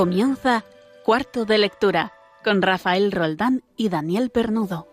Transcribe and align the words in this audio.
Comienza 0.00 0.64
Cuarto 1.04 1.44
de 1.44 1.58
Lectura 1.58 2.14
con 2.42 2.62
Rafael 2.62 3.12
Roldán 3.12 3.62
y 3.76 3.90
Daniel 3.90 4.30
Pernudo. 4.30 4.89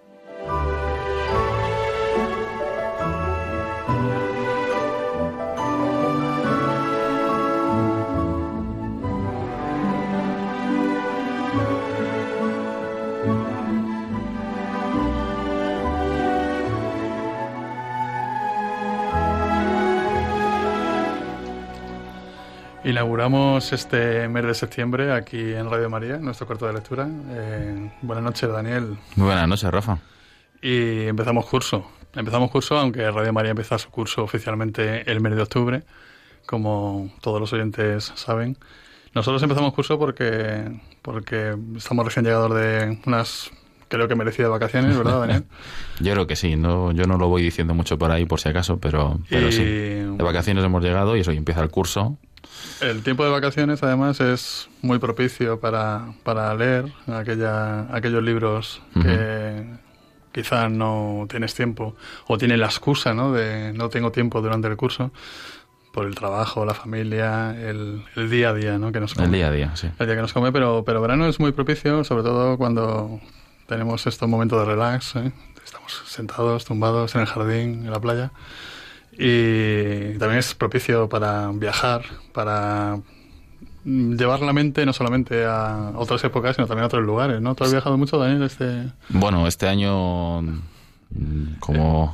Inauguramos 22.88 23.74
este 23.74 24.30
mes 24.30 24.46
de 24.46 24.54
septiembre 24.54 25.12
aquí 25.12 25.38
en 25.38 25.70
Radio 25.70 25.90
María, 25.90 26.20
nuestro 26.20 26.48
cuarto 26.48 26.68
de 26.68 26.74
lectura. 26.74 27.06
Eh, 27.32 27.92
buenas 28.02 28.24
noches, 28.24 28.50
Daniel. 28.50 28.98
Muy 29.18 29.26
buenas 29.26 29.46
noches, 29.46 29.70
Rafa. 29.70 29.98
Y 30.62 31.02
empezamos 31.02 31.46
curso. 31.48 31.86
Empezamos 32.16 32.50
curso, 32.50 32.78
aunque 32.78 33.12
Radio 33.12 33.34
María 33.34 33.52
empieza 33.52 33.78
su 33.78 33.90
curso 33.90 34.24
oficialmente 34.24 35.12
el 35.12 35.20
mes 35.20 35.36
de 35.36 35.42
octubre, 35.42 35.84
como 36.46 37.12
todos 37.20 37.42
los 37.42 37.52
oyentes 37.52 38.14
saben. 38.16 38.58
Nosotros 39.14 39.44
empezamos 39.44 39.74
curso 39.74 40.00
porque, 40.00 40.80
porque 41.02 41.58
estamos 41.76 42.06
recién 42.06 42.24
llegados 42.24 42.56
de 42.56 43.02
unas 43.06 43.52
creo 43.90 44.08
que 44.08 44.16
merecidas 44.16 44.50
vacaciones, 44.50 44.98
¿verdad, 44.98 45.20
Daniel? 45.20 45.44
yo 46.00 46.14
creo 46.14 46.26
que 46.26 46.38
sí, 46.38 46.56
no, 46.56 46.94
yo 46.94 47.04
no 47.04 47.18
lo 47.18 47.28
voy 47.28 47.42
diciendo 47.42 47.74
mucho 47.74 47.98
por 47.98 48.12
ahí 48.12 48.26
por 48.26 48.40
si 48.40 48.48
acaso, 48.48 48.80
pero, 48.80 49.20
pero 49.30 49.52
sí. 49.52 49.66
De 49.66 50.24
vacaciones 50.24 50.64
hemos 50.64 50.82
llegado 50.82 51.18
y 51.18 51.20
eso, 51.20 51.34
y 51.34 51.38
empieza 51.38 51.62
el 51.62 51.70
curso 51.70 52.18
el 52.82 53.04
tiempo 53.04 53.24
de 53.24 53.32
vacaciones, 53.32 53.82
además, 53.84 54.20
es 54.22 54.70
muy 54.82 55.00
propicio 55.00 55.60
para, 55.60 56.14
para 56.24 56.54
leer 56.56 56.92
aquella, 57.08 57.94
aquellos 57.94 58.24
libros 58.24 58.82
que 59.02 59.66
quizá 60.32 60.70
no 60.70 61.26
tienes 61.30 61.56
tiempo 61.56 61.96
o 62.28 62.38
tienes 62.38 62.60
la 62.60 62.68
excusa 62.68 63.14
¿no? 63.14 63.32
de 63.32 63.74
no 63.74 63.90
tengo 63.90 64.12
tiempo 64.12 64.42
durante 64.42 64.68
el 64.68 64.78
curso 64.78 65.12
por 65.92 66.06
el 66.06 66.14
trabajo, 66.14 66.64
la 66.64 66.76
familia, 66.76 67.56
el, 67.60 68.04
el 68.16 68.30
día 68.30 68.50
a 68.50 68.54
día 68.54 68.78
¿no? 68.78 68.92
que 68.92 69.00
nos 69.00 69.16
come. 69.16 69.26
El 69.26 69.32
día 69.32 69.48
a 69.48 69.52
día, 69.52 69.76
sí. 69.76 69.90
El 69.98 70.06
día 70.06 70.16
que 70.16 70.22
nos 70.22 70.34
come, 70.34 70.52
pero, 70.52 70.84
pero 70.86 71.02
verano 71.02 71.28
es 71.28 71.40
muy 71.40 71.52
propicio, 71.54 72.04
sobre 72.04 72.22
todo 72.22 72.58
cuando 72.58 73.20
tenemos 73.66 74.06
estos 74.06 74.30
momentos 74.30 74.60
de 74.60 74.66
relax. 74.66 75.16
¿eh? 75.16 75.32
Estamos 75.66 76.04
sentados, 76.06 76.66
tumbados 76.66 77.16
en 77.16 77.22
el 77.22 77.28
jardín, 77.28 77.86
en 77.86 77.92
la 77.92 78.00
playa 78.00 78.32
y 79.18 80.18
también 80.18 80.40
es 80.40 80.54
propicio 80.54 81.10
para 81.10 81.52
viajar, 81.52 82.04
para 82.34 83.00
llevar 83.84 84.42
la 84.42 84.54
mente 84.54 84.86
no 84.86 84.94
solamente 84.94 85.46
a 85.46 85.94
otras 85.96 86.24
épocas, 86.24 86.56
sino 86.56 86.68
también 86.68 86.84
a 86.84 86.88
otros 86.88 87.06
lugares, 87.06 87.42
¿no? 87.42 87.56
¿Tú 87.56 87.64
has 87.64 87.72
viajado 87.72 87.98
mucho, 87.98 88.18
Daniel, 88.18 88.44
este...? 88.44 88.92
Bueno, 89.10 89.48
este 89.48 89.68
año 89.68 90.42
como 91.60 92.14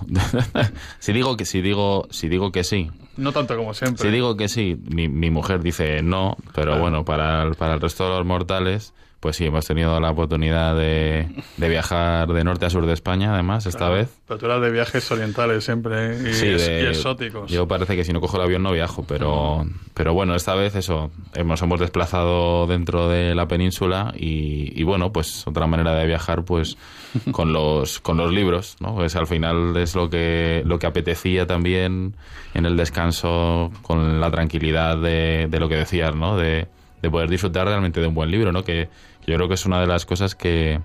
si 0.99 1.13
digo 1.13 1.35
que 1.35 1.45
si 1.45 1.61
digo 1.61 2.07
si 2.11 2.29
digo 2.29 2.51
que 2.51 2.63
sí 2.63 2.91
no 3.17 3.31
tanto 3.31 3.57
como 3.57 3.73
siempre 3.73 4.03
si 4.03 4.13
digo 4.13 4.37
que 4.37 4.47
sí 4.47 4.79
mi, 4.85 5.09
mi 5.09 5.31
mujer 5.31 5.61
dice 5.61 6.03
no 6.03 6.37
pero 6.53 6.79
bueno 6.79 7.03
para 7.03 7.49
para 7.57 7.73
el 7.73 7.81
resto 7.81 8.03
de 8.03 8.17
los 8.17 8.25
mortales 8.25 8.93
pues 9.23 9.37
sí, 9.37 9.45
hemos 9.45 9.65
tenido 9.65 9.97
la 10.01 10.11
oportunidad 10.11 10.75
de, 10.75 11.29
viajar 11.55 12.27
de 12.27 12.43
norte 12.43 12.65
a 12.65 12.69
sur 12.69 12.85
de 12.85 12.91
España, 12.91 13.33
además, 13.33 13.65
esta 13.65 13.87
vez. 13.87 14.09
Pero 14.27 14.37
tú 14.37 14.47
eras 14.47 14.61
de 14.61 14.69
viajes 14.69 15.09
orientales 15.13 15.63
siempre 15.63 16.17
y, 16.17 16.87
exóticos. 16.87 17.49
Yo 17.49 17.65
parece 17.65 17.95
que 17.95 18.03
si 18.03 18.11
no 18.11 18.19
cojo 18.19 18.35
el 18.35 18.43
avión 18.43 18.63
no 18.63 18.73
viajo, 18.73 19.05
pero, 19.07 19.65
pero 19.93 20.13
bueno, 20.13 20.35
esta 20.35 20.55
vez 20.55 20.75
eso, 20.75 21.09
hemos, 21.35 21.61
hemos 21.61 21.79
desplazado 21.79 22.67
dentro 22.67 23.07
de 23.07 23.33
la 23.33 23.47
península 23.47 24.13
y, 24.13 24.83
bueno, 24.83 25.13
pues 25.13 25.47
otra 25.47 25.67
manera 25.67 25.95
de 25.95 26.05
viajar, 26.05 26.43
pues 26.43 26.75
con 27.31 27.53
los, 27.53 28.01
con 28.01 28.17
los 28.17 28.29
libros, 28.29 28.75
¿no? 28.81 28.93
Pues 28.93 29.15
al 29.15 29.27
final 29.27 29.77
es 29.77 29.95
lo 29.95 30.09
que, 30.09 30.63
lo 30.65 30.79
que 30.79 30.87
apetecía 30.87 31.47
también 31.47 32.13
en 32.53 32.65
el 32.65 32.75
descanso, 32.75 33.71
con 33.83 34.19
la 34.19 34.29
tranquilidad 34.31 34.97
de, 34.97 35.47
de 35.49 35.59
lo 35.61 35.69
que 35.69 35.77
decías, 35.77 36.13
¿no? 36.13 36.35
De, 36.35 36.67
de 37.03 37.11
poder 37.11 37.29
disfrutar 37.29 37.67
realmente 37.67 37.99
de 37.99 38.07
un 38.07 38.15
buen 38.15 38.31
libro, 38.31 38.53
¿no? 38.53 38.63
Que, 38.63 38.87
yo 39.25 39.35
creo 39.35 39.47
que 39.47 39.53
es 39.55 39.65
una 39.65 39.79
de 39.79 39.87
las 39.87 40.05
cosas 40.05 40.35
que, 40.35 40.81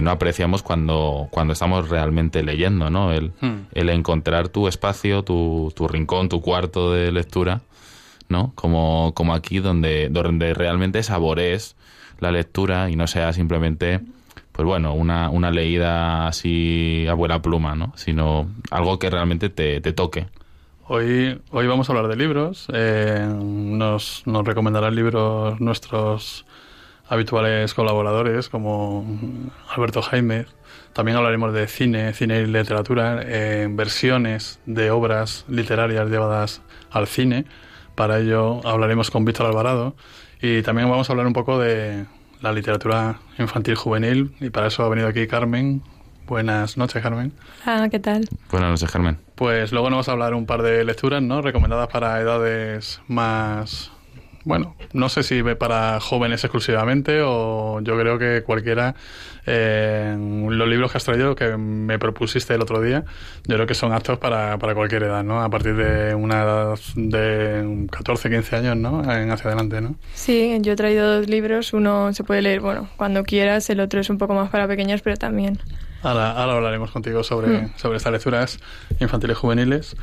no 0.00 0.10
apreciamos 0.10 0.62
cuando, 0.62 1.28
cuando 1.30 1.52
estamos 1.52 1.88
realmente 1.88 2.42
leyendo, 2.42 2.90
¿no? 2.90 3.12
El, 3.12 3.32
hmm. 3.40 3.66
el 3.72 3.90
encontrar 3.90 4.48
tu 4.48 4.68
espacio, 4.68 5.22
tu, 5.24 5.72
tu, 5.74 5.88
rincón, 5.88 6.28
tu 6.28 6.40
cuarto 6.40 6.92
de 6.92 7.10
lectura, 7.10 7.60
¿no? 8.28 8.52
Como, 8.54 9.12
como 9.14 9.34
aquí 9.34 9.58
donde, 9.58 10.08
donde 10.08 10.54
realmente 10.54 11.02
saborees 11.02 11.76
la 12.20 12.30
lectura 12.30 12.90
y 12.90 12.96
no 12.96 13.06
sea 13.06 13.32
simplemente, 13.32 14.00
pues 14.52 14.66
bueno, 14.66 14.94
una, 14.94 15.28
una 15.28 15.50
leída 15.50 16.28
así 16.28 17.06
a 17.08 17.14
buena 17.14 17.42
pluma, 17.42 17.74
¿no? 17.74 17.92
Sino 17.96 18.48
algo 18.70 18.98
que 18.98 19.10
realmente 19.10 19.48
te, 19.48 19.80
te 19.80 19.92
toque. 19.92 20.28
Hoy, 20.86 21.40
hoy 21.50 21.66
vamos 21.68 21.88
a 21.88 21.92
hablar 21.92 22.08
de 22.08 22.16
libros. 22.16 22.66
Eh, 22.72 23.24
nos, 23.32 24.22
nos 24.26 24.44
recomendarán 24.44 24.94
libros 24.94 25.60
nuestros 25.60 26.46
habituales 27.10 27.74
colaboradores 27.74 28.48
como 28.48 29.04
Alberto 29.68 30.00
Jaime. 30.00 30.46
También 30.92 31.18
hablaremos 31.18 31.52
de 31.52 31.66
cine, 31.66 32.14
cine 32.14 32.40
y 32.40 32.46
literatura, 32.46 33.20
eh, 33.24 33.66
versiones 33.68 34.60
de 34.64 34.92
obras 34.92 35.44
literarias 35.48 36.08
llevadas 36.08 36.62
al 36.90 37.08
cine. 37.08 37.46
Para 37.96 38.20
ello 38.20 38.66
hablaremos 38.66 39.10
con 39.10 39.24
Víctor 39.24 39.46
Alvarado 39.46 39.96
y 40.40 40.62
también 40.62 40.88
vamos 40.88 41.10
a 41.10 41.12
hablar 41.12 41.26
un 41.26 41.32
poco 41.32 41.58
de 41.58 42.06
la 42.40 42.52
literatura 42.52 43.18
infantil 43.38 43.74
juvenil 43.74 44.32
y 44.40 44.50
para 44.50 44.68
eso 44.68 44.84
ha 44.84 44.88
venido 44.88 45.08
aquí 45.08 45.26
Carmen. 45.26 45.82
Buenas 46.28 46.76
noches, 46.76 47.02
Carmen. 47.02 47.32
Ah, 47.66 47.88
¿qué 47.90 47.98
tal? 47.98 48.28
Buenas 48.52 48.70
noches, 48.70 48.88
Carmen. 48.88 49.18
Pues 49.34 49.72
luego 49.72 49.90
nos 49.90 49.96
vamos 49.96 50.08
a 50.08 50.12
hablar 50.12 50.34
un 50.34 50.46
par 50.46 50.62
de 50.62 50.84
lecturas, 50.84 51.20
¿no? 51.22 51.42
Recomendadas 51.42 51.88
para 51.88 52.20
edades 52.20 53.02
más 53.08 53.90
bueno, 54.44 54.74
no 54.92 55.08
sé 55.08 55.22
si 55.22 55.42
para 55.42 56.00
jóvenes 56.00 56.42
exclusivamente 56.44 57.20
o 57.22 57.80
yo 57.80 57.98
creo 57.98 58.18
que 58.18 58.42
cualquiera, 58.42 58.94
eh, 59.46 60.16
los 60.18 60.68
libros 60.68 60.90
que 60.90 60.98
has 60.98 61.04
traído, 61.04 61.34
que 61.34 61.56
me 61.56 61.98
propusiste 61.98 62.54
el 62.54 62.62
otro 62.62 62.80
día, 62.80 63.04
yo 63.46 63.56
creo 63.56 63.66
que 63.66 63.74
son 63.74 63.92
aptos 63.92 64.18
para, 64.18 64.58
para 64.58 64.74
cualquier 64.74 65.04
edad, 65.04 65.22
¿no? 65.22 65.42
A 65.42 65.50
partir 65.50 65.76
de 65.76 66.14
una 66.14 66.42
edad 66.42 66.78
de 66.94 67.86
14, 67.90 68.30
15 68.30 68.56
años, 68.56 68.76
¿no? 68.76 69.00
En 69.12 69.30
hacia 69.30 69.48
adelante, 69.48 69.80
¿no? 69.80 69.96
Sí, 70.14 70.56
yo 70.60 70.72
he 70.72 70.76
traído 70.76 71.16
dos 71.16 71.28
libros, 71.28 71.72
uno 71.72 72.12
se 72.14 72.24
puede 72.24 72.42
leer, 72.42 72.60
bueno, 72.60 72.88
cuando 72.96 73.24
quieras, 73.24 73.68
el 73.70 73.80
otro 73.80 74.00
es 74.00 74.08
un 74.08 74.18
poco 74.18 74.34
más 74.34 74.50
para 74.50 74.66
pequeños, 74.66 75.02
pero 75.02 75.16
también. 75.16 75.58
Ahora, 76.02 76.30
ahora 76.30 76.54
hablaremos 76.54 76.90
contigo 76.90 77.22
sobre, 77.22 77.48
mm. 77.48 77.72
sobre 77.76 77.98
estas 77.98 78.12
lecturas 78.12 78.58
infantiles 79.00 79.36
juveniles. 79.36 79.96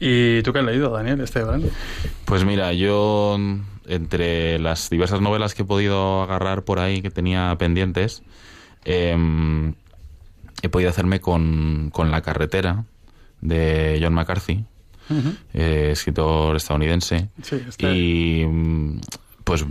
¿Y 0.00 0.42
tú 0.42 0.52
qué 0.52 0.58
has 0.60 0.64
leído, 0.64 0.90
Daniel, 0.90 1.20
este 1.20 1.42
verano? 1.42 1.66
Pues 2.24 2.44
mira, 2.44 2.72
yo 2.72 3.38
entre 3.86 4.58
las 4.58 4.90
diversas 4.90 5.20
novelas 5.20 5.54
que 5.54 5.62
he 5.62 5.64
podido 5.64 6.22
agarrar 6.22 6.62
por 6.62 6.78
ahí 6.78 7.02
que 7.02 7.10
tenía 7.10 7.54
pendientes, 7.58 8.22
em, 8.84 9.74
he 10.62 10.68
podido 10.68 10.90
hacerme 10.90 11.20
con, 11.20 11.90
con 11.92 12.10
La 12.10 12.22
carretera 12.22 12.84
de 13.40 13.98
John 14.02 14.14
McCarthy, 14.14 14.64
eh, 15.54 15.90
escritor 15.92 16.56
estadounidense. 16.56 17.28
Sí, 17.42 17.62
y 17.86 18.44
pues, 19.46 19.64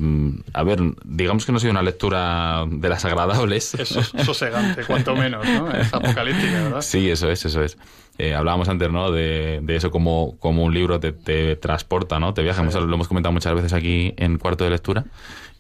a 0.53 0.63
ver, 0.63 0.80
digamos 1.03 1.46
que 1.46 1.52
no 1.52 1.58
ha 1.58 1.59
sido 1.59 1.72
una 1.72 1.81
lectura 1.81 2.64
de 2.66 2.88
las 2.88 3.03
agradables. 3.03 3.73
Es 3.73 3.90
sosegante, 4.23 4.85
cuanto 4.85 5.17
menos, 5.17 5.46
¿no? 5.46 5.70
Es 5.70 5.94
apocalíptica, 5.94 6.64
¿verdad? 6.64 6.82
Sí, 6.82 7.09
eso 7.09 7.29
es, 7.29 7.44
eso 7.44 7.61
es. 7.61 7.78
Eh, 8.17 8.34
hablábamos 8.34 8.70
antes, 8.70 8.90
¿no? 8.90 9.11
De, 9.11 9.59
de 9.61 9.76
eso 9.76 9.91
como, 9.91 10.38
como 10.40 10.64
un 10.64 10.73
libro 10.73 11.02
te, 11.02 11.11
te 11.11 11.58
transporta, 11.58 12.22
¿no? 12.22 12.34
Te 12.34 12.41
viaja. 12.41 12.64
Lo 12.64 12.94
hemos 12.94 13.09
comentado 13.09 13.34
muchas 13.34 13.53
veces 13.53 13.73
aquí 13.73 14.14
en 14.16 14.38
cuarto 14.38 14.64
de 14.64 14.70
lectura. 14.70 15.03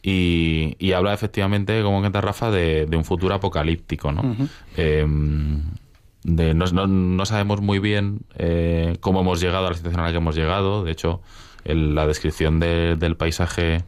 Y, 0.01 0.77
y 0.79 0.93
habla 0.93 1.13
efectivamente, 1.13 1.83
como 1.83 1.99
cuenta 1.99 2.21
Rafa, 2.21 2.51
de, 2.51 2.85
de 2.85 2.95
un 2.95 3.03
futuro 3.03 3.35
apocalíptico, 3.35 4.13
¿no? 4.13 4.37
Em, 4.77 5.61
de, 6.23 6.53
no, 6.53 6.65
no, 6.87 7.25
sabemos 7.25 7.59
muy 7.59 7.79
bien 7.79 8.21
eh, 8.37 8.95
cómo 9.01 9.19
hemos 9.19 9.41
llegado 9.41 9.67
a 9.67 9.71
la 9.71 9.75
situación 9.75 9.99
a 9.99 10.05
la 10.05 10.11
que 10.11 10.17
hemos 10.19 10.37
llegado. 10.37 10.85
De 10.85 10.93
hecho, 10.93 11.19
la 11.65 12.07
descripción 12.07 12.61
del 12.61 13.17
paisaje 13.17 13.83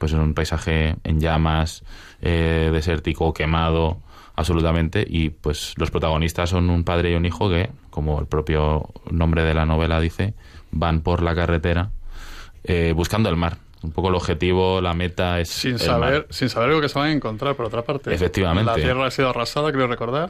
pues 0.00 0.12
es 0.12 0.18
un 0.18 0.34
paisaje 0.34 0.96
en 1.04 1.20
llamas, 1.20 1.84
eh, 2.22 2.70
desértico, 2.72 3.32
quemado, 3.32 4.00
absolutamente, 4.34 5.06
y 5.06 5.28
pues 5.28 5.74
los 5.76 5.90
protagonistas 5.90 6.50
son 6.50 6.70
un 6.70 6.82
padre 6.82 7.12
y 7.12 7.14
un 7.14 7.26
hijo 7.26 7.50
que, 7.50 7.70
como 7.90 8.18
el 8.18 8.26
propio 8.26 8.88
nombre 9.10 9.44
de 9.44 9.54
la 9.54 9.66
novela 9.66 10.00
dice, 10.00 10.34
van 10.72 11.02
por 11.02 11.22
la 11.22 11.34
carretera 11.34 11.90
eh, 12.64 12.92
buscando 12.96 13.28
el 13.28 13.36
mar. 13.36 13.58
Un 13.82 13.92
poco 13.92 14.08
el 14.10 14.14
objetivo, 14.14 14.82
la 14.82 14.92
meta 14.92 15.40
es. 15.40 15.48
Sin 15.48 15.78
saber, 15.78 16.26
sin 16.28 16.50
saber 16.50 16.68
lo 16.68 16.82
que 16.82 16.90
se 16.90 16.98
van 16.98 17.08
a 17.08 17.12
encontrar, 17.12 17.54
por 17.56 17.64
otra 17.64 17.80
parte. 17.80 18.12
Efectivamente. 18.12 18.70
La 18.70 18.74
Tierra 18.74 19.06
ha 19.06 19.10
sido 19.10 19.30
arrasada, 19.30 19.72
creo 19.72 19.86
recordar. 19.86 20.28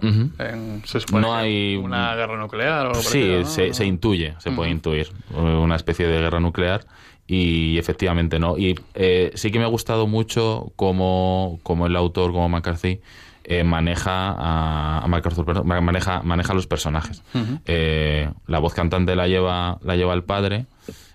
se 0.85 1.01
supone 1.01 1.27
no 1.27 1.35
hay 1.35 1.75
una 1.75 2.15
guerra 2.15 2.37
nuclear 2.37 2.87
o 2.87 2.91
algo 2.91 3.03
Sí, 3.03 3.43
se, 3.45 3.75
se, 3.75 3.85
intuye, 3.85 4.35
se 4.39 4.53
puede 4.53 4.71
intuir. 4.71 5.09
Una 5.35 5.75
especie 5.75 6.07
de 6.07 6.21
guerra 6.21 6.39
nuclear 6.39 6.85
y 7.33 7.79
efectivamente 7.79 8.41
no. 8.41 8.59
Y 8.59 8.75
eh, 8.95 9.31
sí 9.35 9.53
que 9.53 9.61
me 9.61 9.65
ha 9.65 9.69
gustado 9.69 10.09
mucho 10.09 10.73
cómo, 10.75 11.61
cómo 11.63 11.87
el 11.87 11.95
autor, 11.95 12.33
como 12.33 12.49
McCarthy, 12.49 13.01
eh, 13.45 13.63
maneja 13.63 14.35
a, 14.37 15.07
MacArthur, 15.07 15.65
maneja, 15.65 16.23
maneja 16.23 16.55
los 16.55 16.67
personajes. 16.67 17.23
Eh, 17.67 18.29
la 18.49 18.59
voz 18.59 18.75
cantante 18.75 19.15
la 19.15 19.29
lleva, 19.29 19.79
la 19.83 19.95
lleva 19.95 20.13
el 20.15 20.25
padre 20.25 20.67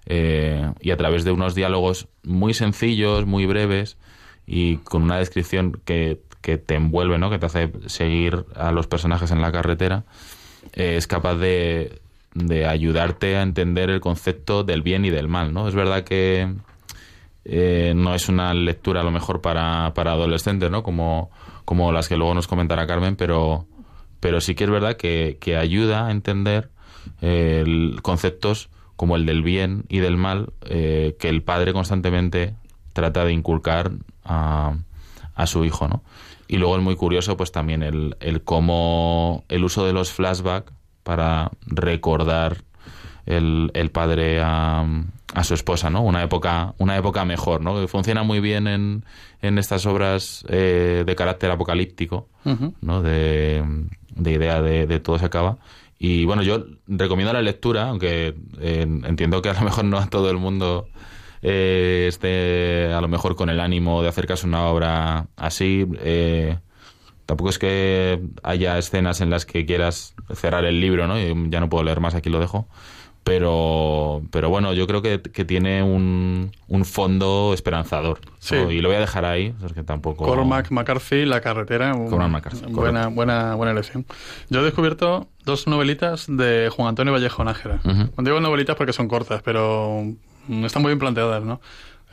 y 0.08 0.92
a 0.92 0.98
través 0.98 1.26
de 1.26 1.32
unos 1.32 1.54
diálogos 1.54 2.08
muy 2.24 2.54
sencillos, 2.54 3.26
muy 3.26 3.46
breves 3.46 3.98
y 4.48 4.78
con 4.78 5.04
una 5.04 5.18
descripción 5.18 5.82
que, 5.84 6.22
que 6.40 6.58
te 6.58 6.76
envuelve, 6.76 7.18
¿no? 7.18 7.30
que 7.30 7.40
te 7.40 7.48
hace 7.48 7.74
seguir 7.88 8.46
a 8.56 8.72
los 8.72 8.88
personajes 8.88 9.32
en 9.32 9.42
la 9.42 9.52
carretera, 9.52 10.06
es 10.72 11.08
capaz 11.08 11.36
de, 11.36 12.00
de 12.36 12.68
ayudarte 12.68 13.38
a 13.38 13.42
entender 13.42 13.90
el 13.90 14.02
concepto 14.02 14.64
del 14.64 14.84
bien 14.84 15.06
y 15.06 15.10
del 15.10 15.28
mal, 15.30 15.54
¿no? 15.54 15.68
Es 15.68 15.74
verdad 15.74 16.04
que 16.04 16.54
eh, 17.46 17.94
no 17.96 18.14
es 18.14 18.28
una 18.28 18.54
lectura 18.54 19.02
a 19.02 19.04
lo 19.04 19.12
mejor 19.12 19.42
para, 19.42 19.94
para 19.94 20.12
adolescentes, 20.12 20.70
¿no? 20.70 20.84
Como, 20.84 21.32
como 21.64 21.92
las 21.92 22.10
que 22.10 22.18
luego 22.18 22.34
nos 22.34 22.48
comentará 22.48 22.86
Carmen, 22.86 23.16
pero, 23.16 23.66
pero 24.20 24.42
sí 24.42 24.54
que 24.54 24.66
es 24.66 24.70
verdad 24.70 24.98
que, 24.98 25.38
que 25.40 25.56
ayuda 25.56 26.08
a 26.08 26.12
entender 26.12 26.70
eh, 27.22 27.64
conceptos 28.02 28.70
como 28.98 29.16
el 29.16 29.26
del 29.26 29.42
bien 29.42 29.86
y 29.88 30.00
del 30.00 30.18
mal 30.18 30.52
eh, 30.66 31.16
que 31.18 31.30
el 31.30 31.42
padre 31.42 31.72
constantemente 31.72 32.56
trata 32.92 33.24
de 33.24 33.32
inculcar 33.32 33.92
a, 34.26 34.76
a 35.36 35.48
su 35.48 35.64
hijo, 35.64 35.88
¿no? 35.88 36.04
Y 36.48 36.58
luego 36.58 36.78
es 36.78 36.84
muy 36.84 36.96
curioso, 36.96 37.38
pues 37.38 37.52
también 37.52 37.82
el, 37.82 38.18
el 38.20 38.44
cómo 38.44 39.46
el 39.48 39.64
uso 39.64 39.86
de 39.86 39.94
los 39.94 40.12
flashbacks 40.12 40.74
para 41.06 41.52
recordar 41.68 42.58
el, 43.28 43.70
el 43.76 43.92
padre 43.92 44.42
a, 44.42 44.84
a, 45.36 45.44
su 45.44 45.54
esposa, 45.54 45.92
¿no? 45.92 46.02
Una 46.02 46.24
época, 46.24 46.74
una 46.80 46.98
época 46.98 47.24
mejor, 47.26 47.62
¿no? 47.62 47.80
Que 47.80 47.88
funciona 47.88 48.24
muy 48.24 48.40
bien 48.40 48.66
en, 48.66 49.06
en 49.42 49.60
estas 49.60 49.86
obras 49.86 50.44
eh, 50.50 51.04
de 51.06 51.16
carácter 51.16 51.52
apocalíptico, 51.52 52.28
¿no? 52.82 53.04
De, 53.04 53.64
de 54.16 54.32
idea 54.32 54.62
de, 54.64 54.88
de, 54.88 55.00
todo 55.00 55.20
se 55.20 55.26
acaba. 55.26 55.60
Y 56.00 56.26
bueno, 56.26 56.42
yo 56.42 56.66
recomiendo 56.88 57.34
la 57.34 57.42
lectura, 57.44 57.90
aunque 57.90 58.36
eh, 58.60 58.82
entiendo 58.82 59.44
que 59.44 59.50
a 59.50 59.54
lo 59.54 59.62
mejor 59.62 59.86
no 59.86 60.00
a 60.00 60.08
todo 60.08 60.32
el 60.32 60.38
mundo 60.38 60.88
eh, 61.44 62.06
esté 62.08 62.92
a 62.92 63.00
lo 63.00 63.08
mejor 63.08 63.36
con 63.36 63.52
el 63.52 63.60
ánimo 63.60 64.02
de 64.02 64.10
acercarse 64.10 64.48
a 64.48 64.50
una 64.50 64.66
obra 64.66 65.28
así. 65.36 65.86
Eh, 66.00 66.58
Tampoco 67.26 67.50
es 67.50 67.60
que 67.60 68.22
haya 68.44 68.78
escenas 68.78 69.22
en 69.22 69.30
las 69.30 69.46
que 69.46 69.66
quieras 69.66 70.14
cerrar 70.34 70.64
el 70.66 70.80
libro, 70.80 71.08
¿no? 71.08 71.18
ya 71.50 71.60
no 71.60 71.70
puedo 71.70 71.84
leer 71.84 72.00
más, 72.00 72.16
aquí 72.16 72.30
lo 72.30 72.40
dejo. 72.40 72.68
Pero, 73.24 74.22
pero 74.30 74.52
bueno, 74.52 74.74
yo 74.74 74.86
creo 74.86 75.02
que, 75.02 75.20
que 75.20 75.46
tiene 75.46 75.82
un, 75.82 76.52
un, 76.68 76.86
fondo 76.86 77.54
esperanzador. 77.56 78.20
Sí. 78.38 78.56
Y 78.56 78.82
lo 78.82 78.90
voy 78.90 78.98
a 78.98 79.00
dejar 79.00 79.26
ahí, 79.26 79.56
es 79.66 79.74
que 79.74 79.82
tampoco... 79.82 80.26
Cormac 80.26 80.70
McCarthy, 80.70 81.26
La 81.26 81.42
carretera. 81.42 81.96
Un, 81.96 82.08
Cormac 82.08 82.30
McCarthy. 82.30 82.72
Buena, 82.72 83.08
buena, 83.08 83.56
buena 83.56 83.72
elección. 83.72 84.06
Yo 84.52 84.60
he 84.60 84.64
descubierto 84.64 85.28
dos 85.44 85.66
novelitas 85.66 86.28
de 86.30 86.70
Juan 86.72 86.90
Antonio 86.90 87.14
Vallejo 87.14 87.44
Nájera. 87.44 87.80
Uh 87.84 87.90
-huh. 87.90 88.24
Digo 88.24 88.40
novelitas 88.42 88.76
porque 88.76 88.94
son 88.94 89.08
cortas, 89.08 89.42
pero 89.42 90.04
están 90.64 90.84
muy 90.84 90.92
bien 90.92 91.00
planteadas, 91.00 91.44
¿no? 91.44 91.62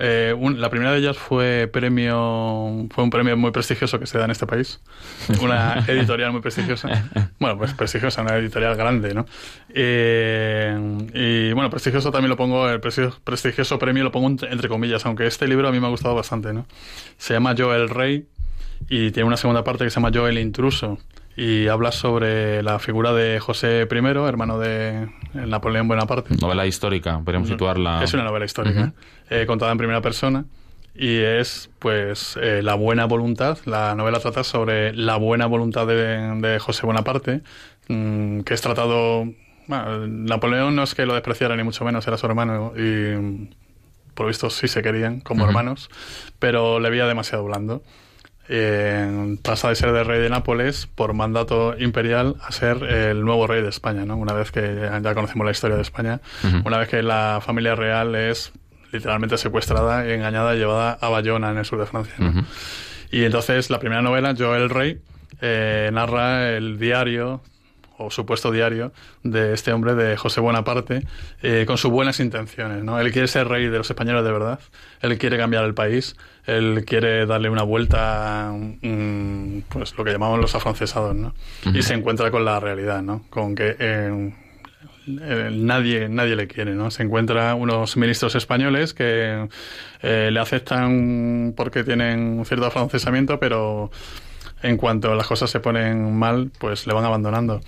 Eh, 0.05 0.35
un, 0.37 0.61
la 0.61 0.69
primera 0.69 0.91
de 0.91 0.99
ellas 0.99 1.17
fue 1.17 1.71
premio 1.73 2.89
fue 2.91 3.05
un 3.05 3.11
premio 3.11 3.37
muy 3.37 3.53
prestigioso 3.53 4.01
que 4.01 4.07
se 4.07 4.19
da 4.19 4.25
en 4.25 4.33
este 4.33 4.49
país. 4.49 4.81
Una 5.41 5.85
editorial 5.87 6.33
muy 6.33 6.41
prestigiosa. 6.41 7.09
Bueno 7.39 7.57
pues 7.57 7.73
prestigiosa 7.75 8.23
una 8.23 8.37
editorial 8.37 8.75
grande 8.77 9.15
no 9.15 9.27
eh, 9.69 10.77
y 11.15 11.53
bueno 11.53 11.71
prestigioso 11.71 12.11
también 12.11 12.31
lo 12.31 12.37
pongo 12.37 12.69
el 12.69 12.81
prestigioso 12.81 13.79
premio 13.79 14.03
lo 14.03 14.11
pongo 14.11 14.45
entre 14.49 14.69
comillas 14.69 15.07
aunque 15.07 15.27
este 15.27 15.47
libro 15.47 15.69
a 15.69 15.73
mí 15.73 15.79
me 15.79 15.87
ha 15.87 15.91
gustado 15.91 16.15
bastante 16.15 16.53
no 16.53 16.67
se 17.17 17.35
llama 17.35 17.55
Yo 17.55 17.73
el 17.75 17.89
Rey 17.89 18.27
y 18.89 19.13
tiene 19.13 19.27
una 19.27 19.37
segunda 19.37 19.63
parte 19.63 19.85
que 19.85 19.91
se 19.91 19.97
llama 19.97 20.11
Yo 20.11 20.27
el 20.27 20.39
Intruso 20.39 20.99
y 21.37 21.69
habla 21.69 21.93
sobre 21.93 22.63
la 22.63 22.79
figura 22.79 23.13
de 23.13 23.41
José 23.41 23.89
I, 23.91 23.97
hermano 24.27 24.59
de 24.59 25.09
Napoleón 25.35 25.89
Bonaparte. 25.89 26.35
Novela 26.41 26.67
histórica, 26.67 27.19
podríamos 27.21 27.49
situarla. 27.49 28.03
Es 28.05 28.13
una 28.15 28.25
novela 28.25 28.45
histórica, 28.45 28.81
uh 28.81 28.85
-huh. 28.85 29.43
eh, 29.43 29.47
contada 29.47 29.73
en 29.73 29.79
primera 29.79 30.01
persona. 30.01 30.45
Y 30.95 31.19
es, 31.21 31.71
pues, 31.79 32.39
eh, 32.41 32.61
la 32.63 32.75
buena 32.75 33.07
voluntad. 33.07 33.57
La 33.65 33.95
novela 33.95 34.21
trata 34.21 34.45
sobre 34.45 34.93
la 34.93 35.17
buena 35.17 35.47
voluntad 35.47 35.87
de, 35.87 35.95
de 36.41 36.59
José 36.59 36.85
Bonaparte, 36.85 37.41
mmm, 37.89 38.41
que 38.41 38.53
es 38.53 38.61
tratado. 38.61 39.25
Bueno, 39.69 40.07
Napoleón 40.07 40.77
no 40.77 40.83
es 40.83 40.95
que 40.95 41.07
lo 41.07 41.15
despreciara 41.15 41.57
ni 41.57 41.63
mucho 41.63 41.85
menos, 41.85 42.07
era 42.07 42.19
su 42.19 42.27
hermano 42.27 42.73
y 42.77 43.49
por 44.15 44.27
lo 44.27 44.29
visto 44.29 44.51
sí 44.51 44.69
se 44.69 44.83
querían 44.83 45.21
como 45.21 45.45
uh 45.45 45.47
-huh. 45.47 45.49
hermanos, 45.49 45.89
pero 46.39 46.79
le 46.79 46.91
veía 46.91 47.07
demasiado 47.07 47.45
blando 47.45 47.83
eh, 48.49 49.37
pasa 49.43 49.69
de 49.69 49.75
ser 49.77 49.93
de 49.93 50.05
rey 50.05 50.21
de 50.21 50.29
Nápoles 50.29 50.87
por 50.87 51.15
mandato 51.15 51.75
imperial 51.79 52.37
a 52.43 52.53
ser 52.53 52.83
el 52.83 53.25
nuevo 53.25 53.47
rey 53.47 53.63
de 53.63 53.69
España, 53.69 54.05
¿no? 54.05 54.17
Una 54.17 54.33
vez 54.33 54.51
que 54.51 54.61
ya, 54.61 54.99
ya 55.01 55.15
conocemos 55.15 55.45
la 55.45 55.53
historia 55.53 55.77
de 55.77 55.83
España, 55.83 56.21
uh 56.43 56.47
-huh. 56.47 56.67
una 56.67 56.79
vez 56.79 56.89
que 56.89 57.03
la 57.03 57.41
familia 57.45 57.75
real 57.75 58.15
es 58.15 58.53
literalmente 58.93 59.39
secuestrada 59.39 60.07
y 60.07 60.13
engañada 60.13 60.55
y 60.55 60.59
llevada 60.59 60.99
a 61.01 61.09
Bayona 61.09 61.51
en 61.51 61.59
el 61.59 61.65
sur 61.65 61.79
de 61.79 61.87
Francia. 61.87 62.15
¿no? 62.19 62.29
Uh 62.29 62.33
-huh. 62.33 62.45
Y 63.11 63.25
entonces 63.25 63.71
la 63.71 63.79
primera 63.79 64.03
novela, 64.03 64.33
Yo 64.33 64.55
el 64.57 64.71
Rey, 64.71 64.99
eh, 65.41 65.91
narra 65.93 66.51
el 66.51 66.79
diario 66.79 67.43
o 68.05 68.11
supuesto 68.11 68.51
diario 68.51 68.93
de 69.23 69.53
este 69.55 69.73
hombre 69.73 69.95
de 69.95 70.17
José 70.17 70.41
Bonaparte 70.41 71.07
eh, 71.43 71.65
con 71.67 71.79
sus 71.79 71.91
buenas 71.91 72.21
intenciones. 72.21 72.83
¿no? 72.85 72.99
Él 73.01 73.13
quiere 73.13 73.29
ser 73.29 73.49
rey 73.49 73.67
de 73.67 73.79
los 73.79 73.91
españoles 73.91 74.25
de 74.25 74.33
verdad, 74.33 74.61
él 75.01 75.19
quiere 75.19 75.37
cambiar 75.39 75.65
el 75.65 75.75
país, 75.75 76.17
él 76.47 76.85
quiere 76.87 77.27
darle 77.27 77.51
una 77.51 77.63
vuelta, 77.63 78.53
mmm, 78.53 79.61
pues 79.69 79.97
lo 79.97 80.05
que 80.05 80.13
llamamos 80.13 80.41
los 80.41 80.55
afrancesados, 80.55 81.15
¿no? 81.15 81.29
Uh 81.65 81.69
-huh. 81.71 81.79
y 81.79 81.83
se 81.83 81.95
encuentra 81.95 82.31
con 82.31 82.45
la 82.45 82.59
realidad, 82.61 83.03
¿no? 83.03 83.25
con 83.31 83.55
que 83.55 83.77
eh, 83.79 84.33
nadie, 85.07 86.09
nadie 86.09 86.37
le 86.37 86.47
quiere, 86.47 86.75
¿no? 86.75 86.91
Se 86.91 87.03
encuentra 87.03 87.55
unos 87.55 87.97
ministros 87.97 88.35
españoles 88.35 88.95
que 88.95 89.49
eh, 90.03 90.31
le 90.33 90.41
aceptan 90.41 91.55
porque 91.57 91.85
tienen 91.85 92.39
un 92.39 92.45
cierto 92.45 92.67
afrancesamiento, 92.67 93.39
pero 93.39 93.91
en 94.63 94.77
cuanto 94.77 95.15
las 95.15 95.27
cosas 95.27 95.51
se 95.51 95.61
ponen 95.61 96.17
mal, 96.17 96.51
pues 96.59 96.87
le 96.87 96.95
van 96.95 97.05
abandonando. 97.05 97.61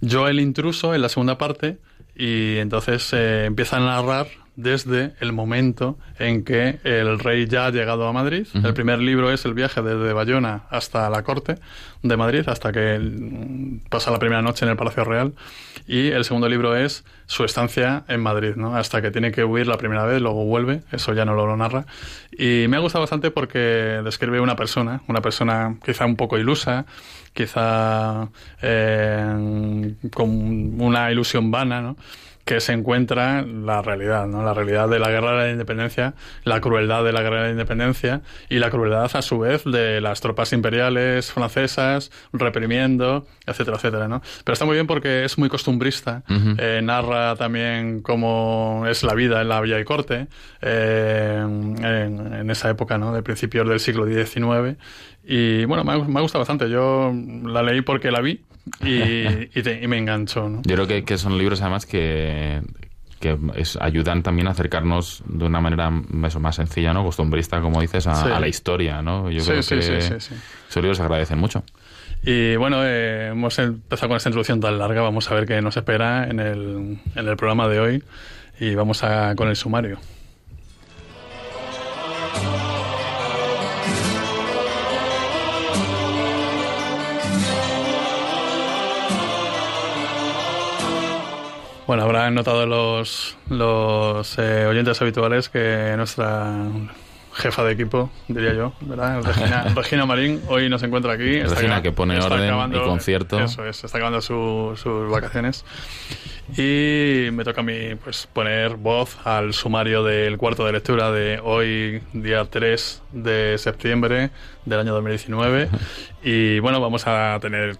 Yo 0.00 0.28
el 0.28 0.40
intruso 0.40 0.94
en 0.94 1.02
la 1.02 1.08
segunda 1.08 1.38
parte 1.38 1.78
y 2.14 2.56
entonces 2.58 3.12
eh, 3.12 3.44
empieza 3.46 3.76
a 3.76 3.80
narrar 3.80 4.28
desde 4.56 5.14
el 5.20 5.32
momento 5.32 5.98
en 6.18 6.44
que 6.44 6.80
el 6.84 7.18
rey 7.18 7.46
ya 7.46 7.66
ha 7.66 7.70
llegado 7.70 8.06
a 8.06 8.12
Madrid. 8.12 8.46
Uh 8.54 8.58
-huh. 8.58 8.66
El 8.66 8.74
primer 8.74 8.98
libro 8.98 9.30
es 9.30 9.44
el 9.44 9.54
viaje 9.54 9.82
desde 9.82 10.12
Bayona 10.12 10.62
hasta 10.70 11.08
la 11.08 11.22
corte 11.22 11.56
de 12.02 12.16
Madrid, 12.16 12.48
hasta 12.48 12.72
que 12.72 13.00
pasa 13.88 14.10
la 14.10 14.18
primera 14.18 14.42
noche 14.42 14.64
en 14.64 14.70
el 14.70 14.76
Palacio 14.76 15.04
Real. 15.04 15.32
Y 15.86 16.08
el 16.08 16.24
segundo 16.24 16.48
libro 16.48 16.76
es 16.76 17.04
su 17.26 17.44
estancia 17.44 18.04
en 18.08 18.20
Madrid, 18.20 18.54
¿no? 18.56 18.76
hasta 18.76 19.02
que 19.02 19.10
tiene 19.10 19.32
que 19.32 19.44
huir 19.44 19.66
la 19.66 19.76
primera 19.76 20.04
vez, 20.04 20.20
luego 20.20 20.44
vuelve, 20.44 20.82
eso 20.92 21.12
ya 21.14 21.24
no 21.24 21.34
lo, 21.34 21.46
lo 21.46 21.56
narra. 21.56 21.86
Y 22.32 22.66
me 22.68 22.76
ha 22.76 22.80
gustado 22.80 23.02
bastante 23.02 23.30
porque 23.30 24.00
describe 24.04 24.40
una 24.40 24.56
persona, 24.56 25.02
una 25.08 25.20
persona 25.20 25.76
quizá 25.84 26.06
un 26.06 26.16
poco 26.16 26.38
ilusa, 26.38 26.86
quizá 27.32 28.28
eh, 28.62 29.94
con 30.12 30.80
una 30.80 31.10
ilusión 31.10 31.50
vana, 31.50 31.80
¿no? 31.80 31.96
Que 32.44 32.60
se 32.60 32.72
encuentra 32.72 33.42
la 33.42 33.82
realidad, 33.82 34.26
¿no? 34.26 34.42
La 34.42 34.54
realidad 34.54 34.88
de 34.88 34.98
la 34.98 35.10
guerra 35.10 35.32
de 35.32 35.46
la 35.46 35.52
independencia, 35.52 36.14
la 36.44 36.60
crueldad 36.60 37.04
de 37.04 37.12
la 37.12 37.22
guerra 37.22 37.42
de 37.42 37.44
la 37.46 37.50
independencia 37.52 38.22
y 38.48 38.58
la 38.58 38.70
crueldad 38.70 39.10
a 39.14 39.22
su 39.22 39.38
vez 39.38 39.64
de 39.64 40.00
las 40.00 40.20
tropas 40.20 40.52
imperiales 40.52 41.30
francesas 41.32 42.10
reprimiendo, 42.32 43.26
etcétera, 43.46 43.76
etcétera, 43.76 44.08
¿no? 44.08 44.22
Pero 44.44 44.52
está 44.54 44.64
muy 44.64 44.74
bien 44.74 44.86
porque 44.86 45.24
es 45.24 45.38
muy 45.38 45.48
costumbrista, 45.48 46.22
uh 46.28 46.32
-huh. 46.32 46.56
eh, 46.58 46.80
narra 46.82 47.36
también 47.36 48.02
cómo 48.02 48.84
es 48.88 49.02
la 49.02 49.14
vida 49.14 49.42
en 49.42 49.48
la 49.48 49.60
villa 49.60 49.78
y 49.78 49.84
corte 49.84 50.26
eh, 50.62 51.38
en, 51.40 51.84
en, 52.34 52.50
esa 52.50 52.70
época, 52.70 52.98
¿no? 52.98 53.12
De 53.12 53.22
principios 53.22 53.68
del 53.68 53.80
siglo 53.80 54.06
XIX 54.06 54.76
y 55.24 55.64
bueno, 55.66 55.84
me 55.84 55.92
ha, 55.92 55.98
me 55.98 56.18
ha 56.18 56.22
gustado 56.22 56.40
bastante. 56.40 56.68
Yo 56.68 57.12
la 57.44 57.62
leí 57.62 57.82
porque 57.82 58.10
la 58.10 58.20
vi 58.20 58.40
y, 58.80 59.58
y, 59.58 59.62
te, 59.62 59.82
y 59.82 59.86
me 59.86 59.98
enganchó. 59.98 60.48
¿no? 60.48 60.62
Yo 60.64 60.74
creo 60.74 60.86
que, 60.86 61.04
que, 61.04 61.18
son 61.18 61.38
libros 61.38 61.60
además 61.60 61.86
que, 61.86 62.60
que 63.20 63.38
es, 63.56 63.76
ayudan 63.80 64.22
también 64.22 64.48
a 64.48 64.52
acercarnos 64.52 65.22
de 65.26 65.44
una 65.44 65.60
manera 65.60 65.92
eso, 66.26 66.40
más 66.40 66.56
sencilla, 66.56 66.92
¿no? 66.92 67.04
costumbrista, 67.04 67.60
como 67.60 67.80
dices, 67.80 68.06
a, 68.06 68.14
sí. 68.14 68.30
a 68.30 68.40
la 68.40 68.48
historia. 68.48 69.02
¿no? 69.02 69.30
Yo 69.30 69.40
sí, 69.40 69.50
creo 69.50 69.62
sí, 69.62 69.74
que 69.76 69.98
esos 69.98 70.76
libros 70.76 70.96
se 70.96 71.02
agradecen 71.02 71.38
mucho. 71.38 71.62
Y 72.22 72.56
bueno, 72.56 72.84
eh, 72.84 73.28
hemos 73.28 73.58
empezado 73.58 74.08
con 74.08 74.16
esta 74.16 74.28
introducción 74.28 74.60
tan 74.60 74.78
larga, 74.78 75.00
vamos 75.00 75.30
a 75.30 75.34
ver 75.34 75.46
qué 75.46 75.62
nos 75.62 75.76
espera 75.76 76.28
en 76.28 76.38
el, 76.38 76.98
en 77.14 77.28
el 77.28 77.36
programa 77.36 77.66
de 77.68 77.80
hoy 77.80 78.04
y 78.58 78.74
vamos 78.74 79.02
a, 79.04 79.34
con 79.36 79.48
el 79.48 79.56
sumario. 79.56 79.98
Bueno, 91.90 92.04
habrán 92.04 92.36
notado 92.36 92.66
los, 92.66 93.36
los 93.48 94.38
eh, 94.38 94.64
oyentes 94.66 95.02
habituales 95.02 95.48
que 95.48 95.94
nuestra 95.96 96.54
jefa 97.34 97.64
de 97.64 97.72
equipo, 97.72 98.12
diría 98.28 98.54
yo, 98.54 98.74
¿verdad? 98.82 99.20
Regina, 99.24 99.64
Regina 99.74 100.06
Marín 100.06 100.40
hoy 100.46 100.68
nos 100.68 100.84
encuentra 100.84 101.14
aquí. 101.14 101.42
Regina 101.42 101.82
que 101.82 101.90
pone 101.90 102.20
orden 102.20 102.72
y 102.72 102.78
concierto. 102.78 103.40
Eso 103.40 103.66
es, 103.66 103.82
está 103.82 103.98
acabando 103.98 104.20
sus 104.20 105.10
vacaciones. 105.10 105.64
Y 106.56 107.30
me 107.32 107.44
toca 107.44 107.60
a 107.60 107.64
mí 107.64 107.94
pues, 108.02 108.28
poner 108.32 108.76
voz 108.76 109.16
al 109.24 109.54
sumario 109.54 110.02
del 110.02 110.36
cuarto 110.38 110.64
de 110.64 110.72
lectura 110.72 111.12
de 111.12 111.40
hoy, 111.42 112.02
día 112.12 112.44
3 112.44 113.02
de 113.12 113.58
septiembre 113.58 114.30
del 114.64 114.80
año 114.80 114.92
2019. 114.94 115.68
Y 116.22 116.58
bueno, 116.58 116.82
vamos 116.82 117.06
a 117.06 117.38
tener 117.40 117.78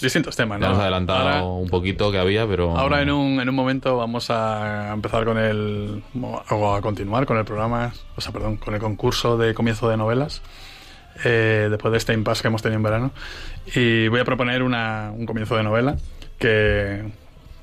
distintos 0.00 0.36
temas. 0.36 0.60
¿no? 0.60 0.66
hemos 0.66 0.78
adelantado 0.78 1.56
un 1.56 1.68
poquito 1.68 2.12
que 2.12 2.18
había, 2.18 2.46
pero... 2.46 2.78
Ahora 2.78 3.02
en 3.02 3.10
un, 3.10 3.40
en 3.40 3.48
un 3.48 3.54
momento 3.56 3.96
vamos 3.96 4.30
a 4.30 4.92
empezar 4.92 5.24
con 5.24 5.38
el... 5.38 6.00
o 6.50 6.72
a 6.72 6.80
continuar 6.82 7.26
con 7.26 7.36
el 7.36 7.44
programa, 7.44 7.92
o 8.14 8.20
sea, 8.20 8.30
perdón, 8.30 8.58
con 8.58 8.74
el 8.74 8.80
concurso 8.80 9.36
de 9.36 9.54
comienzo 9.54 9.88
de 9.88 9.96
novelas. 9.96 10.40
Eh, 11.24 11.66
después 11.68 11.90
de 11.92 11.98
este 11.98 12.12
impasse 12.12 12.42
que 12.42 12.48
hemos 12.48 12.62
tenido 12.62 12.76
en 12.76 12.82
verano. 12.82 13.10
Y 13.74 14.08
voy 14.08 14.20
a 14.20 14.24
proponer 14.24 14.62
una, 14.62 15.12
un 15.12 15.26
comienzo 15.26 15.56
de 15.56 15.64
novela 15.64 15.96
que 16.38 17.04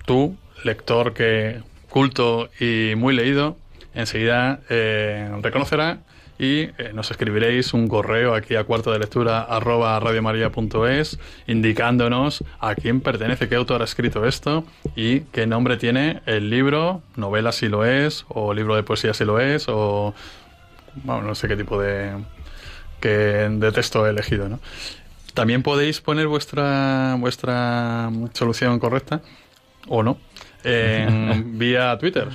tú, 0.05 0.35
lector 0.63 1.13
que 1.13 1.61
culto 1.89 2.49
y 2.59 2.93
muy 2.95 3.15
leído, 3.15 3.57
enseguida 3.93 4.59
eh, 4.69 5.29
reconocerá 5.41 5.99
y 6.39 6.69
eh, 6.77 6.91
nos 6.93 7.09
escribiréis 7.09 7.73
un 7.73 7.87
correo 7.87 8.35
aquí 8.35 8.55
a 8.55 8.63
cuarto 8.63 8.91
de 8.91 8.99
lectura 8.99 9.41
arroba 9.41 9.99
radiomaria.es 9.99 11.19
indicándonos 11.47 12.43
a 12.59 12.75
quién 12.75 13.01
pertenece, 13.01 13.49
qué 13.49 13.55
autor 13.55 13.81
ha 13.81 13.85
escrito 13.85 14.25
esto 14.25 14.63
y 14.95 15.21
qué 15.31 15.47
nombre 15.47 15.77
tiene 15.77 16.21
el 16.25 16.49
libro, 16.49 17.01
novela 17.15 17.51
si 17.51 17.69
lo 17.69 17.85
es, 17.85 18.25
o 18.27 18.53
libro 18.53 18.75
de 18.75 18.83
poesía 18.83 19.13
si 19.13 19.25
lo 19.25 19.39
es, 19.39 19.65
o 19.67 20.13
bueno, 21.03 21.23
no 21.23 21.35
sé 21.35 21.47
qué 21.47 21.55
tipo 21.55 21.81
de, 21.81 22.11
que, 22.99 23.09
de 23.09 23.71
texto 23.71 24.05
he 24.05 24.11
elegido. 24.11 24.47
¿no? 24.47 24.59
También 25.33 25.63
podéis 25.63 26.01
poner 26.01 26.27
vuestra, 26.27 27.15
vuestra 27.19 28.11
solución 28.33 28.77
correcta 28.79 29.21
o 29.87 30.03
no 30.03 30.17
en, 30.67 31.57
vía 31.57 31.97
Twitter. 31.97 32.27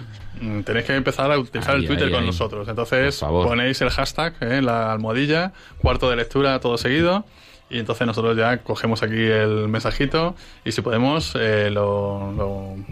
Tenéis 0.64 0.86
que 0.86 0.96
empezar 0.96 1.30
a 1.30 1.38
utilizar 1.38 1.76
el 1.76 1.86
Twitter 1.86 2.10
con 2.10 2.26
nosotros. 2.26 2.66
Entonces 2.66 3.20
ponéis 3.20 3.80
el 3.80 3.90
hashtag, 3.90 4.34
eh, 4.40 4.60
la 4.60 4.92
almohadilla, 4.92 5.52
cuarto 5.78 6.10
de 6.10 6.16
lectura 6.16 6.58
todo 6.58 6.76
seguido. 6.78 7.24
Y 7.70 7.78
entonces 7.78 8.06
nosotros 8.06 8.36
ya 8.36 8.58
cogemos 8.58 9.02
aquí 9.02 9.14
el 9.16 9.66
mensajito 9.68 10.34
y 10.62 10.72
si 10.72 10.82
podemos 10.82 11.34
eh, 11.40 11.70
lo, 11.70 12.30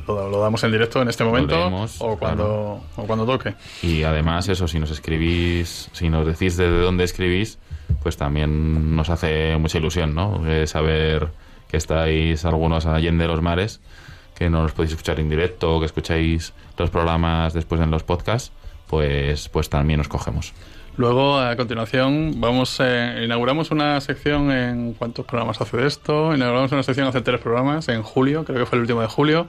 lo, 0.07 0.41
damos 0.41 0.65
en 0.65 0.73
directo 0.73 1.03
en 1.03 1.09
este 1.09 1.23
momento 1.23 1.87
o, 1.99 2.17
cuando, 2.17 2.83
o 2.97 3.05
cuando 3.07 3.27
toque. 3.27 3.55
Y 3.83 4.05
además 4.05 4.49
eso, 4.49 4.67
si 4.67 4.79
nos 4.79 4.91
escribís, 4.91 5.91
si 5.93 6.09
nos 6.09 6.25
decís 6.25 6.57
desde 6.57 6.81
dónde 6.81 7.05
escribís, 7.05 7.59
pues 8.03 8.17
también 8.17 8.97
nos 8.97 9.11
hace 9.11 9.59
mucha 9.59 9.77
ilusión, 9.77 10.15
¿no? 10.15 10.47
Eh, 10.47 10.67
saber 10.67 11.29
que 11.69 11.77
estáis 11.77 12.47
algunos 12.47 12.87
allende 12.87 13.27
los 13.27 13.43
mares 13.43 13.83
que 14.41 14.49
no 14.49 14.63
los 14.63 14.73
podéis 14.73 14.93
escuchar 14.93 15.21
en 15.21 15.29
directo 15.29 15.79
que 15.81 15.85
escucháis 15.85 16.55
los 16.79 16.89
programas 16.89 17.53
después 17.53 17.79
en 17.83 17.91
los 17.91 18.05
podcasts, 18.05 18.53
pues, 18.87 19.51
pues 19.51 19.69
también 19.69 20.01
os 20.01 20.09
cogemos. 20.09 20.55
Luego, 20.97 21.39
a 21.39 21.55
continuación, 21.57 22.41
vamos 22.41 22.79
eh, 22.81 23.21
inauguramos 23.23 23.71
una 23.71 24.01
sección 24.01 24.51
en 24.51 24.95
cuántos 24.95 25.27
programas 25.27 25.61
hace 25.61 25.77
de 25.77 25.87
esto. 25.87 26.35
Inauguramos 26.35 26.73
una 26.73 26.83
sección 26.83 27.07
hace 27.07 27.21
tres 27.21 27.39
programas 27.39 27.89
en 27.91 28.03
julio, 28.03 28.47
creo 28.47 28.61
que 28.61 28.65
fue 28.65 28.77
el 28.77 28.81
último 28.81 29.03
de 29.03 29.09
julio, 29.09 29.47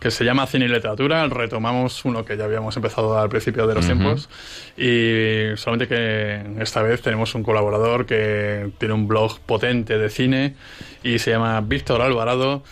que 0.00 0.10
se 0.10 0.24
llama 0.24 0.48
Cine 0.48 0.64
y 0.64 0.68
Literatura. 0.68 1.28
Retomamos 1.28 2.04
uno 2.04 2.24
que 2.24 2.36
ya 2.36 2.46
habíamos 2.46 2.74
empezado 2.74 3.16
al 3.16 3.28
principio 3.28 3.68
de 3.68 3.76
los 3.76 3.86
tiempos 3.86 4.28
y 4.76 5.56
solamente 5.56 5.86
que 5.86 6.44
esta 6.60 6.82
vez 6.82 7.00
tenemos 7.00 7.32
un 7.36 7.44
colaborador 7.44 8.06
que 8.06 8.72
tiene 8.78 8.92
un 8.92 9.06
blog 9.06 9.38
potente 9.38 9.98
de 9.98 10.10
cine 10.10 10.56
y 11.04 11.20
se 11.20 11.30
llama 11.30 11.60
Víctor 11.60 12.02
Alvarado 12.02 12.64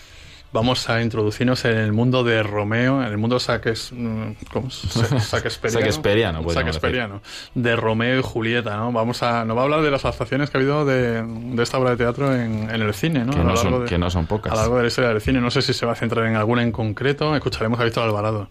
vamos 0.54 0.88
a 0.88 1.02
introducirnos 1.02 1.64
en 1.64 1.76
el 1.76 1.92
mundo 1.92 2.22
de 2.22 2.44
Romeo, 2.44 3.02
en 3.02 3.08
el 3.08 3.18
mundo 3.18 3.40
saques, 3.40 3.90
mm, 3.92 4.30
¿cómo? 4.52 4.70
saquesperiano. 4.70 6.48
saquesperiano 6.48 7.20
de 7.56 7.74
Romeo 7.74 8.20
y 8.20 8.22
Julieta, 8.22 8.76
¿no? 8.76 8.92
Vamos 8.92 9.24
a, 9.24 9.44
nos 9.44 9.56
va 9.56 9.62
a 9.62 9.64
hablar 9.64 9.82
de 9.82 9.90
las 9.90 10.04
adaptaciones 10.04 10.50
que 10.50 10.56
ha 10.56 10.60
habido 10.60 10.84
de, 10.84 11.24
esta 11.60 11.78
obra 11.78 11.90
de 11.90 11.96
teatro 11.96 12.32
en, 12.32 12.70
el 12.70 12.94
cine, 12.94 13.24
¿no? 13.24 13.32
Que 13.32 13.42
no, 13.42 13.56
son, 13.56 13.84
que 13.84 13.98
no 13.98 14.08
son 14.10 14.26
pocas. 14.26 14.52
A 14.52 14.54
lo 14.54 14.60
largo 14.62 14.76
de 14.76 14.82
la 14.82 14.88
historia 14.88 15.10
del 15.10 15.20
cine. 15.20 15.40
No 15.40 15.50
sé 15.50 15.60
si 15.60 15.74
se 15.74 15.86
va 15.86 15.92
a 15.92 15.96
centrar 15.96 16.24
en 16.26 16.36
alguna 16.36 16.62
en 16.62 16.70
concreto. 16.70 17.34
Escucharemos 17.34 17.80
a 17.80 17.84
Víctor 17.84 18.04
Alvarado. 18.04 18.48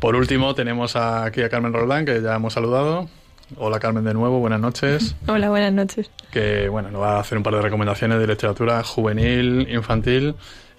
Por 0.00 0.16
último, 0.16 0.56
tenemos 0.56 0.96
aquí 0.96 1.42
a 1.42 1.48
Carmen 1.48 1.72
Roldán, 1.72 2.04
que 2.04 2.20
ya 2.20 2.34
hemos 2.34 2.52
saludado. 2.52 3.08
Hola 3.58 3.78
Carmen 3.78 4.02
de 4.02 4.14
nuevo, 4.14 4.40
buenas 4.40 4.60
noches. 4.60 5.14
Hola, 5.28 5.50
buenas 5.50 5.72
noches. 5.72 6.10
Que 6.32 6.68
bueno, 6.68 6.90
nos 6.90 7.00
va 7.00 7.18
a 7.18 7.20
hacer 7.20 7.38
un 7.38 7.44
par 7.44 7.54
de 7.54 7.62
recomendaciones 7.62 8.18
de 8.18 8.26
literatura 8.26 8.82
juvenil, 8.82 9.68
infantil 9.70 10.34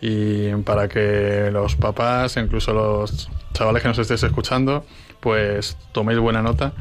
y 0.06 0.54
para 0.64 0.90
que 0.90 1.50
los 1.50 1.78
papás, 1.78 2.36
incluso 2.36 2.74
los 2.74 3.30
chavales 3.54 3.82
que 3.82 3.88
nos 3.88 3.98
estéis 3.98 4.22
escuchando, 4.24 4.86
pues 5.22 5.78
toméis 5.94 6.20
buena 6.20 6.42
nota 6.42 6.74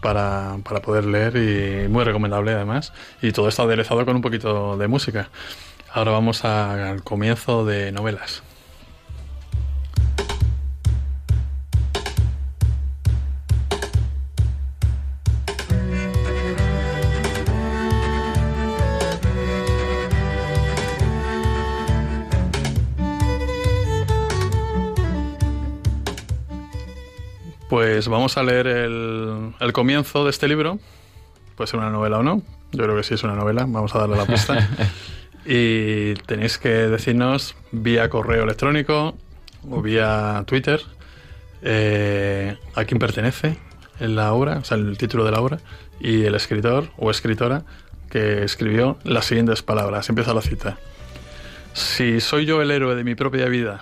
para, 0.00 0.56
para 0.64 0.82
poder 0.82 1.04
leer 1.04 1.36
y 1.36 1.88
muy 1.88 2.02
recomendable 2.02 2.50
además. 2.50 2.92
Y 3.22 3.30
todo 3.30 3.46
está 3.46 3.62
aderezado 3.62 4.04
con 4.04 4.16
un 4.16 4.22
poquito 4.22 4.76
de 4.76 4.88
música. 4.88 5.30
Ahora 5.92 6.10
vamos 6.10 6.44
al 6.44 7.04
comienzo 7.04 7.64
de 7.64 7.92
novelas. 7.92 8.42
Pues 27.74 28.06
vamos 28.06 28.38
a 28.38 28.44
leer 28.44 28.68
el, 28.68 29.72
comienzo 29.72 30.22
de 30.22 30.30
este 30.30 30.46
libro. 30.46 30.78
Puede 31.56 31.66
ser 31.66 31.80
una 31.80 31.90
novela 31.90 32.20
o 32.20 32.22
no. 32.22 32.40
Yo 32.70 32.84
creo 32.84 32.94
que 32.94 33.02
sí 33.02 33.14
es 33.14 33.24
una 33.24 33.34
novela. 33.34 33.66
Vamos 33.66 33.92
a 33.96 33.98
darle 33.98 34.16
la 34.16 34.26
pista. 34.26 34.68
y 35.44 36.14
tenéis 36.24 36.56
que 36.56 36.68
decirnos 36.68 37.56
vía 37.72 38.08
correo 38.08 38.44
electrónico 38.44 39.16
o 39.68 39.82
vía 39.82 40.44
Twitter 40.46 40.82
eh, 41.62 42.56
a 42.76 42.84
quién 42.84 43.00
pertenece 43.00 43.58
en 43.98 44.14
la 44.14 44.32
obra, 44.34 44.58
o 44.58 44.64
sea, 44.64 44.76
el 44.76 44.96
título 44.96 45.24
de 45.24 45.32
la 45.32 45.40
obra 45.40 45.58
y 45.98 46.26
el 46.26 46.36
escritor 46.36 46.90
o 46.96 47.10
escritora 47.10 47.64
que 48.08 48.44
escribió 48.44 48.98
las 49.02 49.24
siguientes 49.24 49.62
palabras. 49.62 50.08
Empieza 50.08 50.32
la 50.32 50.42
cita. 50.42 50.78
Si 51.72 52.20
soy 52.20 52.46
yo 52.46 52.62
el 52.62 52.70
héroe 52.70 52.94
de 52.94 53.02
mi 53.02 53.16
propia 53.16 53.46
vida 53.46 53.80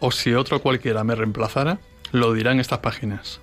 o 0.00 0.10
si 0.10 0.32
otro 0.32 0.62
cualquiera 0.62 1.04
me 1.04 1.14
reemplazara, 1.14 1.80
lo 2.12 2.32
dirá 2.32 2.52
en 2.52 2.60
estas 2.60 2.78
páginas. 2.78 3.40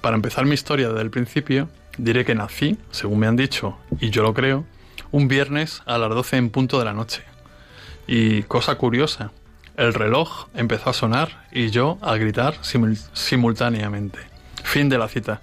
Para 0.00 0.16
empezar 0.16 0.44
mi 0.44 0.54
historia 0.54 0.88
desde 0.88 1.02
el 1.02 1.10
principio, 1.10 1.68
diré 1.98 2.24
que 2.24 2.34
nací, 2.34 2.78
según 2.90 3.20
me 3.20 3.26
han 3.26 3.36
dicho, 3.36 3.78
y 4.00 4.10
yo 4.10 4.22
lo 4.22 4.34
creo, 4.34 4.64
un 5.10 5.28
viernes 5.28 5.82
a 5.86 5.98
las 5.98 6.10
12 6.10 6.36
en 6.36 6.50
punto 6.50 6.78
de 6.78 6.84
la 6.84 6.92
noche. 6.92 7.22
Y 8.06 8.42
cosa 8.42 8.74
curiosa, 8.76 9.32
el 9.76 9.94
reloj 9.94 10.48
empezó 10.54 10.90
a 10.90 10.92
sonar 10.92 11.46
y 11.52 11.70
yo 11.70 11.98
a 12.02 12.16
gritar 12.16 12.56
simultáneamente. 13.12 14.18
Fin 14.62 14.88
de 14.88 14.98
la 14.98 15.08
cita. 15.08 15.40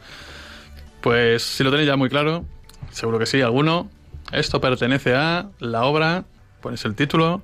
Pues 1.01 1.43
si 1.43 1.63
lo 1.63 1.71
tenéis 1.71 1.87
ya 1.87 1.95
muy 1.95 2.09
claro, 2.09 2.45
seguro 2.91 3.17
que 3.17 3.25
sí, 3.25 3.41
alguno, 3.41 3.89
esto 4.31 4.61
pertenece 4.61 5.15
a 5.15 5.49
la 5.59 5.83
obra, 5.83 6.25
ponéis 6.61 6.85
el 6.85 6.95
título, 6.95 7.41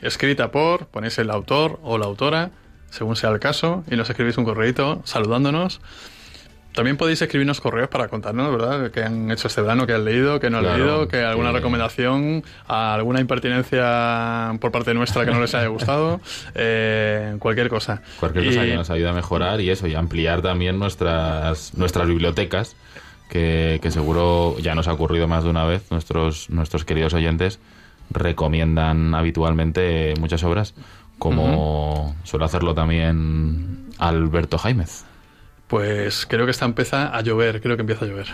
escrita 0.00 0.50
por, 0.50 0.86
ponéis 0.86 1.18
el 1.18 1.30
autor 1.30 1.78
o 1.82 1.98
la 1.98 2.06
autora, 2.06 2.50
según 2.90 3.16
sea 3.16 3.30
el 3.30 3.40
caso, 3.40 3.84
y 3.90 3.96
nos 3.96 4.08
escribís 4.10 4.38
un 4.38 4.44
correito 4.44 5.02
saludándonos. 5.04 5.80
También 6.76 6.98
podéis 6.98 7.22
escribirnos 7.22 7.62
correos 7.62 7.88
para 7.88 8.08
contarnos, 8.08 8.52
¿verdad?, 8.52 8.90
qué 8.90 9.02
han 9.02 9.30
hecho 9.30 9.48
este 9.48 9.62
verano, 9.62 9.86
qué 9.86 9.94
han 9.94 10.04
leído, 10.04 10.38
qué 10.40 10.50
no 10.50 10.58
han 10.58 10.64
leído, 10.64 11.08
que 11.08 11.24
alguna 11.24 11.50
recomendación, 11.50 12.44
alguna 12.68 13.18
impertinencia 13.22 14.52
por 14.60 14.72
parte 14.72 14.92
nuestra 14.92 15.24
que 15.24 15.30
no 15.30 15.40
les 15.40 15.54
haya 15.54 15.68
gustado, 15.68 16.20
eh, 16.54 17.36
cualquier 17.38 17.70
cosa. 17.70 18.02
Cualquier 18.20 18.44
cosa 18.48 18.64
que 18.66 18.74
nos 18.74 18.90
ayude 18.90 19.08
a 19.08 19.14
mejorar 19.14 19.62
y 19.62 19.70
eso, 19.70 19.86
y 19.86 19.94
ampliar 19.94 20.42
también 20.42 20.78
nuestras, 20.78 21.72
nuestras 21.72 22.06
bibliotecas, 22.08 22.76
que, 23.30 23.78
que 23.80 23.90
seguro 23.90 24.58
ya 24.58 24.74
nos 24.74 24.86
ha 24.86 24.92
ocurrido 24.92 25.26
más 25.26 25.44
de 25.44 25.50
una 25.50 25.64
vez, 25.64 25.90
nuestros, 25.90 26.50
nuestros 26.50 26.84
queridos 26.84 27.14
oyentes 27.14 27.58
recomiendan 28.10 29.14
habitualmente 29.14 30.12
muchas 30.20 30.44
obras 30.44 30.74
como 31.18 32.16
suele 32.24 32.44
hacerlo 32.44 32.74
también 32.74 33.90
Alberto 33.98 34.58
Jaimez. 34.58 35.04
Pues 35.66 36.26
creo 36.26 36.44
que 36.44 36.50
esta 36.52 36.64
empieza 36.64 37.14
a 37.16 37.20
llover, 37.22 37.60
creo 37.60 37.76
que 37.76 37.82
empieza 37.82 38.04
a 38.04 38.08
llover. 38.08 38.28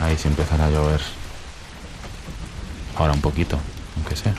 Ahí 0.00 0.16
sí 0.16 0.28
empezará 0.28 0.66
a 0.66 0.70
llover. 0.70 1.00
Ahora 2.96 3.12
un 3.12 3.20
poquito, 3.20 3.58
aunque 3.96 4.16
sea. 4.16 4.34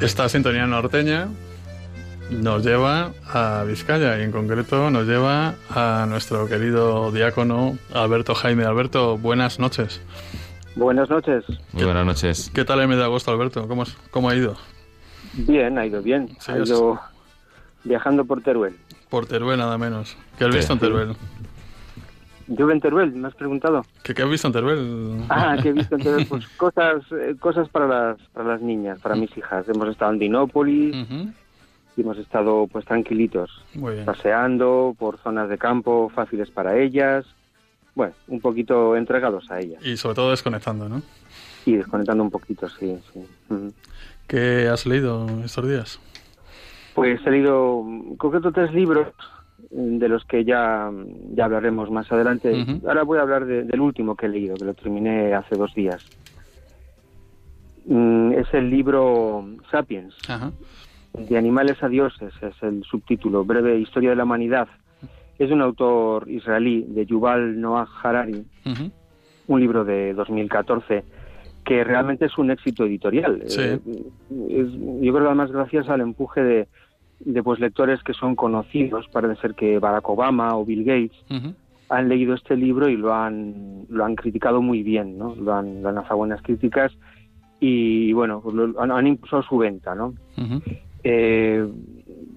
Esta 0.00 0.28
sintonía 0.28 0.66
norteña 0.66 1.28
nos 2.30 2.64
lleva 2.64 3.12
a 3.32 3.64
Vizcaya 3.66 4.18
y 4.18 4.22
en 4.22 4.32
concreto 4.32 4.90
nos 4.90 5.06
lleva 5.06 5.54
a 5.70 6.06
nuestro 6.08 6.46
querido 6.46 7.10
diácono 7.10 7.78
Alberto 7.94 8.34
Jaime. 8.34 8.64
Alberto, 8.64 9.16
buenas 9.18 9.58
noches. 9.58 10.00
Buenas 10.76 11.10
noches. 11.10 11.44
Muy 11.72 11.84
buenas 11.84 12.06
noches. 12.06 12.50
¿Qué 12.54 12.64
tal 12.64 12.80
el 12.80 12.88
mes 12.88 12.98
de 12.98 13.04
agosto, 13.04 13.30
Alberto? 13.32 13.66
¿Cómo, 13.66 13.84
cómo 14.10 14.28
ha 14.28 14.34
ido? 14.36 14.56
Bien, 15.34 15.78
ha 15.78 15.86
ido 15.86 16.02
bien. 16.02 16.28
Sí, 16.38 16.52
ha 16.52 16.58
es- 16.58 16.68
ido 16.68 17.00
viajando 17.84 18.24
por 18.24 18.42
Teruel. 18.42 18.76
Por 19.08 19.26
Teruel 19.26 19.58
nada 19.58 19.78
menos. 19.78 20.16
¿Qué 20.38 20.44
has 20.44 20.50
Sí. 20.52 20.58
visto 20.58 20.72
en 20.74 20.78
Teruel? 20.78 21.16
Yo 22.50 22.70
en 22.70 22.80
Teruel, 22.80 23.12
me 23.12 23.28
has 23.28 23.34
preguntado. 23.34 23.84
¿Qué, 24.02 24.14
qué 24.14 24.22
has 24.22 24.30
visto 24.30 24.46
en 24.46 24.52
Teruel? 24.54 25.24
Ah, 25.28 25.56
que 25.62 25.68
he 25.68 25.72
visto 25.72 25.96
en 25.96 26.02
Teruel, 26.02 26.26
pues 26.26 26.46
cosas, 26.56 27.02
eh, 27.12 27.34
cosas 27.38 27.68
para 27.68 27.86
las, 27.86 28.18
para 28.32 28.48
las 28.48 28.62
niñas, 28.62 28.98
para 29.00 29.16
mis 29.16 29.34
hijas. 29.36 29.68
Hemos 29.68 29.88
estado 29.88 30.12
en 30.12 30.18
Dinópolis 30.18 30.96
y 31.98 32.02
hemos 32.02 32.16
estado 32.18 32.68
pues 32.68 32.84
tranquilitos, 32.84 33.50
Muy 33.74 33.94
bien. 33.94 34.06
paseando 34.06 34.94
por 34.96 35.18
zonas 35.18 35.48
de 35.48 35.58
campo 35.58 36.08
fáciles 36.14 36.48
para 36.50 36.78
ellas. 36.78 37.26
Bueno, 37.96 38.14
un 38.28 38.40
poquito 38.40 38.94
entregados 38.94 39.50
a 39.50 39.58
ellas 39.58 39.84
Y 39.84 39.96
sobre 39.96 40.14
todo 40.14 40.30
desconectando, 40.30 40.88
¿no? 40.88 41.02
y 41.66 41.74
desconectando 41.76 42.22
un 42.22 42.30
poquito, 42.30 42.68
sí, 42.68 42.96
sí. 43.12 43.20
¿Qué 44.28 44.68
has 44.68 44.86
leído 44.86 45.26
estos 45.44 45.68
días? 45.68 46.00
Pues 46.94 47.20
he 47.26 47.30
leído 47.30 47.80
en 47.84 48.16
concreto 48.16 48.52
tres 48.52 48.72
libros 48.72 49.08
mm, 49.72 49.98
de 49.98 50.08
los 50.08 50.24
que 50.24 50.44
ya, 50.44 50.90
ya 51.34 51.44
hablaremos 51.46 51.90
más 51.90 52.10
adelante. 52.12 52.64
Ahora 52.86 53.02
voy 53.02 53.18
a 53.18 53.22
hablar 53.22 53.44
de- 53.44 53.64
del 53.64 53.80
último 53.80 54.14
que 54.16 54.26
he 54.26 54.28
leído, 54.30 54.54
que 54.56 54.64
lo 54.64 54.74
terminé 54.74 55.34
hace 55.34 55.56
dos 55.56 55.74
días. 55.74 56.02
Mm, 57.84 58.32
Es 58.32 58.46
el 58.54 58.70
libro 58.70 59.44
Sapiens, 59.70 60.14
Ajá. 60.28 60.52
De 61.18 61.36
animales 61.38 61.82
a 61.82 61.88
dioses, 61.88 62.32
es 62.42 62.54
el 62.62 62.82
subtítulo, 62.84 63.44
breve 63.44 63.78
historia 63.78 64.10
de 64.10 64.16
la 64.16 64.24
humanidad. 64.24 64.68
Es 65.38 65.48
de 65.48 65.54
un 65.54 65.62
autor 65.62 66.28
israelí, 66.28 66.84
de 66.88 67.06
Yuval 67.06 67.60
Noah 67.60 67.88
Harari, 68.02 68.44
un 69.46 69.60
libro 69.60 69.84
de 69.84 70.12
2014 70.14 71.04
que 71.64 71.84
realmente 71.84 72.24
es 72.26 72.38
un 72.38 72.50
éxito 72.50 72.84
editorial. 72.86 73.42
Sí. 73.46 73.60
Eh, 73.60 73.78
es- 74.48 74.72
yo 74.72 75.12
creo 75.12 75.20
que 75.20 75.26
además 75.26 75.52
gracias 75.52 75.88
al 75.88 76.00
empuje 76.00 76.42
de, 76.42 76.68
de 77.20 77.42
pues 77.42 77.60
lectores 77.60 78.02
que 78.02 78.14
son 78.14 78.34
conocidos, 78.36 79.06
parece 79.12 79.40
ser 79.40 79.54
que 79.54 79.78
Barack 79.78 80.08
Obama 80.08 80.56
o 80.56 80.64
Bill 80.64 80.84
Gates 80.84 81.16
han 81.90 82.08
leído 82.08 82.34
este 82.34 82.56
libro 82.56 82.88
y 82.88 82.96
lo 82.96 83.12
han 83.14 83.84
lo 83.90 84.04
han 84.04 84.14
criticado 84.16 84.60
muy 84.62 84.82
bien, 84.82 85.18
¿no? 85.18 85.34
Lo 85.36 85.54
han, 85.54 85.82
lo 85.82 85.88
han 85.90 85.94
lanzado 85.96 86.16
buenas 86.18 86.42
críticas 86.42 86.92
y 87.60 88.12
bueno, 88.12 88.40
pues 88.42 88.54
lo- 88.54 88.80
han, 88.80 88.90
han 88.90 89.06
impulsado 89.06 89.42
su 89.42 89.58
venta, 89.58 89.94
¿no? 89.94 90.14
Eh, 91.02 91.66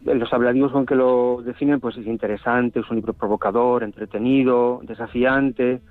los 0.05 0.33
habladivos 0.33 0.71
con 0.71 0.85
que 0.85 0.95
lo 0.95 1.41
definen, 1.43 1.79
pues 1.79 1.97
es 1.97 2.07
interesante, 2.07 2.79
es 2.79 2.89
un 2.89 2.97
libro 2.97 3.13
provocador, 3.13 3.83
entretenido, 3.83 4.81
desafiante. 4.83 5.81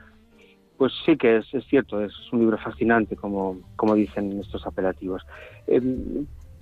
Pues 0.77 0.93
sí 1.05 1.17
que 1.17 1.39
es, 1.39 1.55
es 1.55 1.65
cierto, 1.67 2.03
es 2.03 2.13
un 2.33 2.41
libro 2.41 2.57
fascinante, 2.59 3.15
como, 3.17 3.59
como 3.77 3.95
dicen 3.95 4.41
estos 4.41 4.67
apelativos. 4.67 5.23
Eh, 5.67 5.81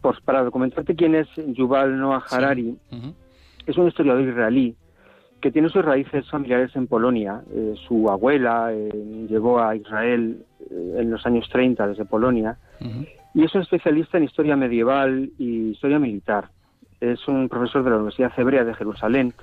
pues 0.01 0.21
para 0.21 0.51
comentarte 0.51 0.95
quién 0.95 1.15
es 1.15 1.29
Yuval 1.37 1.99
Noah 1.99 2.25
Harari, 2.31 2.77
es 3.67 3.77
un 3.77 3.89
historiador 3.89 4.23
israelí 4.23 4.77
que 5.41 5.53
tiene 5.53 5.69
sus 5.69 5.85
raíces 5.85 6.29
familiares 6.29 6.75
en 6.75 6.87
Polonia. 6.87 7.43
Eh, 7.53 7.75
su 7.87 8.09
abuela 8.09 8.73
eh, 8.73 9.27
llegó 9.29 9.61
a 9.61 9.77
Israel 9.77 10.45
eh, 10.61 10.97
en 10.99 11.11
los 11.11 11.25
años 11.27 11.49
30 11.51 11.89
desde 11.89 12.05
Polonia. 12.05 12.59
Y 13.35 13.45
es 13.45 13.55
un 13.55 13.63
especialista 13.63 14.19
en 14.19 14.25
historia 14.25 14.57
medieval 14.57 15.31
y 15.39 15.71
historia 15.71 15.99
militar. 15.99 16.51
Es 17.01 17.27
un 17.29 17.49
profesor 17.49 17.85
de 17.85 17.91
la 17.91 17.97
Universidad 17.97 18.33
Hebrea 18.37 18.65
de 18.65 18.75
Jerusalén 18.75 19.35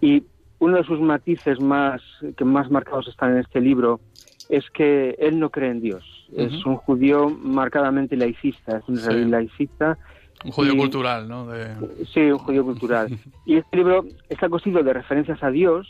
y 0.00 0.24
uno 0.58 0.76
de 0.78 0.84
sus 0.84 1.00
matices 1.00 1.60
más 1.60 2.02
que 2.36 2.44
más 2.44 2.70
marcados 2.70 3.08
están 3.08 3.32
en 3.32 3.38
este 3.38 3.60
libro 3.60 4.00
es 4.48 4.68
que 4.70 5.16
él 5.20 5.38
no 5.38 5.50
cree 5.50 5.70
en 5.70 5.80
Dios. 5.80 6.04
Es 6.36 6.64
un 6.66 6.76
judío 6.76 7.30
marcadamente 7.30 8.16
laicista, 8.16 8.78
es 8.78 8.88
un 8.88 8.96
Sí. 8.96 9.24
laicista 9.26 9.96
Un 10.42 10.52
judío 10.52 10.72
Y- 10.72 10.78
cultural, 10.78 11.28
¿no? 11.28 11.46
De... 11.46 11.76
Sí, 12.14 12.20
un 12.22 12.38
judío 12.38 12.64
cultural. 12.64 13.08
Y 13.46 13.56
este 13.58 13.76
libro 13.76 14.06
está 14.30 14.48
cosido 14.48 14.82
de 14.82 14.92
referencias 14.94 15.42
a 15.42 15.50
Dios, 15.50 15.86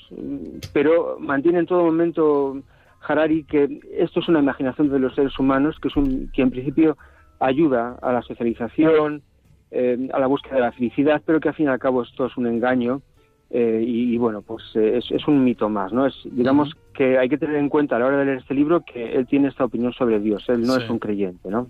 pero 0.72 1.16
mantiene 1.20 1.60
en 1.60 1.66
todo 1.66 1.84
momento 1.84 2.60
Harari 3.06 3.44
que 3.44 3.80
esto 3.96 4.18
es 4.20 4.28
una 4.28 4.40
imaginación 4.40 4.88
de 4.90 4.98
los 4.98 5.14
seres 5.14 5.38
humanos, 5.38 5.76
que 5.80 5.86
es 5.88 5.96
un 5.96 6.30
que 6.34 6.42
en 6.42 6.50
principio 6.50 6.98
ayuda 7.40 7.98
a 8.02 8.12
la 8.12 8.22
socialización, 8.22 9.22
eh, 9.70 10.08
a 10.12 10.18
la 10.18 10.26
búsqueda 10.26 10.56
de 10.56 10.60
la 10.60 10.72
felicidad, 10.72 11.22
pero 11.24 11.40
que 11.40 11.48
al 11.48 11.54
fin 11.54 11.66
y 11.66 11.68
al 11.68 11.78
cabo 11.78 12.02
esto 12.02 12.26
es 12.26 12.36
un 12.36 12.46
engaño 12.46 13.02
eh, 13.50 13.82
y, 13.84 14.14
y, 14.14 14.18
bueno, 14.18 14.42
pues 14.42 14.62
eh, 14.74 14.98
es, 14.98 15.10
es 15.10 15.26
un 15.26 15.42
mito 15.42 15.68
más, 15.68 15.92
¿no? 15.92 16.06
Es 16.06 16.14
digamos 16.24 16.72
que 16.94 17.18
hay 17.18 17.28
que 17.28 17.38
tener 17.38 17.56
en 17.56 17.68
cuenta 17.68 17.96
a 17.96 17.98
la 17.98 18.06
hora 18.06 18.18
de 18.18 18.24
leer 18.26 18.38
este 18.38 18.54
libro 18.54 18.82
que 18.82 19.14
él 19.14 19.26
tiene 19.26 19.48
esta 19.48 19.64
opinión 19.64 19.92
sobre 19.92 20.20
Dios, 20.20 20.44
él 20.48 20.62
no 20.62 20.74
Sí. 20.74 20.82
es 20.84 20.90
un 20.90 20.98
creyente, 21.00 21.48
¿no? 21.50 21.66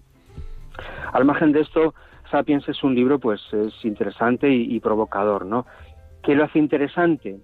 Al 1.13 1.25
margen 1.25 1.53
de 1.53 1.61
esto, 1.61 1.95
Sapiens 2.31 2.69
es 2.69 2.83
un 2.85 2.95
libro, 2.95 3.19
pues, 3.19 3.41
es 3.53 3.73
interesante 3.85 4.51
y, 4.51 4.75
y 4.75 4.81
provocador, 4.81 5.47
¿no? 5.47 5.67
¿Qué 6.23 6.35
lo 6.35 6.45
hace 6.45 6.59
interesante? 6.59 7.39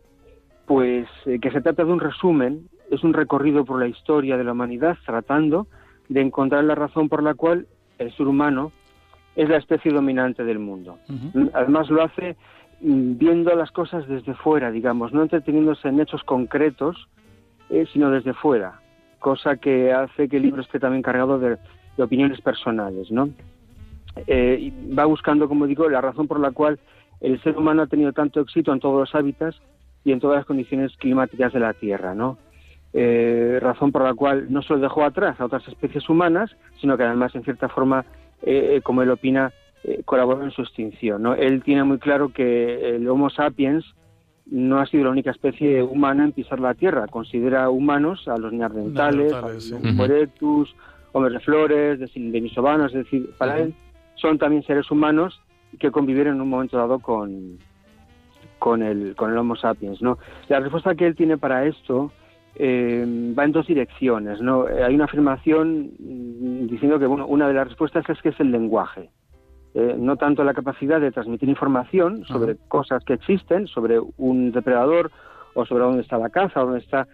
Pues 0.67 1.07
que 1.25 1.51
se 1.51 1.61
trata 1.61 1.85
de 1.85 1.93
un 1.93 2.01
resumen, 2.01 2.69
es 2.91 3.03
un 3.05 3.15
recorrido 3.15 3.65
por 3.65 3.79
la 3.81 3.89
historia 3.89 4.37
de 4.37 4.45
la 4.45 4.53
humanidad, 4.53 4.97
tratando 5.05 5.67
de 6.09 6.21
encontrar 6.21 6.65
la 6.65 6.75
razón 6.75 7.09
por 7.09 7.23
la 7.23 7.35
cual 7.35 7.67
el 7.99 8.15
ser 8.17 8.27
humano 8.27 8.73
es 9.35 9.49
la 9.49 9.59
especie 9.59 9.93
dominante 9.93 10.45
del 10.45 10.59
mundo. 10.59 10.99
Además 11.53 11.91
lo 11.91 12.03
hace 12.03 12.37
mm, 12.81 13.19
viendo 13.19 13.55
las 13.55 13.71
cosas 13.71 14.07
desde 14.09 14.35
fuera, 14.35 14.71
digamos, 14.71 15.13
no 15.13 15.23
entreteniéndose 15.23 15.89
en 15.89 16.01
hechos 16.01 16.23
concretos, 16.25 17.09
eh, 17.71 17.87
sino 17.93 18.11
desde 18.11 18.33
fuera, 18.33 18.81
cosa 19.19 19.57
que 19.57 19.93
hace 19.93 20.29
que 20.29 20.37
el 20.37 20.45
libro 20.45 20.63
esté 20.63 20.79
también 20.79 21.03
cargado 21.03 21.39
de, 21.39 21.59
de 21.97 22.03
opiniones 22.03 22.41
personales, 22.41 23.11
¿no? 23.11 23.29
Eh, 24.27 24.73
va 24.99 25.05
buscando, 25.05 25.49
como 25.49 25.67
digo, 25.67 25.89
la 25.89 26.01
razón 26.01 26.27
por 26.27 26.41
la 26.41 26.51
cual 26.51 26.79
el 27.21 27.43
ser 27.43 27.57
humano 27.57 27.83
ha 27.83 27.87
tenido 27.87 28.13
tanto 28.13 28.41
éxito 28.41 28.73
en 28.73 28.81
todos 28.81 29.01
los 29.01 29.15
hábitats 29.15 29.61
y 30.05 30.13
en 30.13 30.21
todas 30.21 30.39
las 30.39 30.47
condiciones 30.47 30.97
climáticas 30.97 31.53
de 31.53 31.61
la 31.61 31.75
Tierra, 31.75 32.15
¿no? 32.15 32.39
Eh, 32.93 33.59
razón 33.61 33.93
por 33.93 34.03
la 34.03 34.15
cual 34.15 34.47
no 34.49 34.63
solo 34.63 34.81
dejó 34.81 35.05
atrás 35.05 35.39
a 35.41 35.45
otras 35.45 35.67
especies 35.69 36.09
humanas, 36.09 36.51
sino 36.81 36.97
que 36.97 37.03
además, 37.03 37.35
en 37.35 37.45
cierta 37.45 37.69
forma, 37.69 38.05
eh, 38.43 38.81
como 38.83 39.03
él 39.03 39.11
opina, 39.11 39.53
eh, 39.85 40.03
colaboró 40.05 40.43
en 40.43 40.51
su 40.51 40.63
extinción. 40.63 41.23
¿no? 41.23 41.35
Él 41.35 41.63
tiene 41.63 41.85
muy 41.85 41.99
claro 41.99 42.31
que 42.31 42.97
el 42.97 43.09
Homo 43.09 43.31
sapiens 43.31 43.85
no 44.47 44.81
ha 44.81 44.87
sido 44.87 45.05
la 45.05 45.11
única 45.11 45.31
especie 45.31 45.83
humana 45.83 46.25
en 46.25 46.33
pisar 46.33 46.61
la 46.61 46.75
Tierra. 46.75 47.07
Considera 47.09 47.69
humanos 47.69 48.27
a 48.29 48.39
los 48.39 48.53
neandertales, 48.53 49.33
a 49.33 49.41
los 49.43 49.65
sí. 49.65 49.75
Erectus, 49.75 50.75
hombres 51.13 51.35
de 51.35 51.41
flores, 51.41 51.99
de 51.99 52.11
denisovanos, 52.15 52.95
es 52.95 53.05
decir, 53.05 53.31
para 53.39 53.59
él 53.59 53.75
son 54.15 54.39
también 54.39 54.63
seres 54.63 54.91
humanos 54.91 55.41
que 55.79 55.91
convivieron 55.91 56.37
en 56.37 56.41
un 56.41 56.49
momento 56.49 56.79
dado 56.79 56.99
con, 56.99 57.59
con, 58.59 58.83
el, 58.83 59.15
con 59.15 59.31
el 59.31 59.39
Homo 59.39 59.57
sapiens. 59.57 60.01
¿no? 60.01 60.19
La 60.49 60.61
respuesta 60.61 60.95
que 60.95 61.07
él 61.07 61.15
tiene 61.15 61.37
para 61.37 61.67
esto 61.67 62.11
eh, 62.59 63.35
va 63.39 63.45
en 63.45 63.53
dos 63.53 63.67
direcciones. 63.67 64.41
¿no? 64.41 64.69
Eh, 64.69 64.83
Hay 64.83 64.95
una 64.95 65.05
afirmación 65.05 65.93
mm, 65.99 66.67
diciendo 66.67 66.99
que 66.99 67.07
bueno, 67.07 67.27
una 67.27 67.49
de 67.49 67.55
las 67.55 67.69
respuestas 67.69 68.09
es 68.09 68.21
que 68.23 68.31
es 68.31 68.41
el 68.41 68.51
lenguaje. 68.51 69.11
Eh, 69.75 69.95
no 69.99 70.17
tanto 70.17 70.43
la 70.43 70.55
capacidad 70.55 71.01
de 71.01 71.13
transmitir 71.13 71.51
información 71.51 72.25
sobre 72.25 72.53
Ajá. 72.53 72.61
cosas 72.69 73.05
que 73.05 73.13
existen, 73.13 73.67
sobre 73.67 74.01
un 74.17 74.51
depredador 74.51 75.11
o 75.53 75.67
sobre 75.67 75.85
dónde 75.85 76.01
está 76.01 76.17
la 76.17 76.31
caza, 76.31 76.63
o 76.63 76.65
dónde 76.65 76.81
está, 76.81 77.07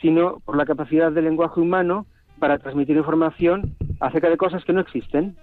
sino 0.00 0.40
por 0.44 0.56
la 0.56 0.66
capacidad 0.66 1.12
del 1.12 1.24
lenguaje 1.24 1.60
humano 1.60 2.06
para 2.40 2.58
transmitir 2.58 2.96
información 2.96 3.76
acerca 4.00 4.28
de 4.28 4.36
cosas 4.36 4.64
que 4.64 4.72
no 4.72 4.80
existen. 4.80 5.36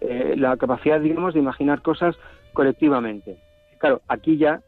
Eh, 0.00 0.34
la 0.38 0.56
capacidad, 0.56 1.00
digamos, 1.00 1.34
de 1.34 1.40
imaginar 1.40 1.82
cosas 1.82 2.16
colectivamente. 2.54 3.36
Claro, 3.78 4.00
aquí 4.08 4.38
ya, 4.38 4.60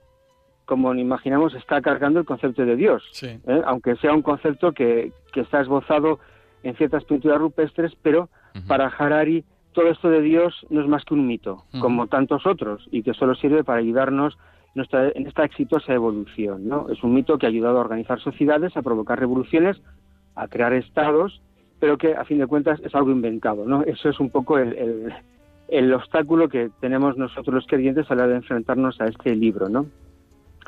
como 0.70 0.94
imaginamos, 0.94 1.52
está 1.54 1.80
cargando 1.82 2.20
el 2.20 2.24
concepto 2.24 2.64
de 2.64 2.76
Dios. 2.76 3.02
Sí. 3.12 3.26
¿eh? 3.46 3.62
aunque 3.66 3.96
sea 3.96 4.14
un 4.14 4.22
concepto 4.22 4.70
que, 4.72 5.12
que 5.32 5.40
está 5.40 5.60
esbozado 5.60 6.20
en 6.62 6.76
ciertas 6.76 7.04
pinturas 7.04 7.38
rupestres, 7.38 7.92
pero 8.02 8.28
para 8.68 8.86
Harari 8.86 9.44
todo 9.72 9.88
esto 9.88 10.08
de 10.10 10.20
Dios 10.22 10.66
no 10.70 10.80
es 10.80 10.86
más 10.88 11.04
que 11.04 11.14
un 11.14 11.26
mito, 11.26 11.64
como 11.80 12.06
tantos 12.06 12.46
otros, 12.46 12.86
y 12.92 13.02
que 13.02 13.14
solo 13.14 13.34
sirve 13.34 13.62
para 13.64 13.78
ayudarnos 13.80 14.36
nuestra- 14.74 15.10
en 15.14 15.26
esta 15.26 15.44
exitosa 15.44 15.92
evolución. 15.92 16.68
¿no? 16.68 16.88
Es 16.88 17.02
un 17.02 17.14
mito 17.14 17.36
que 17.38 17.46
ha 17.46 17.48
ayudado 17.48 17.78
a 17.78 17.80
organizar 17.80 18.20
sociedades, 18.20 18.76
a 18.76 18.82
provocar 18.82 19.18
revoluciones, 19.18 19.80
a 20.36 20.46
crear 20.48 20.72
estados, 20.72 21.40
pero 21.80 21.98
que 21.98 22.14
a 22.14 22.24
fin 22.24 22.38
de 22.38 22.46
cuentas 22.46 22.78
es 22.84 22.94
algo 22.94 23.10
inventado. 23.10 23.64
¿no? 23.66 23.82
Eso 23.82 24.08
es 24.08 24.20
un 24.20 24.30
poco 24.30 24.58
el, 24.58 24.72
el- 24.76 25.12
el 25.68 25.94
obstáculo 25.94 26.48
que 26.48 26.68
tenemos 26.80 27.16
nosotros 27.16 27.54
los 27.54 27.66
creyentes 27.68 28.10
a 28.10 28.16
la 28.16 28.22
hora 28.24 28.30
de 28.32 28.38
enfrentarnos 28.38 29.00
a 29.00 29.04
este 29.04 29.36
libro. 29.36 29.68
¿no? 29.68 29.86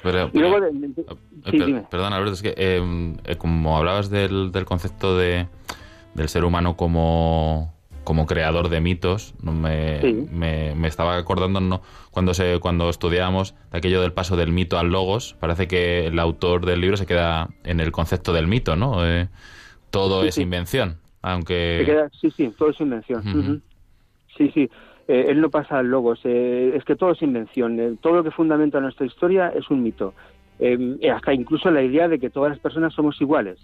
Pero- 0.02 0.30
Y 0.32 0.38
luego, 0.38 0.56
pero- 0.56 0.72
de- 0.72 0.88
de- 0.88 1.02
Eh, 1.02 1.50
sí, 1.50 1.58
per- 1.58 1.66
dime. 1.66 1.84
Perdón, 1.90 2.12
Alberto, 2.12 2.34
es 2.34 2.42
que 2.42 2.54
eh, 2.56 3.14
eh, 3.24 3.36
como 3.36 3.76
hablabas 3.76 4.10
del, 4.10 4.52
del 4.52 4.64
concepto 4.64 5.16
de, 5.16 5.46
del 6.14 6.28
ser 6.28 6.44
humano 6.44 6.76
como, 6.76 7.72
como 8.04 8.26
creador 8.26 8.68
de 8.68 8.80
mitos. 8.80 9.34
¿no? 9.42 9.52
Me, 9.52 10.00
me, 10.30 10.74
me, 10.74 10.88
estaba 10.88 11.16
acordando 11.16 11.60
¿no? 11.60 11.82
cuando, 12.10 12.34
se, 12.34 12.58
cuando 12.60 12.88
estudiábamos 12.90 13.54
de 13.70 13.78
aquello 13.78 14.00
del 14.02 14.12
paso 14.12 14.36
del 14.36 14.52
mito 14.52 14.78
al 14.78 14.88
logos. 14.90 15.36
Parece 15.40 15.68
que 15.68 16.06
el 16.06 16.18
autor 16.18 16.64
del 16.66 16.80
libro 16.80 16.96
se 16.96 17.06
queda 17.06 17.48
en 17.64 17.80
el 17.80 17.92
concepto 17.92 18.32
del 18.32 18.46
mito, 18.46 18.76
¿no? 18.76 19.06
Eh, 19.06 19.28
todo 19.90 20.24
es 20.24 20.38
invención, 20.38 20.98
aunque... 21.20 22.08
sí, 22.20 22.30
sí, 22.36 22.52
todo 22.56 22.70
es 22.70 22.80
invención. 22.80 23.62
Sí, 24.38 24.50
sí. 24.54 24.70
Eh, 25.08 25.26
él 25.28 25.40
no 25.40 25.50
pasa 25.50 25.78
al 25.78 25.88
logos. 25.88 26.20
Eh, 26.24 26.72
es 26.76 26.84
que 26.84 26.96
todo 26.96 27.12
es 27.12 27.22
invención. 27.22 27.98
todo 28.00 28.14
lo 28.14 28.24
que 28.24 28.30
fundamenta 28.30 28.80
nuestra 28.80 29.06
historia 29.06 29.52
es 29.54 29.68
un 29.70 29.82
mito. 29.82 30.14
Em, 30.64 30.96
hasta 31.12 31.34
incluso 31.34 31.72
la 31.72 31.82
idea 31.82 32.06
de 32.06 32.20
que 32.20 32.30
todas 32.30 32.50
las 32.50 32.60
personas 32.60 32.94
somos 32.94 33.20
iguales, 33.20 33.58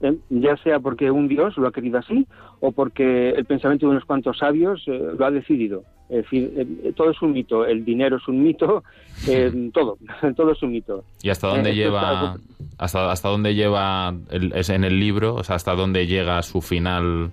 em, 0.00 0.16
ya 0.30 0.56
sea 0.58 0.80
porque 0.80 1.10
un 1.10 1.28
dios 1.28 1.54
lo 1.58 1.68
ha 1.68 1.72
querido 1.72 1.98
así 1.98 2.26
o 2.60 2.72
porque 2.72 3.28
el 3.30 3.44
pensamiento 3.44 3.84
de 3.84 3.90
unos 3.90 4.06
cuantos 4.06 4.38
sabios 4.38 4.82
eh, 4.86 5.10
lo 5.18 5.26
ha 5.26 5.30
decidido. 5.30 5.82
Es 6.08 6.22
decir, 6.22 6.50
em, 6.56 6.94
todo 6.94 7.10
es 7.10 7.20
un 7.20 7.32
mito, 7.32 7.66
el 7.66 7.84
dinero 7.84 8.16
es 8.16 8.26
un 8.26 8.42
mito, 8.42 8.84
todo, 9.74 9.98
todo 10.36 10.52
es 10.52 10.62
un 10.62 10.72
mito. 10.72 11.04
¿Y 11.22 11.28
hasta 11.28 11.48
dónde 11.48 11.72
eh, 11.72 11.74
lleva, 11.74 12.36
hasta, 12.78 13.12
hasta 13.12 13.28
dónde 13.28 13.54
lleva 13.54 14.14
es 14.30 14.70
en 14.70 14.84
el 14.84 14.98
libro, 14.98 15.34
o 15.34 15.44
sea, 15.44 15.56
hasta 15.56 15.74
dónde 15.74 16.06
llega 16.06 16.42
su 16.42 16.62
final, 16.62 17.32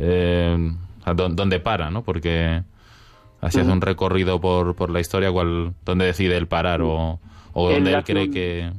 eh, 0.00 0.56
dónde 1.12 1.60
para, 1.60 1.90
¿no? 1.90 2.02
Porque 2.02 2.62
así 3.40 3.60
hace 3.60 3.70
un 3.70 3.80
recorrido 3.80 4.40
por, 4.40 4.74
por 4.74 4.90
la 4.90 5.00
historia, 5.00 5.30
cual, 5.30 5.74
dónde 5.84 6.06
decide 6.06 6.36
el 6.36 6.46
parar 6.46 6.80
o 6.82 7.20
o 7.54 7.70
donde 7.70 7.94
él, 7.94 8.04
cree 8.04 8.30
que... 8.30 8.70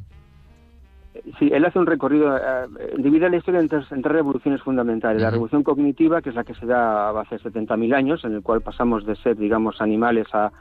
Sí, 1.40 1.50
él 1.52 1.66
hace 1.66 1.80
un 1.80 1.86
recorrido, 1.86 2.38
eh, 2.38 2.68
divide 2.98 3.30
la 3.30 3.38
historia 3.38 3.62
en 3.62 3.70
tres, 3.70 3.88
revoluciones 3.90 4.62
fundamentales. 4.62 5.22
La 5.22 5.32
revolución 5.32 5.64
cognitiva, 5.64 6.22
que 6.22 6.30
es 6.30 6.36
la 6.36 6.44
que 6.44 6.54
se 6.54 6.66
da 6.66 7.10
hace 7.20 7.38
70.000 7.38 7.96
años, 7.96 8.26
en 8.26 8.34
el 8.34 8.42
cual 8.44 8.62
pasamos 8.62 9.06
de 9.06 9.16
ser, 9.16 9.38
digamos, 9.38 9.82
animales 9.82 10.28
a, 10.34 10.52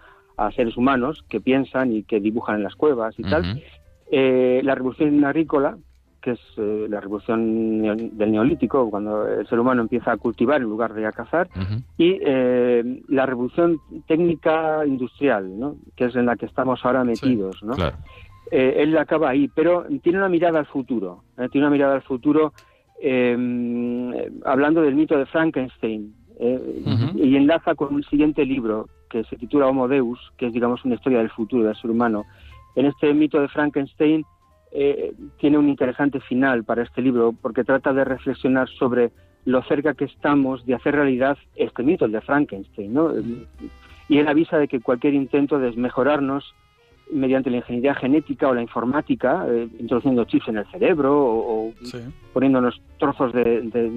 seres 0.56 0.76
humanos 0.76 1.24
que 1.28 1.40
piensan 1.40 1.92
y 1.92 2.02
que 2.02 2.18
dibujan 2.18 2.56
en 2.56 2.64
las 2.64 2.74
cuevas 2.74 3.14
y 3.18 3.22
tal. 3.22 3.62
Eh, 4.10 4.60
la 4.64 4.74
revolución 4.74 5.24
agrícola, 5.24 5.76
que 6.24 6.30
es 6.30 6.40
eh, 6.56 6.86
la 6.88 7.00
revolución 7.00 7.82
del 8.16 8.32
neolítico, 8.32 8.88
cuando 8.88 9.28
el 9.28 9.46
ser 9.46 9.60
humano 9.60 9.82
empieza 9.82 10.12
a 10.12 10.16
cultivar 10.16 10.62
en 10.62 10.68
lugar 10.68 10.94
de 10.94 11.06
a 11.06 11.12
cazar, 11.12 11.50
y 11.98 12.18
la 13.08 13.26
revolución 13.26 13.78
técnica 14.06 14.86
industrial, 14.86 15.58
¿no? 15.58 15.76
que 15.94 16.06
es 16.06 16.16
en 16.16 16.24
la 16.24 16.36
que 16.36 16.46
estamos 16.46 16.82
ahora 16.82 17.04
metidos. 17.04 17.62
¿no? 17.62 17.74
Eh, 18.50 18.76
él 18.78 18.96
acaba 18.96 19.28
ahí, 19.28 19.50
pero 19.54 19.84
tiene 20.02 20.16
una 20.16 20.30
mirada 20.30 20.60
al 20.60 20.66
futuro, 20.66 21.24
¿eh? 21.36 21.50
tiene 21.50 21.66
una 21.66 21.74
mirada 21.74 21.96
al 21.96 22.02
futuro 22.02 22.54
hablando 24.46 24.80
del 24.80 24.94
mito 24.94 25.18
de 25.18 25.26
Frankenstein, 25.26 26.14
y 26.40 27.36
enlaza 27.36 27.74
con 27.74 27.94
un 27.94 28.02
siguiente 28.04 28.46
libro 28.46 28.88
que 29.10 29.24
se 29.24 29.36
titula 29.36 29.66
Homo 29.66 29.88
Deus, 29.88 30.18
que 30.38 30.46
es 30.46 30.54
digamos 30.54 30.86
una 30.86 30.94
historia 30.94 31.18
del 31.18 31.30
futuro 31.30 31.64
del 31.64 31.76
ser 31.76 31.90
humano. 31.90 32.24
En 32.76 32.86
este 32.86 33.12
mito 33.12 33.40
de 33.40 33.48
Frankenstein, 33.48 34.24
eh, 34.76 35.14
tiene 35.38 35.56
un 35.56 35.68
interesante 35.68 36.18
final 36.18 36.64
para 36.64 36.82
este 36.82 37.00
libro 37.00 37.32
porque 37.40 37.62
trata 37.62 37.92
de 37.92 38.04
reflexionar 38.04 38.68
sobre 38.68 39.12
lo 39.44 39.62
cerca 39.62 39.94
que 39.94 40.06
estamos 40.06 40.66
de 40.66 40.74
hacer 40.74 40.96
realidad 40.96 41.38
este 41.54 41.84
mito, 41.84 42.06
el 42.06 42.12
de 42.12 42.20
Frankenstein, 42.20 42.92
¿no? 42.92 43.12
Y 44.08 44.18
él 44.18 44.26
avisa 44.26 44.58
de 44.58 44.66
que 44.66 44.80
cualquier 44.80 45.14
intento 45.14 45.60
de 45.60 45.70
mejorarnos 45.72 46.54
mediante 47.12 47.50
la 47.50 47.58
ingeniería 47.58 47.94
genética 47.94 48.48
o 48.48 48.54
la 48.54 48.62
informática, 48.62 49.46
eh, 49.48 49.68
introduciendo 49.78 50.24
chips 50.24 50.48
en 50.48 50.58
el 50.58 50.66
cerebro 50.72 51.14
o, 51.14 51.72
poniéndonos 52.32 52.80
trozos 52.98 53.32
de, 53.32 53.92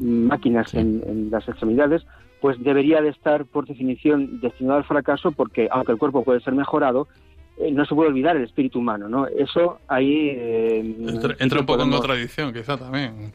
máquinas 0.00 0.72
en, 0.74 1.02
en, 1.04 1.30
las 1.32 1.48
extremidades, 1.48 2.06
pues 2.40 2.62
debería 2.62 3.00
de 3.00 3.08
estar 3.08 3.44
por 3.44 3.66
definición 3.66 4.40
destinado 4.40 4.78
al 4.78 4.84
fracaso 4.84 5.32
porque 5.32 5.68
aunque 5.72 5.92
el 5.92 5.98
cuerpo 5.98 6.22
puede 6.22 6.40
ser 6.40 6.54
mejorado, 6.54 7.08
eh, 7.58 7.72
no 7.72 7.86
se 7.86 7.94
puede 7.94 8.10
olvidar 8.10 8.36
el 8.36 8.44
espíritu 8.44 8.80
humano, 8.80 9.08
¿no? 9.08 9.26
Eso 9.26 9.78
ahí... 9.88 10.28
Eh, 10.30 10.96
entra, 11.38 11.60
un 11.60 11.66
poco 11.66 11.84
en 11.84 11.90
contradicción, 11.90 12.52
quizá 12.52 12.76
también. 12.76 13.32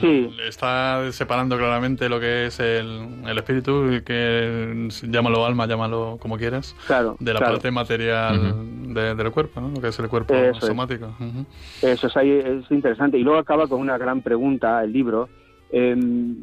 sí. 0.00 0.34
Está 0.48 1.12
separando 1.12 1.56
claramente 1.56 2.08
lo 2.08 2.18
que 2.18 2.46
es 2.46 2.58
el, 2.58 3.22
el 3.24 3.38
espíritu, 3.38 4.02
que 4.04 4.88
llámalo 5.02 5.46
alma, 5.46 5.66
llámalo 5.66 6.18
como 6.20 6.36
quieras, 6.38 6.74
claro, 6.88 7.16
de 7.20 7.32
la 7.32 7.38
parte 7.38 7.70
material 7.70 8.94
del 8.94 9.30
cuerpo, 9.30 9.60
¿no? 9.60 9.68
Lo 9.68 9.80
que 9.80 9.88
es 9.88 9.98
el 10.00 10.08
cuerpo 10.08 10.34
somático. 10.58 11.14
Eso 11.82 12.08
es, 12.08 12.16
ahí, 12.16 12.30
es 12.30 12.68
interesante. 12.70 13.16
Y 13.16 13.22
luego 13.22 13.38
acaba 13.38 13.68
con 13.68 13.80
una 13.80 13.96
gran 13.96 14.22
pregunta, 14.22 14.82
el 14.82 14.92
libro, 14.92 15.28
em, 15.70 16.34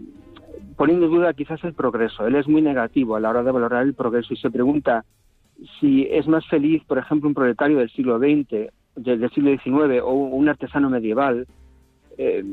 poniendo 0.78 1.08
en 1.08 1.12
duda 1.12 1.34
quizás 1.34 1.62
el 1.66 1.74
progreso. 1.74 2.26
Él 2.26 2.36
es 2.36 2.48
muy 2.48 2.62
negativo 2.62 3.18
a 3.18 3.20
la 3.20 3.30
hora 3.30 3.44
de 3.44 3.52
valorar 3.52 3.84
el 3.84 3.94
progreso 3.94 4.34
y 4.34 4.38
se 4.38 4.50
pregunta 4.50 5.04
si 5.80 6.08
es 6.10 6.28
más 6.28 6.46
feliz, 6.48 6.84
por 6.86 6.98
ejemplo, 6.98 7.28
un 7.28 7.36
proletario 7.36 7.78
del 7.78 7.90
siglo 7.90 8.20
XX, 8.20 8.72
del 8.96 9.30
siglo 9.32 9.52
XIX 9.52 10.02
o 10.04 10.14
un 10.14 10.50
artesano 10.50 10.90
medieval, 10.90 11.48
eh, 12.18 12.44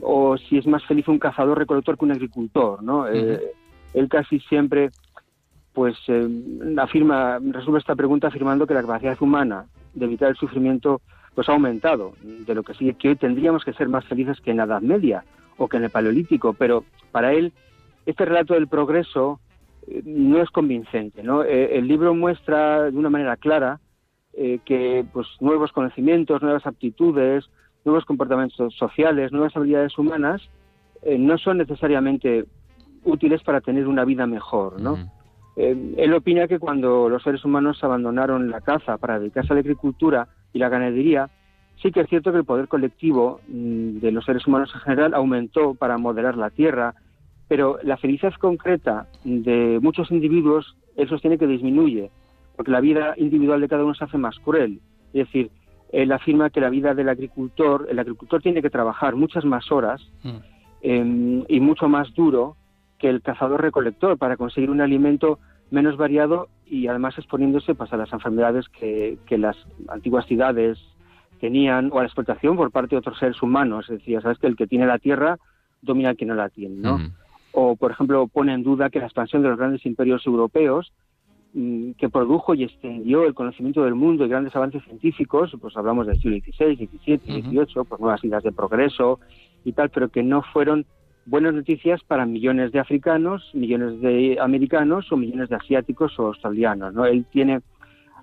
o 0.00 0.36
si 0.36 0.58
es 0.58 0.66
más 0.66 0.84
feliz 0.84 1.08
un 1.08 1.18
cazador 1.18 1.58
recolector 1.58 1.98
que 1.98 2.04
un 2.04 2.12
agricultor, 2.12 2.82
¿no? 2.82 3.08
Eh, 3.08 3.40
él 3.94 4.08
casi 4.08 4.38
siempre, 4.40 4.90
pues, 5.72 5.96
eh, 6.08 6.28
afirma, 6.78 7.38
resuelve 7.38 7.80
esta 7.80 7.96
pregunta 7.96 8.28
afirmando 8.28 8.66
que 8.66 8.74
la 8.74 8.82
capacidad 8.82 9.20
humana 9.20 9.66
de 9.94 10.06
evitar 10.06 10.30
el 10.30 10.36
sufrimiento, 10.36 11.00
pues, 11.34 11.48
ha 11.48 11.52
aumentado, 11.52 12.12
de 12.22 12.54
lo 12.54 12.62
que 12.62 12.74
sí 12.74 12.94
que 12.94 13.08
hoy 13.10 13.16
tendríamos 13.16 13.64
que 13.64 13.72
ser 13.72 13.88
más 13.88 14.04
felices 14.04 14.40
que 14.40 14.52
en 14.52 14.58
la 14.58 14.64
Edad 14.64 14.82
Media 14.82 15.24
o 15.56 15.68
que 15.68 15.78
en 15.78 15.84
el 15.84 15.90
Paleolítico, 15.90 16.52
pero 16.52 16.84
para 17.10 17.32
él 17.32 17.52
este 18.06 18.24
relato 18.24 18.54
del 18.54 18.68
progreso 18.68 19.40
no 20.04 20.42
es 20.42 20.50
convincente. 20.50 21.22
¿no? 21.22 21.42
Eh, 21.44 21.78
el 21.78 21.88
libro 21.88 22.14
muestra 22.14 22.90
de 22.90 22.96
una 22.96 23.10
manera 23.10 23.36
clara 23.36 23.80
eh, 24.34 24.60
que 24.64 25.04
pues, 25.12 25.26
nuevos 25.40 25.72
conocimientos, 25.72 26.42
nuevas 26.42 26.66
aptitudes, 26.66 27.44
nuevos 27.84 28.04
comportamientos 28.04 28.74
sociales, 28.76 29.32
nuevas 29.32 29.56
habilidades 29.56 29.98
humanas 29.98 30.40
eh, 31.02 31.18
no 31.18 31.36
son 31.38 31.58
necesariamente 31.58 32.44
útiles 33.04 33.42
para 33.42 33.60
tener 33.60 33.88
una 33.88 34.04
vida 34.04 34.26
mejor. 34.26 34.80
¿no? 34.80 34.96
él 35.54 36.14
opina 36.14 36.48
que 36.48 36.58
cuando 36.58 37.10
los 37.10 37.22
seres 37.22 37.44
humanos 37.44 37.84
abandonaron 37.84 38.50
la 38.50 38.62
caza 38.62 38.96
para 38.96 39.18
dedicarse 39.18 39.52
a 39.52 39.54
la 39.54 39.60
agricultura 39.60 40.28
y 40.54 40.58
la 40.58 40.70
ganadería, 40.70 41.28
sí 41.82 41.90
que 41.92 42.00
es 42.00 42.08
cierto 42.08 42.32
que 42.32 42.38
el 42.38 42.44
poder 42.44 42.68
colectivo 42.68 43.40
mm, 43.48 43.98
de 43.98 44.12
los 44.12 44.24
seres 44.24 44.46
humanos 44.46 44.70
en 44.72 44.80
general 44.80 45.12
aumentó 45.12 45.74
para 45.74 45.98
moderar 45.98 46.38
la 46.38 46.48
tierra, 46.48 46.94
pero 47.52 47.78
la 47.82 47.98
felicidad 47.98 48.32
concreta 48.40 49.08
de 49.24 49.78
muchos 49.82 50.10
individuos, 50.10 50.74
él 50.96 51.06
sostiene 51.06 51.36
que 51.36 51.46
disminuye, 51.46 52.10
porque 52.56 52.70
la 52.70 52.80
vida 52.80 53.12
individual 53.18 53.60
de 53.60 53.68
cada 53.68 53.84
uno 53.84 53.94
se 53.94 54.04
hace 54.04 54.16
más 54.16 54.38
cruel. 54.38 54.80
Es 55.12 55.26
decir, 55.26 55.50
él 55.90 56.12
afirma 56.12 56.48
que 56.48 56.62
la 56.62 56.70
vida 56.70 56.94
del 56.94 57.10
agricultor, 57.10 57.88
el 57.90 57.98
agricultor 57.98 58.40
tiene 58.40 58.62
que 58.62 58.70
trabajar 58.70 59.16
muchas 59.16 59.44
más 59.44 59.70
horas 59.70 60.00
mm. 60.22 60.36
em, 60.80 61.44
y 61.46 61.60
mucho 61.60 61.90
más 61.90 62.14
duro 62.14 62.56
que 62.98 63.10
el 63.10 63.20
cazador-recolector 63.20 64.16
para 64.16 64.38
conseguir 64.38 64.70
un 64.70 64.80
alimento 64.80 65.38
menos 65.70 65.98
variado 65.98 66.48
y 66.64 66.86
además 66.86 67.18
exponiéndose 67.18 67.74
pues, 67.74 67.92
a 67.92 67.98
las 67.98 68.14
enfermedades 68.14 68.66
que, 68.70 69.18
las 69.28 69.58
antiguas 69.88 70.24
ciudades 70.24 70.78
tenían 71.38 71.90
o 71.92 71.98
a 71.98 72.00
la 72.00 72.08
explotación 72.08 72.56
por 72.56 72.70
parte 72.70 72.94
de 72.94 73.00
otros 73.00 73.18
seres 73.18 73.42
humanos. 73.42 73.90
Es 73.90 73.98
decir, 73.98 74.22
sabes 74.22 74.38
que 74.38 74.46
el 74.46 74.56
que 74.56 74.66
tiene 74.66 74.86
la 74.86 74.98
tierra 74.98 75.36
domina 75.82 76.08
al 76.08 76.16
que 76.16 76.24
no 76.24 76.34
la 76.34 76.48
tiene, 76.48 76.76
¿no? 76.76 76.96
Mm 76.96 77.12
o, 77.52 77.76
por 77.76 77.90
ejemplo, 77.90 78.26
pone 78.26 78.54
en 78.54 78.62
duda 78.62 78.90
que 78.90 78.98
la 78.98 79.06
expansión 79.06 79.42
de 79.42 79.48
los 79.48 79.58
grandes 79.58 79.84
imperios 79.86 80.26
europeos, 80.26 80.92
mm, 81.54 81.92
que 81.92 82.08
produjo 82.08 82.54
y 82.54 82.64
extendió 82.64 83.24
el 83.24 83.34
conocimiento 83.34 83.84
del 83.84 83.94
mundo 83.94 84.24
y 84.24 84.28
grandes 84.28 84.56
avances 84.56 84.82
científicos, 84.84 85.54
pues 85.60 85.76
hablamos 85.76 86.06
del 86.06 86.18
siglo 86.20 86.38
XVI, 86.38 86.76
XVII, 86.76 87.42
XVIII, 87.42 87.84
pues 87.88 88.00
nuevas 88.00 88.24
ideas 88.24 88.42
de 88.42 88.52
progreso 88.52 89.20
y 89.64 89.72
tal, 89.72 89.90
pero 89.90 90.08
que 90.08 90.22
no 90.22 90.42
fueron 90.52 90.86
buenas 91.26 91.54
noticias 91.54 92.02
para 92.04 92.26
millones 92.26 92.72
de 92.72 92.80
africanos, 92.80 93.50
millones 93.54 94.00
de 94.00 94.38
americanos 94.40 95.10
o 95.12 95.16
millones 95.16 95.48
de 95.48 95.56
asiáticos 95.56 96.18
o 96.18 96.26
australianos, 96.28 96.94
¿no? 96.94 97.04
Él 97.04 97.24
tiene, 97.30 97.60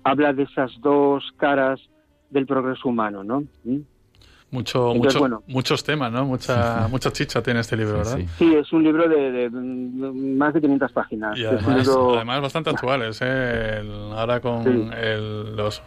habla 0.04 0.32
de 0.32 0.42
esas 0.42 0.72
dos 0.80 1.32
caras 1.36 1.80
del 2.30 2.46
progreso 2.46 2.88
humano, 2.88 3.24
¿no? 3.24 3.44
¿Mm? 3.64 3.78
Mucho, 4.52 4.94
muchos 5.46 5.84
temas, 5.84 6.10
¿no? 6.10 6.24
Mucha, 6.24 6.88
mucha 6.90 7.12
chicha 7.12 7.40
tiene 7.42 7.60
este 7.60 7.76
libro, 7.76 7.98
¿verdad? 7.98 8.18
Sí, 8.36 8.52
es 8.54 8.72
un 8.72 8.82
libro 8.82 9.08
de, 9.08 9.48
más 9.50 10.52
de 10.54 10.60
500 10.60 10.92
páginas. 10.92 11.38
Y 11.38 11.44
además, 11.44 12.40
bastante 12.40 12.70
actuales, 12.70 13.18
¿eh? 13.22 13.82
ahora 14.12 14.40
con 14.40 14.90
los, 15.56 15.82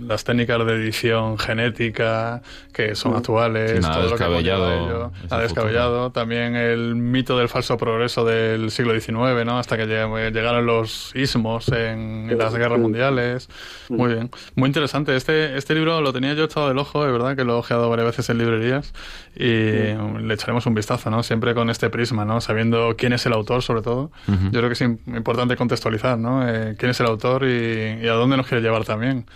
las 0.00 0.24
técnicas 0.24 0.66
de 0.66 0.72
edición 0.74 1.38
genética 1.38 2.42
que 2.72 2.94
son 2.94 3.14
actuales. 3.14 3.80
todo 3.80 4.10
descabellado. 4.10 4.88
Lo 4.88 5.12
que 5.28 5.36
descabellado. 5.36 6.10
También 6.10 6.56
el 6.56 6.94
mito 6.96 7.38
del 7.38 7.48
falso 7.48 7.76
progreso 7.76 8.24
del 8.24 8.70
siglo 8.70 8.98
XIX, 8.98 9.44
¿no? 9.44 9.58
Hasta 9.58 9.76
que 9.76 9.86
llegaron 9.86 10.66
los 10.66 11.14
ismos 11.14 11.68
en, 11.68 12.36
las 12.36 12.54
guerras 12.54 12.78
mundiales. 12.78 13.48
Muy 13.88 14.14
bien. 14.14 14.30
Muy 14.54 14.66
interesante. 14.66 15.14
Este, 15.14 15.56
este 15.56 15.74
libro 15.74 16.00
lo 16.00 16.12
tenía 16.12 16.34
yo 16.34 16.44
echado 16.44 16.68
del 16.68 16.78
ojo, 16.78 17.04
de 17.04 17.12
verdad, 17.12 17.36
que 17.36 17.44
lo 17.44 17.54
he 17.54 17.58
ojeado 17.58 17.91
varias 17.92 18.08
veces 18.08 18.28
en 18.30 18.38
librerías 18.38 18.92
y 19.34 19.44
le 19.44 20.34
echaremos 20.34 20.66
un 20.66 20.74
vistazo, 20.74 21.10
¿no? 21.10 21.22
Siempre 21.22 21.54
con 21.54 21.70
este 21.70 21.90
prisma, 21.90 22.24
¿no? 22.24 22.40
Sabiendo 22.40 22.94
quién 22.96 23.12
es 23.12 23.24
el 23.26 23.32
autor, 23.32 23.62
sobre 23.62 23.82
todo. 23.82 24.10
Yo 24.26 24.50
creo 24.50 24.68
que 24.68 24.74
es 24.74 24.80
importante 24.80 25.56
contextualizar, 25.56 26.18
¿no? 26.18 26.48
Eh, 26.48 26.74
quién 26.78 26.90
es 26.90 27.00
el 27.00 27.06
autor 27.06 27.44
y, 27.44 28.06
a 28.08 28.12
dónde 28.14 28.36
nos 28.36 28.46
quiere 28.46 28.62
llevar 28.62 28.84
también. 28.84 29.26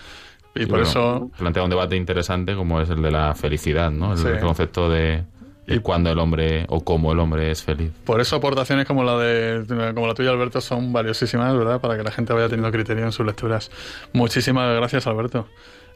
Y, 0.55 0.67
por 0.67 0.81
eso... 0.81 1.31
Plantea 1.39 1.63
un 1.63 1.71
debate 1.71 1.97
interesante 1.97 2.55
como 2.55 2.81
es 2.81 2.89
el 2.91 3.03
de 3.03 3.11
la 3.11 3.35
felicidad, 3.35 3.91
¿no? 3.91 4.15
El, 4.15 4.41
concepto 4.41 4.89
de... 4.89 5.25
Y 5.69 5.81
cuando 5.81 6.11
el 6.11 6.19
hombre 6.19 6.65
o 6.69 6.85
cómo 6.85 7.13
el 7.13 7.19
hombre 7.19 7.51
es 7.51 7.63
feliz. 7.63 7.91
Por 8.05 8.21
eso 8.21 8.37
aportaciones 8.37 8.87
como 8.87 9.03
la 9.03 9.19
de 9.19 9.93
como 9.95 10.07
la 10.07 10.15
tuya 10.15 10.31
Alberto 10.31 10.61
son 10.61 10.93
valiosísimas, 10.93 11.57
¿verdad? 11.57 11.81
Para 11.81 11.97
que 11.97 12.05
la 12.05 12.13
gente 12.13 12.33
vaya 12.33 12.49
teniendo 12.49 12.71
criterio 12.71 13.05
en 13.05 13.11
sus 13.11 13.27
lecturas. 13.27 13.73
Muchísimas 14.13 14.77
gracias 14.77 15.09
Alberto. 15.09 15.49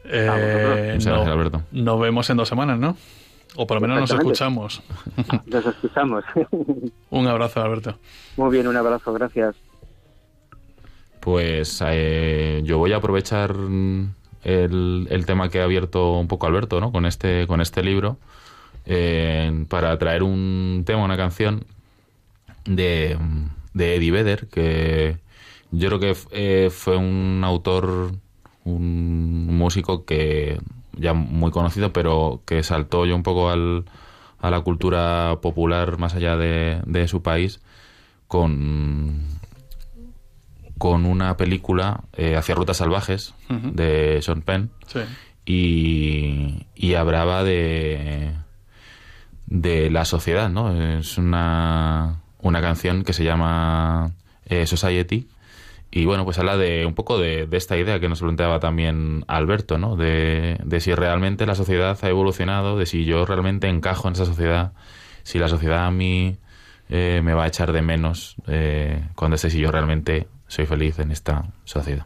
Eh, 0.05 0.91
Muchas 0.95 1.13
gracias 1.13 1.27
Alberto. 1.27 1.61
Nos 1.71 1.99
vemos 1.99 2.29
en 2.29 2.37
dos 2.37 2.49
semanas, 2.49 2.79
¿no? 2.79 2.97
O 3.55 3.67
por 3.67 3.75
lo 3.75 3.81
menos 3.81 3.99
nos 3.99 4.11
escuchamos. 4.11 4.81
Nos 5.45 5.65
escuchamos. 5.65 6.23
un 7.09 7.27
abrazo 7.27 7.61
Alberto. 7.61 7.97
Muy 8.37 8.49
bien, 8.51 8.67
un 8.67 8.77
abrazo, 8.77 9.11
gracias. 9.11 9.55
Pues 11.19 11.83
eh, 11.85 12.61
yo 12.63 12.77
voy 12.77 12.93
a 12.93 12.97
aprovechar 12.97 13.53
el, 14.43 15.07
el, 15.09 15.25
tema 15.25 15.49
que 15.49 15.59
ha 15.59 15.65
abierto 15.65 16.17
un 16.17 16.27
poco 16.27 16.47
Alberto, 16.47 16.79
¿no? 16.79 16.91
Con 16.91 17.05
este, 17.05 17.45
con 17.45 17.61
este 17.61 17.83
libro, 17.83 18.17
eh, 18.85 19.65
para 19.69 19.97
traer 19.97 20.23
un 20.23 20.83
tema, 20.85 21.03
una 21.03 21.17
canción 21.17 21.65
de, 22.65 23.17
de 23.73 23.95
Eddie 23.95 24.11
Vedder, 24.11 24.47
que 24.47 25.17
yo 25.71 25.87
creo 25.87 25.99
que 25.99 26.15
eh, 26.31 26.69
fue 26.71 26.97
un 26.97 27.41
autor, 27.43 28.11
un 28.63 29.57
músico 29.57 30.05
que 30.05 30.59
ya 30.93 31.13
muy 31.13 31.51
conocido, 31.51 31.93
pero 31.93 32.41
que 32.45 32.63
saltó 32.63 33.05
yo 33.05 33.15
un 33.15 33.23
poco 33.23 33.49
al, 33.49 33.85
a 34.39 34.49
la 34.49 34.61
cultura 34.61 35.39
popular 35.41 35.97
más 35.97 36.15
allá 36.15 36.37
de, 36.37 36.81
de 36.85 37.07
su 37.07 37.21
país 37.21 37.61
con 38.27 39.21
con 40.77 41.05
una 41.05 41.37
película 41.37 42.05
eh, 42.17 42.35
hacia 42.35 42.55
rutas 42.55 42.77
salvajes 42.77 43.35
de 43.49 44.19
Sean 44.23 44.41
Penn. 44.41 44.71
Y, 45.45 46.65
y 46.75 46.93
hablaba 46.95 47.43
de 47.43 48.31
de 49.45 49.91
la 49.91 50.05
sociedad, 50.05 50.49
¿no? 50.49 50.97
Es 50.97 51.17
una, 51.17 52.21
una 52.39 52.61
canción 52.61 53.03
que 53.03 53.13
se 53.13 53.23
llama 53.23 54.13
eh, 54.45 54.65
Society 54.65 55.27
y 55.91 56.05
bueno, 56.05 56.23
pues 56.23 56.39
habla 56.39 56.57
de 56.57 56.85
un 56.85 56.93
poco 56.93 57.19
de, 57.19 57.47
de, 57.47 57.57
esta 57.57 57.77
idea 57.77 57.99
que 57.99 58.07
nos 58.07 58.21
planteaba 58.21 58.59
también 58.59 59.25
Alberto, 59.27 59.77
¿no? 59.77 59.97
De, 59.97 60.57
de 60.63 60.79
si 60.79 60.95
realmente 60.95 61.45
la 61.45 61.55
sociedad 61.55 61.97
ha 62.01 62.09
evolucionado, 62.09 62.77
de 62.77 62.85
si 62.85 63.03
yo 63.03 63.25
realmente 63.25 63.67
encajo 63.67 64.07
en 64.07 64.13
esa 64.13 64.25
sociedad, 64.25 64.71
si 65.23 65.37
la 65.37 65.49
sociedad 65.49 65.85
a 65.85 65.91
mí 65.91 66.37
eh, 66.89 67.21
me 67.23 67.33
va 67.33 67.43
a 67.43 67.47
echar 67.47 67.73
de 67.73 67.81
menos 67.81 68.35
eh, 68.47 69.03
cuando 69.15 69.35
esté 69.35 69.49
si 69.49 69.59
yo 69.59 69.71
realmente 69.71 70.27
soy 70.47 70.65
feliz 70.65 70.99
en 70.99 71.11
esta 71.11 71.45
sociedad. 71.65 72.05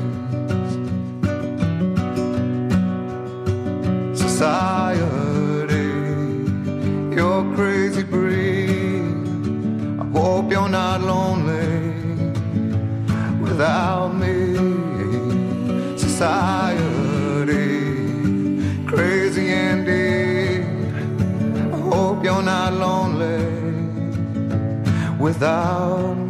thou 25.41 26.20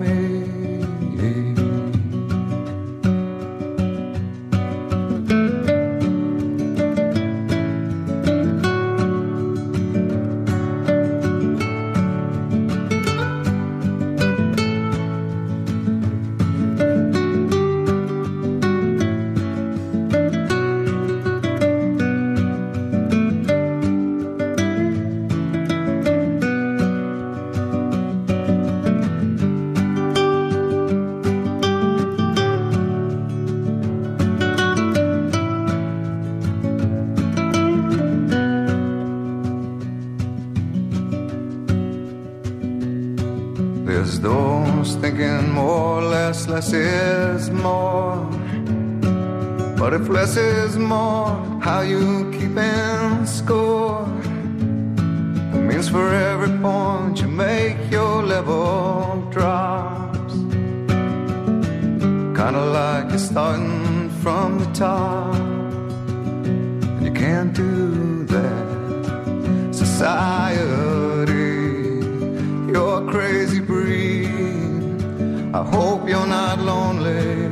I 75.62 75.64
hope 75.66 76.10
you're 76.10 76.26
not 76.26 76.58
lonely 76.58 77.48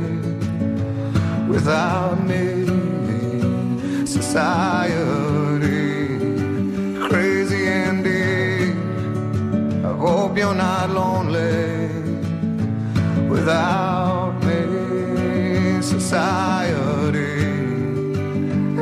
without 1.47 2.17
me. 2.25 2.65
Society, 4.07 5.67
crazy 7.07 7.67
indeed. 7.67 8.73
I 9.85 9.93
hope 9.95 10.35
you're 10.39 10.55
not 10.55 10.89
lonely 10.89 11.89
without 13.29 14.33
me. 14.43 15.79
Society, 15.83 17.35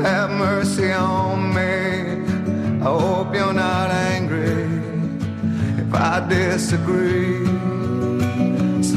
have 0.04 0.30
mercy 0.30 0.94
on 0.94 1.54
me. 1.54 2.82
I 2.82 2.90
hope 3.02 3.36
you're 3.36 3.52
not 3.52 3.92
angry 3.92 4.64
if 5.84 5.94
I 5.94 6.26
disagree. 6.30 7.47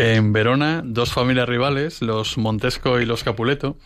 En 0.00 0.32
Verona, 0.32 0.82
dos 0.84 1.12
familias 1.12 1.48
rivales, 1.48 2.02
los 2.02 2.38
Montesco 2.38 3.00
y 3.00 3.04
los 3.04 3.24
Capuleto. 3.24 3.76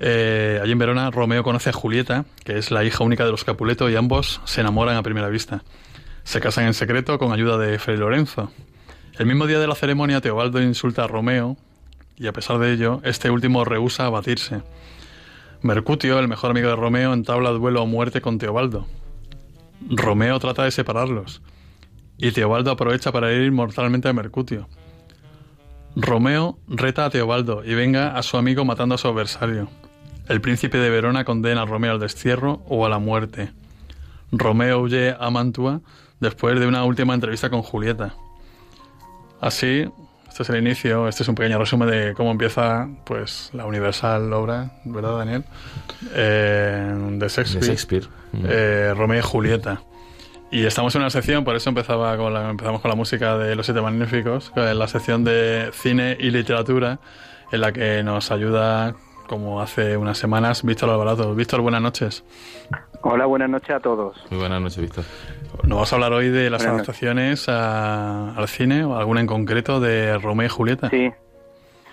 Eh, 0.00 0.58
allí 0.60 0.72
en 0.72 0.80
Verona, 0.80 1.12
Romeo 1.12 1.44
conoce 1.44 1.70
a 1.70 1.72
Julieta, 1.72 2.24
que 2.42 2.58
es 2.58 2.72
la 2.72 2.82
hija 2.82 3.04
única 3.04 3.24
de 3.24 3.30
los 3.30 3.44
Capuleto, 3.44 3.88
y 3.88 3.94
ambos 3.94 4.40
se 4.46 4.62
enamoran 4.62 4.96
a 4.96 5.04
primera 5.04 5.28
vista. 5.28 5.62
Se 6.24 6.40
casan 6.40 6.64
en 6.64 6.74
secreto 6.74 7.20
con 7.20 7.30
ayuda 7.30 7.56
de 7.56 7.78
Fray 7.78 7.96
Lorenzo. 7.96 8.50
El 9.16 9.26
mismo 9.26 9.46
día 9.46 9.60
de 9.60 9.68
la 9.68 9.76
ceremonia, 9.76 10.20
Teobaldo 10.20 10.60
insulta 10.60 11.04
a 11.04 11.06
Romeo, 11.06 11.56
y 12.16 12.26
a 12.26 12.32
pesar 12.32 12.58
de 12.58 12.72
ello, 12.72 13.00
este 13.04 13.30
último 13.30 13.64
rehúsa 13.64 14.06
a 14.06 14.10
batirse. 14.10 14.62
Mercutio, 15.62 16.18
el 16.18 16.26
mejor 16.26 16.50
amigo 16.50 16.68
de 16.68 16.74
Romeo, 16.74 17.12
entabla 17.12 17.50
duelo 17.50 17.84
o 17.84 17.86
muerte 17.86 18.20
con 18.20 18.38
Teobaldo. 18.38 18.88
Romeo 19.88 20.36
trata 20.40 20.64
de 20.64 20.72
separarlos, 20.72 21.42
y 22.16 22.32
Teobaldo 22.32 22.72
aprovecha 22.72 23.12
para 23.12 23.30
herir 23.30 23.52
mortalmente 23.52 24.08
a 24.08 24.12
Mercutio. 24.12 24.66
Romeo 26.00 26.60
reta 26.68 27.06
a 27.06 27.10
Teobaldo 27.10 27.64
y 27.64 27.74
venga 27.74 28.16
a 28.16 28.22
su 28.22 28.36
amigo 28.36 28.64
matando 28.64 28.94
a 28.94 28.98
su 28.98 29.08
adversario. 29.08 29.68
El 30.28 30.40
príncipe 30.40 30.78
de 30.78 30.90
Verona 30.90 31.24
condena 31.24 31.62
a 31.62 31.66
Romeo 31.66 31.90
al 31.90 31.98
destierro 31.98 32.62
o 32.68 32.86
a 32.86 32.88
la 32.88 33.00
muerte. 33.00 33.50
Romeo 34.30 34.78
huye 34.78 35.16
a 35.18 35.30
Mantua 35.30 35.80
después 36.20 36.60
de 36.60 36.68
una 36.68 36.84
última 36.84 37.14
entrevista 37.14 37.50
con 37.50 37.62
Julieta. 37.62 38.14
Así, 39.40 39.90
este 40.28 40.42
es 40.44 40.50
el 40.50 40.58
inicio, 40.58 41.08
este 41.08 41.24
es 41.24 41.28
un 41.28 41.34
pequeño 41.34 41.58
resumen 41.58 41.90
de 41.90 42.14
cómo 42.14 42.30
empieza 42.30 42.88
pues 43.04 43.50
la 43.52 43.66
universal 43.66 44.32
obra, 44.32 44.70
¿verdad, 44.84 45.18
Daniel? 45.18 45.44
Eh, 46.14 46.94
de 47.12 47.28
Shakespeare. 47.28 47.60
De 47.60 47.66
Shakespeare. 47.66 48.08
Eh, 48.44 48.94
Romeo 48.96 49.18
y 49.18 49.22
Julieta. 49.22 49.82
Y 50.50 50.64
estamos 50.64 50.94
en 50.94 51.02
una 51.02 51.10
sección, 51.10 51.44
por 51.44 51.54
eso 51.56 51.68
empezaba 51.68 52.16
con 52.16 52.32
la, 52.32 52.48
empezamos 52.50 52.80
con 52.80 52.88
la 52.88 52.94
música 52.94 53.36
de 53.36 53.54
Los 53.54 53.66
Siete 53.66 53.82
Magníficos, 53.82 54.50
en 54.56 54.78
la 54.78 54.88
sección 54.88 55.22
de 55.22 55.68
cine 55.72 56.16
y 56.18 56.30
literatura, 56.30 57.00
en 57.52 57.60
la 57.60 57.72
que 57.72 58.02
nos 58.02 58.30
ayuda, 58.30 58.94
como 59.26 59.60
hace 59.60 59.98
unas 59.98 60.16
semanas, 60.16 60.62
Víctor 60.64 60.88
Alvarado. 60.88 61.34
Víctor, 61.34 61.60
buenas 61.60 61.82
noches. 61.82 62.24
Hola, 63.02 63.26
buenas 63.26 63.50
noches 63.50 63.70
a 63.70 63.80
todos. 63.80 64.16
Muy 64.30 64.40
buenas 64.40 64.62
noches, 64.62 64.78
Víctor. 64.78 65.04
Nos 65.64 65.68
vamos 65.70 65.92
a 65.92 65.96
hablar 65.96 66.12
hoy 66.14 66.30
de 66.30 66.48
las 66.48 66.62
Buenas 66.62 66.74
adaptaciones 66.76 67.48
a- 67.50 68.30
al 68.34 68.48
cine, 68.48 68.84
o 68.84 68.96
alguna 68.96 69.20
en 69.20 69.26
concreto, 69.26 69.80
de 69.80 70.16
Romeo 70.16 70.46
y 70.46 70.48
Julieta. 70.48 70.88
Sí, 70.88 71.10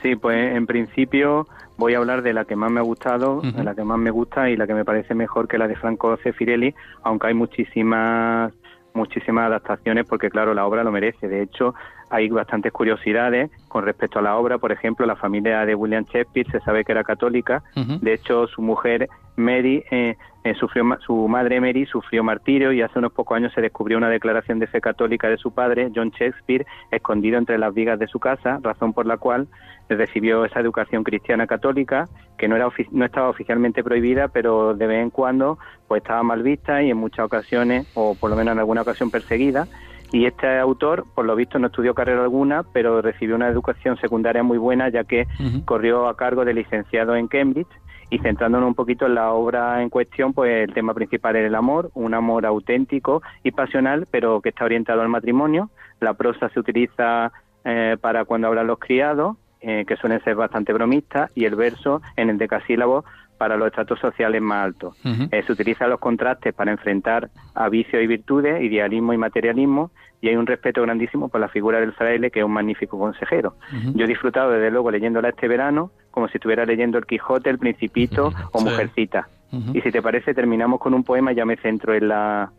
sí, 0.01 0.15
pues 0.15 0.55
en 0.55 0.65
principio 0.65 1.45
voy 1.77 1.93
a 1.93 1.97
hablar 1.97 2.21
de 2.21 2.33
la 2.33 2.45
que 2.45 2.55
más 2.55 2.71
me 2.71 2.79
ha 2.79 2.83
gustado, 2.83 3.41
de 3.41 3.63
la 3.63 3.75
que 3.75 3.83
más 3.83 3.97
me 3.97 4.11
gusta 4.11 4.49
y 4.49 4.57
la 4.57 4.67
que 4.67 4.73
me 4.73 4.85
parece 4.85 5.13
mejor 5.13 5.47
que 5.47 5.57
la 5.57 5.67
de 5.67 5.75
Franco 5.75 6.15
Cefirelli, 6.17 6.73
aunque 7.03 7.27
hay 7.27 7.33
muchísimas 7.33 8.53
muchísimas 8.93 9.47
adaptaciones 9.47 10.05
porque 10.07 10.29
claro 10.29 10.53
la 10.53 10.65
obra 10.65 10.83
lo 10.83 10.91
merece. 10.91 11.27
De 11.27 11.41
hecho 11.41 11.75
hay 12.09 12.29
bastantes 12.29 12.71
curiosidades 12.71 13.51
con 13.67 13.83
respecto 13.83 14.19
a 14.19 14.21
la 14.21 14.37
obra. 14.37 14.57
Por 14.57 14.71
ejemplo 14.71 15.05
la 15.05 15.15
familia 15.15 15.65
de 15.65 15.75
William 15.75 16.05
Shakespeare 16.05 16.49
se 16.49 16.61
sabe 16.61 16.85
que 16.85 16.93
era 16.93 17.03
católica. 17.03 17.61
De 17.75 18.13
hecho 18.13 18.47
su 18.47 18.61
mujer 18.61 19.09
Mary 19.35 19.83
eh, 19.91 20.15
eh, 20.43 20.53
sufrió 20.55 20.85
su 21.05 21.27
madre 21.27 21.59
Mary 21.59 21.85
sufrió 21.85 22.23
martirio 22.23 22.71
y 22.71 22.81
hace 22.81 22.99
unos 22.99 23.11
pocos 23.11 23.35
años 23.35 23.51
se 23.53 23.61
descubrió 23.61 23.97
una 23.97 24.09
declaración 24.09 24.59
de 24.59 24.67
fe 24.67 24.79
católica 24.79 25.27
de 25.27 25.37
su 25.37 25.51
padre 25.51 25.91
John 25.93 26.11
Shakespeare 26.11 26.65
escondido 26.91 27.37
entre 27.37 27.57
las 27.57 27.73
vigas 27.73 27.99
de 27.99 28.07
su 28.07 28.19
casa 28.19 28.59
razón 28.61 28.93
por 28.93 29.05
la 29.05 29.17
cual 29.17 29.47
recibió 29.89 30.45
esa 30.45 30.59
educación 30.59 31.03
cristiana 31.03 31.47
católica 31.47 32.07
que 32.37 32.47
no 32.47 32.55
era 32.55 32.69
no 32.91 33.05
estaba 33.05 33.29
oficialmente 33.29 33.83
prohibida 33.83 34.27
pero 34.27 34.73
de 34.73 34.87
vez 34.87 35.01
en 35.01 35.09
cuando 35.09 35.57
pues 35.87 36.01
estaba 36.01 36.23
mal 36.23 36.43
vista 36.43 36.81
y 36.83 36.91
en 36.91 36.97
muchas 36.97 37.25
ocasiones 37.25 37.87
o 37.95 38.15
por 38.15 38.29
lo 38.29 38.35
menos 38.35 38.53
en 38.53 38.59
alguna 38.59 38.81
ocasión 38.81 39.11
perseguida. 39.11 39.67
Y 40.11 40.27
este 40.27 40.59
autor 40.59 41.05
por 41.13 41.25
lo 41.25 41.35
visto 41.35 41.59
no 41.59 41.67
estudió 41.67 41.93
carrera 41.93 42.21
alguna 42.23 42.63
pero 42.63 43.01
recibió 43.01 43.35
una 43.35 43.47
educación 43.47 43.97
secundaria 43.97 44.43
muy 44.43 44.57
buena 44.57 44.89
ya 44.89 45.03
que 45.03 45.27
corrió 45.65 46.07
a 46.07 46.15
cargo 46.15 46.45
de 46.45 46.53
licenciado 46.53 47.15
en 47.15 47.27
Cambridge 47.27 47.67
y 48.09 48.19
centrándonos 48.19 48.67
un 48.67 48.75
poquito 48.75 49.05
en 49.05 49.15
la 49.15 49.31
obra 49.31 49.81
en 49.81 49.89
cuestión, 49.89 50.33
pues 50.33 50.67
el 50.67 50.73
tema 50.73 50.93
principal 50.93 51.35
es 51.35 51.47
el 51.47 51.55
amor, 51.55 51.91
un 51.93 52.13
amor 52.13 52.45
auténtico 52.45 53.21
y 53.43 53.51
pasional, 53.51 54.07
pero 54.09 54.41
que 54.41 54.49
está 54.49 54.65
orientado 54.65 55.01
al 55.01 55.09
matrimonio. 55.09 55.69
La 55.99 56.13
prosa 56.13 56.49
se 56.49 56.59
utiliza 56.59 57.31
eh, 57.63 57.97
para 57.99 58.25
cuando 58.25 58.47
hablan 58.47 58.67
los 58.67 58.79
criados, 58.79 59.37
eh, 59.61 59.85
que 59.87 59.95
suelen 59.95 60.23
ser 60.23 60.35
bastante 60.35 60.73
bromistas, 60.73 61.31
y 61.35 61.45
el 61.45 61.55
verso 61.55 62.01
en 62.15 62.29
el 62.29 62.37
decasílabo 62.37 63.05
para 63.37 63.57
los 63.57 63.67
estratos 63.67 63.99
sociales 63.99 64.41
más 64.41 64.65
altos. 64.65 64.95
Eh, 65.03 65.43
se 65.45 65.51
utilizan 65.51 65.89
los 65.89 65.99
contrastes 65.99 66.53
para 66.53 66.71
enfrentar 66.71 67.29
a 67.53 67.69
vicios 67.69 68.01
y 68.01 68.07
virtudes, 68.07 68.61
idealismo 68.61 69.13
y 69.13 69.17
materialismo, 69.17 69.91
y 70.21 70.29
hay 70.29 70.35
un 70.37 70.47
respeto 70.47 70.81
grandísimo 70.81 71.29
por 71.29 71.41
la 71.41 71.49
figura 71.49 71.79
del 71.79 71.93
fraile, 71.93 72.31
que 72.31 72.39
es 72.39 72.45
un 72.45 72.53
magnífico 72.53 72.97
consejero. 72.97 73.55
Yo 73.93 74.05
he 74.05 74.07
disfrutado 74.07 74.51
desde 74.51 74.71
luego 74.71 74.89
leyéndola 74.89 75.29
este 75.29 75.47
verano, 75.47 75.91
como 76.11 76.27
si 76.27 76.37
estuviera 76.37 76.65
leyendo 76.65 76.97
El 76.97 77.05
Quijote, 77.05 77.49
El 77.49 77.59
Principito 77.59 78.33
o 78.51 78.59
Sí. 78.59 78.65
Mujercita. 78.65 79.27
Y 79.73 79.81
si 79.81 79.91
te 79.91 80.01
parece, 80.01 80.33
terminamos 80.33 80.79
con 80.79 80.93
un 80.93 81.03
poema, 81.03 81.31
ya 81.31 81.45
me 81.45 81.55
centro 81.57 81.93
en 81.93 82.07
la, 82.07 82.51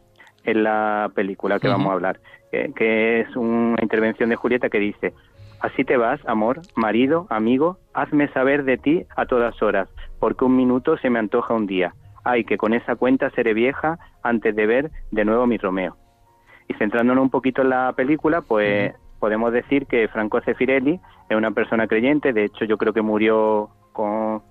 en 0.45 0.63
la 0.63 1.11
película 1.15 1.59
que 1.59 1.69
vamos 1.69 1.91
a 1.91 1.95
hablar, 1.95 2.21
que, 2.51 2.73
que 2.75 3.21
es 3.21 3.37
una 3.37 3.77
intervención 3.83 4.31
de 4.31 4.37
Julieta 4.37 4.69
que 4.71 4.79
dice, 4.79 5.13
Así 5.61 5.85
te 5.85 5.97
vas, 5.97 6.21
amor, 6.27 6.61
marido, 6.75 7.27
amigo, 7.31 7.79
hazme 7.95 8.29
saber 8.29 8.65
de 8.65 8.77
ti 8.77 9.05
a 9.17 9.27
todas 9.27 9.61
horas, 9.63 9.89
porque 10.19 10.45
un 10.45 10.57
minuto 10.57 10.97
se 10.99 11.11
me 11.11 11.19
antoja 11.19 11.55
un 11.55 11.67
día. 11.67 11.95
Ay, 12.25 12.45
que 12.45 12.59
con 12.59 12.75
esa 12.75 12.97
cuenta 12.97 13.31
seré 13.31 13.55
vieja 13.55 13.99
antes 14.23 14.55
de 14.55 14.67
ver 14.67 14.91
de 15.11 15.25
nuevo 15.25 15.47
mi 15.47 15.59
Romeo. 15.59 15.97
Y 16.69 16.75
centrándonos 16.75 17.23
un 17.23 17.31
poquito 17.31 17.63
en 17.63 17.71
la 17.71 17.93
película, 17.93 18.41
pues 18.41 18.95
podemos 19.21 19.53
decir 19.53 19.87
que 19.87 20.09
Franco 20.09 20.41
Cefirelli 20.41 21.01
es 21.29 21.37
una 21.37 21.53
persona 21.53 21.87
creyente, 21.87 22.33
de 22.33 22.45
hecho 22.45 22.65
yo 22.65 22.77
creo 22.77 22.93
que 22.93 23.03
murió 23.03 23.71
con 23.93 24.43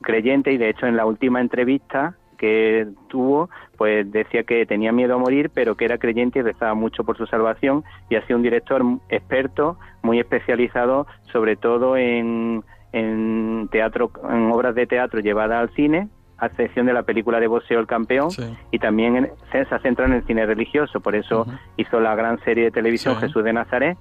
creyente 0.00 0.52
y 0.52 0.58
de 0.58 0.70
hecho 0.70 0.86
en 0.86 0.96
la 0.96 1.06
última 1.06 1.40
entrevista 1.40 2.16
que 2.36 2.88
tuvo, 3.08 3.50
pues 3.76 4.10
decía 4.10 4.42
que 4.42 4.66
tenía 4.66 4.90
miedo 4.90 5.14
a 5.14 5.18
morir, 5.18 5.50
pero 5.54 5.76
que 5.76 5.84
era 5.84 5.98
creyente 5.98 6.40
y 6.40 6.42
rezaba 6.42 6.74
mucho 6.74 7.04
por 7.04 7.16
su 7.16 7.24
salvación 7.26 7.84
y 8.10 8.16
ha 8.16 8.26
sido 8.26 8.36
un 8.36 8.42
director 8.42 8.82
experto, 9.08 9.78
muy 10.02 10.18
especializado, 10.18 11.06
sobre 11.32 11.54
todo 11.54 11.96
en, 11.96 12.64
en 12.92 13.68
teatro, 13.70 14.10
en 14.30 14.50
obras 14.52 14.74
de 14.74 14.86
teatro 14.86 15.20
llevadas 15.20 15.60
al 15.62 15.70
cine, 15.74 16.08
a 16.38 16.46
excepción 16.46 16.86
de 16.86 16.92
la 16.92 17.04
película 17.04 17.38
de 17.40 17.46
boxeo 17.46 17.78
El 17.80 17.86
Campeón, 17.86 18.30
Sí. 18.30 18.42
y 18.72 18.78
también 18.78 19.16
en- 19.16 19.30
se, 19.52 19.64
se 19.64 19.78
centra 19.78 20.06
en 20.06 20.14
el 20.14 20.24
cine 20.26 20.44
religioso, 20.44 21.00
por 21.00 21.14
eso 21.14 21.46
hizo 21.76 22.00
la 22.00 22.14
gran 22.16 22.38
serie 22.40 22.64
de 22.64 22.70
televisión 22.72 23.14
Sí. 23.14 23.20
Jesús 23.22 23.44
de 23.44 23.52
Nazaret 23.52 23.96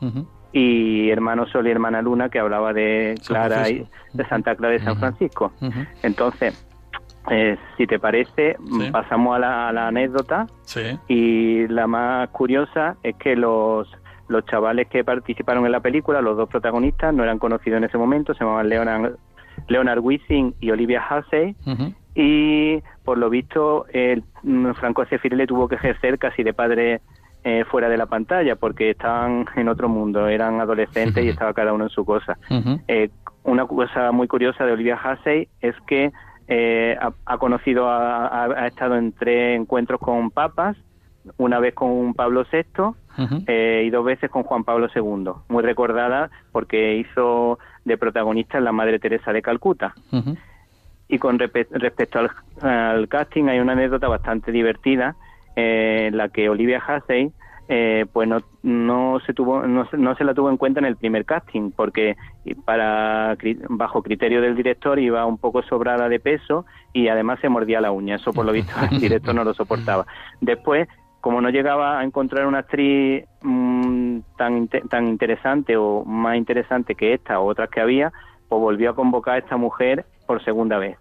y 0.51 1.09
Hermano 1.11 1.45
Sol 1.47 1.67
y 1.67 1.71
Hermana 1.71 2.01
Luna, 2.01 2.29
que 2.29 2.39
hablaba 2.39 2.73
de 2.73 3.15
Clara 3.27 3.69
y 3.69 3.85
de 4.13 4.25
Santa 4.27 4.55
Clara 4.55 4.73
de 4.73 4.79
San. 4.79 4.97
Francisco. 4.97 5.51
Entonces, 6.03 6.67
eh, 7.29 7.57
si 7.77 7.85
te 7.85 7.99
parece, 7.99 8.57
Sí. 8.79 8.89
pasamos 8.91 9.35
a 9.35 9.39
la, 9.39 9.67
a 9.69 9.71
la 9.71 9.87
anécdota 9.87 10.47
Sí. 10.63 10.81
y 11.07 11.67
la 11.67 11.85
más 11.85 12.29
curiosa 12.29 12.95
es 13.03 13.15
que 13.17 13.35
los, 13.35 13.87
los 14.31 14.45
chavales 14.45 14.87
que 14.87 15.03
participaron 15.03 15.65
en 15.65 15.71
la 15.71 15.79
película, 15.81 16.21
los 16.21 16.37
dos 16.37 16.49
protagonistas, 16.49 17.13
no 17.13 17.23
eran 17.23 17.37
conocidos 17.37 17.77
en 17.77 17.83
ese 17.83 17.97
momento, 17.97 18.33
se 18.33 18.43
llamaban 18.43 18.69
Leonard, 18.69 19.13
Leonard 19.67 19.99
Wisin 19.99 20.55
y 20.59 20.71
Olivia 20.71 21.03
Hussey, 21.09 21.55
Ujú. 21.67 21.93
y 22.15 22.81
por 23.03 23.17
lo 23.17 23.29
visto 23.29 23.85
el 23.91 24.23
mm, 24.43 24.71
Franco 24.73 25.05
Sefirelli 25.05 25.45
tuvo 25.45 25.67
que 25.67 25.75
ejercer 25.75 26.17
casi 26.17 26.43
de 26.43 26.53
padre 26.53 27.01
eh, 27.43 27.63
fuera 27.69 27.89
de 27.89 27.97
la 27.97 28.05
pantalla 28.05 28.55
porque 28.55 28.91
estaban 28.91 29.45
en 29.55 29.67
otro 29.67 29.89
mundo, 29.89 30.27
eran 30.27 30.59
adolescentes 30.61 31.23
y 31.25 31.29
estaba 31.29 31.53
cada 31.53 31.73
uno 31.73 31.85
en 31.85 31.89
su 31.89 32.05
cosa. 32.05 32.37
Eh, 32.87 33.09
una 33.43 33.65
cosa 33.65 34.11
muy 34.11 34.27
curiosa 34.27 34.65
de 34.65 34.73
Olivia 34.73 34.99
Hussey 35.03 35.47
es 35.59 35.75
que 35.87 36.11
eh, 36.47 36.95
ha, 37.01 37.11
ha 37.25 37.37
conocido, 37.37 37.89
ha, 37.89 38.43
ha 38.45 38.67
estado 38.67 38.95
en 38.95 39.11
tres 39.13 39.59
encuentros 39.59 39.99
con 39.99 40.29
papas, 40.31 40.77
una 41.37 41.59
vez 41.59 41.73
con 41.73 42.13
Pablo 42.13 42.45
VI 42.51 42.63
Eh, 43.47 43.83
y 43.85 43.89
dos 43.89 44.05
veces 44.05 44.29
con 44.29 44.43
Juan 44.43 44.63
Pablo 44.63 44.87
II, 44.93 45.31
muy 45.49 45.63
recordada 45.63 46.29
porque 46.51 46.95
hizo 46.95 47.59
de 47.85 47.97
protagonista 47.97 48.59
la 48.59 48.71
Madre 48.71 48.99
Teresa 48.99 49.33
de 49.33 49.41
Calcuta. 49.41 49.93
Y 51.07 51.19
con 51.19 51.39
respecto 51.39 52.19
al, 52.19 52.31
al 52.61 53.07
casting 53.09 53.45
hay 53.45 53.59
una 53.59 53.73
anécdota 53.73 54.07
bastante 54.07 54.51
divertida 54.51 55.15
eh, 55.55 56.07
en 56.07 56.17
la 56.17 56.29
que 56.29 56.49
Olivia 56.49 56.81
Hussey 56.81 57.31
eh, 57.73 58.05
pues 58.11 58.27
no, 58.27 58.39
no 58.63 59.19
se 59.25 59.33
tuvo 59.33 59.65
no, 59.65 59.87
no 59.93 60.15
se 60.15 60.23
la 60.25 60.33
tuvo 60.33 60.49
en 60.49 60.57
cuenta 60.57 60.81
en 60.81 60.85
el 60.85 60.97
primer 60.97 61.23
casting 61.23 61.71
porque 61.71 62.17
para 62.65 63.37
bajo 63.69 64.03
criterio 64.03 64.41
del 64.41 64.57
director 64.57 64.99
iba 64.99 65.25
un 65.25 65.37
poco 65.37 65.61
sobrada 65.61 66.09
de 66.09 66.19
peso 66.19 66.65
y 66.91 67.07
además 67.07 67.39
se 67.39 67.47
mordía 67.47 67.79
la 67.79 67.91
uña. 67.91 68.15
Eso 68.15 68.33
por 68.33 68.45
lo 68.45 68.51
visto 68.51 68.73
el 68.91 68.99
director 68.99 69.33
no 69.33 69.45
lo 69.45 69.53
soportaba. 69.53 70.05
Después 70.41 70.89
como 71.21 71.39
no 71.39 71.49
llegaba 71.49 71.99
a 71.99 72.03
encontrar 72.03 72.45
una 72.47 72.59
actriz 72.59 73.25
mm, 73.41 74.19
tan 74.37 74.67
tan 74.67 75.07
interesante 75.07 75.77
o 75.77 76.03
más 76.03 76.35
interesante 76.35 76.95
que 76.95 77.13
esta 77.13 77.39
o 77.39 77.45
otras 77.45 77.69
que 77.69 77.79
había 77.79 78.11
pues 78.49 78.59
volvió 78.59 78.89
a 78.89 78.95
convocar 78.95 79.35
a 79.35 79.37
esta 79.37 79.55
mujer 79.55 80.05
por 80.25 80.43
segunda 80.43 80.77
vez 80.77 80.97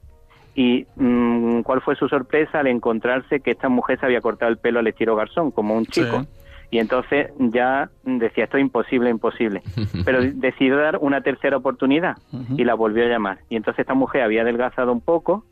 y 0.54 0.86
mm, 0.96 1.62
cuál 1.62 1.80
fue 1.80 1.96
su 1.96 2.08
sorpresa 2.08 2.60
al 2.60 2.66
encontrarse 2.66 3.40
que 3.40 3.52
esta 3.52 3.68
mujer 3.68 3.98
se 3.98 4.06
había 4.06 4.20
cortado 4.20 4.50
el 4.50 4.58
pelo 4.58 4.80
al 4.80 4.86
estilo 4.86 5.16
garzón, 5.16 5.50
como 5.50 5.74
un 5.74 5.86
chico. 5.86 6.20
Sí. 6.20 6.28
Y 6.72 6.78
entonces 6.78 7.32
ya 7.38 7.90
decía, 8.04 8.44
esto 8.44 8.56
es 8.56 8.62
imposible, 8.62 9.10
imposible. 9.10 9.62
Pero 10.04 10.20
decidió 10.22 10.76
dar 10.76 10.98
una 11.00 11.20
tercera 11.20 11.56
oportunidad 11.56 12.16
y 12.56 12.64
la 12.64 12.74
volvió 12.74 13.04
a 13.04 13.08
llamar. 13.08 13.38
Y 13.48 13.56
entonces 13.56 13.80
esta 13.80 13.94
mujer 13.94 14.22
había 14.22 14.42
adelgazado 14.42 14.92
un 14.92 15.00
poco 15.00 15.44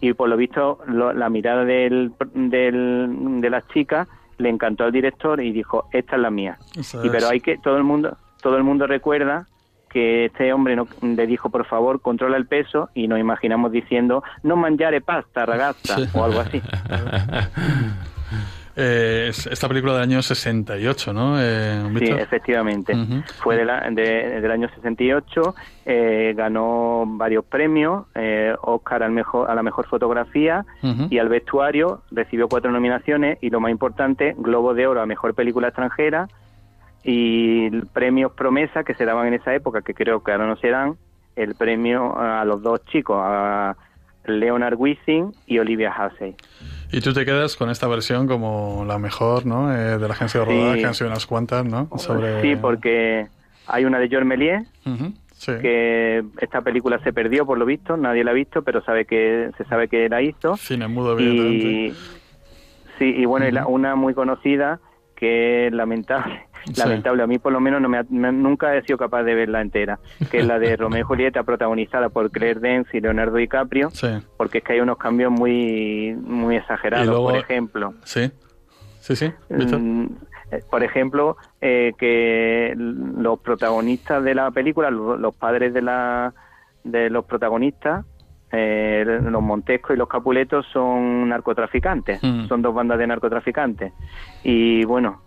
y 0.00 0.12
por 0.12 0.28
lo 0.28 0.36
visto 0.36 0.78
lo- 0.86 1.12
la 1.12 1.28
mirada 1.28 1.64
del, 1.64 2.12
del- 2.34 3.40
de 3.40 3.50
las 3.50 3.66
chicas 3.68 4.08
le 4.38 4.48
encantó 4.48 4.84
al 4.84 4.92
director 4.92 5.40
y 5.40 5.52
dijo, 5.52 5.88
esta 5.92 6.16
es 6.16 6.22
la 6.22 6.30
mía. 6.30 6.58
Eso 6.76 7.04
Y 7.04 7.10
pero 7.10 7.26
es. 7.26 7.32
hay 7.32 7.40
que 7.40 7.58
todo 7.58 7.76
el 7.76 7.84
mundo 7.84 8.16
todo 8.40 8.56
el 8.56 8.62
mundo 8.62 8.86
recuerda 8.86 9.46
que 9.90 10.26
este 10.26 10.52
hombre 10.52 10.76
no, 10.76 10.86
le 11.02 11.26
dijo 11.26 11.50
por 11.50 11.64
favor 11.66 12.00
controla 12.00 12.36
el 12.36 12.46
peso 12.46 12.88
y 12.94 13.08
nos 13.08 13.18
imaginamos 13.18 13.72
diciendo 13.72 14.22
no 14.44 14.54
mangiare 14.54 15.00
pasta 15.00 15.44
ragazza 15.46 15.96
o 16.14 16.24
algo 16.24 16.38
así 16.40 16.62
Eh, 18.80 19.26
es 19.30 19.46
esta 19.48 19.66
película 19.66 19.94
del 19.94 20.02
año 20.02 20.22
68, 20.22 21.12
¿no? 21.12 21.34
Eh, 21.40 21.82
sí 21.98 22.04
efectivamente. 22.22 22.94
Fue 23.42 23.56
de 23.56 23.64
la- 23.64 23.80
de- 23.90 24.40
del 24.40 24.50
año 24.52 24.68
68 24.74 25.54
eh, 25.84 26.32
ganó 26.36 27.04
varios 27.06 27.44
premios 27.44 28.06
eh, 28.14 28.54
Oscar 28.62 29.02
al 29.02 29.10
mejor 29.10 29.50
a 29.50 29.54
la 29.56 29.62
mejor 29.64 29.86
fotografía 29.88 30.64
y 31.10 31.18
al 31.18 31.28
vestuario 31.28 32.02
recibió 32.12 32.46
cuatro 32.48 32.70
nominaciones 32.70 33.38
y 33.40 33.50
lo 33.50 33.58
más 33.60 33.72
importante 33.72 34.34
Globo 34.38 34.74
de 34.74 34.86
Oro 34.86 35.00
a 35.02 35.06
mejor 35.06 35.34
película 35.34 35.68
extranjera 35.68 36.28
y 37.04 37.70
premios 37.92 38.32
promesa 38.32 38.84
que 38.84 38.94
se 38.94 39.04
daban 39.04 39.26
en 39.28 39.34
esa 39.34 39.54
época 39.54 39.82
que 39.82 39.94
creo 39.94 40.22
que 40.22 40.32
ahora 40.32 40.46
no 40.46 40.56
serán 40.56 40.96
el 41.36 41.54
premio 41.54 42.18
a 42.18 42.44
los 42.44 42.62
dos 42.62 42.84
chicos 42.86 43.16
a 43.20 43.76
Leonard 44.24 44.74
Wisin 44.76 45.32
y 45.46 45.58
Olivia 45.58 45.92
Hussey 45.96 46.34
Y 46.90 47.00
tú 47.00 47.12
te 47.12 47.24
quedas 47.24 47.56
con 47.56 47.68
esta 47.70 47.86
versión 47.86 48.26
como 48.26 48.84
la 48.86 48.98
mejor, 48.98 49.44
¿no? 49.44 49.72
Eh, 49.74 49.98
de 49.98 50.08
la 50.08 50.14
agencia 50.14 50.40
de 50.40 50.46
Sí. 50.46 50.52
rodaje, 50.52 50.84
han 50.86 50.94
sido 50.94 51.10
unas 51.10 51.26
cuantas, 51.26 51.64
¿no? 51.64 51.88
Sobre... 51.98 52.40
sí 52.42 52.56
porque 52.56 53.26
hay 53.66 53.84
una 53.84 53.98
de 53.98 54.08
George 54.08 54.26
Méliès 54.26 54.66
Sí. 55.34 55.52
que 55.60 56.24
esta 56.40 56.62
película 56.62 56.98
se 57.04 57.12
perdió 57.12 57.46
por 57.46 57.58
lo 57.58 57.64
visto 57.64 57.96
nadie 57.96 58.24
la 58.24 58.32
ha 58.32 58.34
visto 58.34 58.62
pero 58.62 58.82
sabe 58.82 59.04
que 59.04 59.50
se 59.56 59.64
sabe 59.66 59.86
que 59.86 60.08
la 60.08 60.20
hizo 60.20 60.56
Cine 60.56 60.88
mudo, 60.88 61.12
evidentemente. 61.16 61.66
y 61.68 61.94
sí 62.98 63.14
y 63.16 63.24
bueno 63.24 63.46
y 63.46 63.52
la- 63.52 63.66
una 63.68 63.94
muy 63.94 64.14
conocida 64.14 64.80
que 65.18 65.68
lamentable 65.72 66.44
Sí. 66.66 66.74
lamentable 66.80 67.22
a 67.22 67.26
mí 67.26 67.38
por 67.38 67.52
lo 67.52 67.60
menos 67.60 67.80
no 67.80 67.88
me, 67.88 67.98
ha- 67.98 68.02
nunca 68.32 68.74
he 68.76 68.82
sido 68.82 68.98
capaz 68.98 69.22
de 69.22 69.34
verla 69.34 69.60
entera 69.62 69.98
que 70.30 70.38
es 70.38 70.46
la 70.46 70.58
de 70.58 70.76
Romeo 70.76 71.00
y 71.00 71.02
Julieta 71.02 71.42
protagonizada 71.42 72.08
por 72.10 72.30
Claire 72.30 72.60
Danes 72.60 72.86
y 72.92 73.00
Leonardo 73.00 73.36
DiCaprio 73.36 73.90
Sí. 73.90 74.08
porque 74.36 74.58
es 74.58 74.64
que 74.64 74.74
hay 74.74 74.80
unos 74.80 74.98
cambios 74.98 75.30
muy 75.32 76.14
muy 76.20 76.56
exagerados 76.56 77.06
luego- 77.06 77.28
por 77.30 77.36
ejemplo 77.38 77.94
Sí. 78.04 78.30
Sí, 79.00 79.16
sí. 79.16 79.32
Mm, 79.48 80.04
eh, 80.50 80.60
por 80.70 80.82
ejemplo, 80.82 81.36
eh, 81.62 81.92
que 81.98 82.74
los 82.76 83.38
protagonistas 83.40 84.22
de 84.22 84.34
la 84.34 84.50
película, 84.50 84.90
lo- 84.90 85.16
los, 85.16 85.34
padres 85.34 85.72
de 85.72 85.80
la 85.80 86.34
de 86.84 87.08
los 87.08 87.24
protagonistas, 87.24 88.04
eh, 88.52 89.04
los 89.22 89.42
Montesco 89.42 89.92
y 89.92 89.96
los 89.96 90.08
Capuletos 90.08 90.66
son 90.72 91.28
narcotraficantes, 91.28 92.22
Mm. 92.22 92.46
son 92.48 92.62
dos 92.62 92.74
bandas 92.74 92.98
de 92.98 93.06
narcotraficantes. 93.06 93.92
Y 94.42 94.84
bueno, 94.84 95.20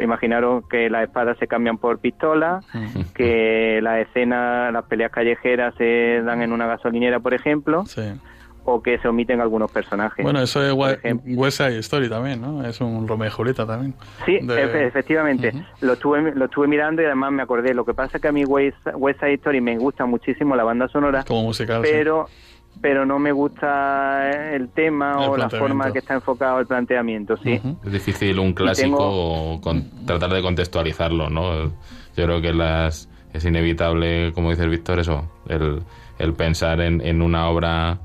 imaginaros 0.00 0.66
que 0.68 0.90
las 0.90 1.04
espadas 1.04 1.38
se 1.38 1.46
cambian 1.46 1.78
por 1.78 1.98
pistolas, 2.00 2.64
Ujú. 2.74 3.04
que 3.14 3.80
las 3.82 3.98
escenas, 4.00 4.72
las 4.72 4.84
peleas 4.84 5.10
callejeras 5.12 5.74
se 5.76 6.22
dan 6.24 6.42
en 6.42 6.52
una 6.52 6.66
gasolinera, 6.66 7.20
por 7.20 7.34
ejemplo, 7.34 7.84
Sí. 7.86 8.02
o 8.66 8.82
que 8.82 8.98
se 8.98 9.06
omiten 9.08 9.40
algunos 9.42 9.70
personajes. 9.70 10.22
Bueno, 10.24 10.40
eso 10.40 10.62
es. 10.64 10.72
West 10.72 11.58
Side 11.58 11.78
Story 11.80 12.08
también, 12.08 12.40
¿no? 12.40 12.64
Es 12.64 12.80
un 12.80 13.06
Romeo 13.06 13.28
y 13.28 13.30
Julieta 13.30 13.66
también. 13.66 13.94
Sí, 14.24 14.38
De- 14.42 14.86
efectivamente. 14.86 15.52
Lo 15.82 15.92
estuve 15.92 16.34
lo 16.34 16.46
estuve 16.46 16.66
mirando 16.66 17.02
y 17.02 17.04
además 17.04 17.30
me 17.30 17.42
acordé. 17.42 17.74
Lo 17.74 17.84
que 17.84 17.92
pasa 17.94 18.16
es 18.16 18.22
que 18.22 18.28
a 18.28 18.32
mí 18.32 18.44
West, 18.46 18.78
West 18.94 19.20
Side 19.20 19.34
Story 19.34 19.60
me 19.60 19.76
gusta 19.76 20.06
muchísimo 20.06 20.56
la 20.56 20.64
banda 20.64 20.88
sonora, 20.88 21.24
Como 21.24 21.42
musical. 21.42 21.84
sí. 21.84 21.90
Pero 22.80 23.06
no 23.06 23.18
me 23.18 23.32
gusta 23.32 24.52
el 24.54 24.68
tema 24.68 25.12
El 25.24 25.30
o 25.30 25.36
la 25.36 25.48
forma 25.48 25.92
que 25.92 26.00
está 26.00 26.14
enfocado 26.14 26.60
el 26.60 26.66
planteamiento, 26.66 27.36
sí. 27.36 27.60
Es 27.84 27.92
difícil 27.92 28.38
un 28.38 28.52
clásico 28.52 29.60
con, 29.62 30.06
tratar 30.06 30.32
de 30.32 30.42
contextualizarlo, 30.42 31.30
¿no? 31.30 31.64
Yo 32.16 32.24
creo 32.24 32.40
que 32.40 32.52
las, 32.52 33.08
es 33.32 33.44
inevitable, 33.44 34.32
como 34.32 34.50
dices 34.50 34.68
Víctor, 34.68 35.00
eso, 35.00 35.30
el, 35.48 35.82
el 36.18 36.32
pensar 36.34 36.80
en, 36.80 37.00
en 37.00 37.22
una 37.22 37.48
obra 37.48 38.00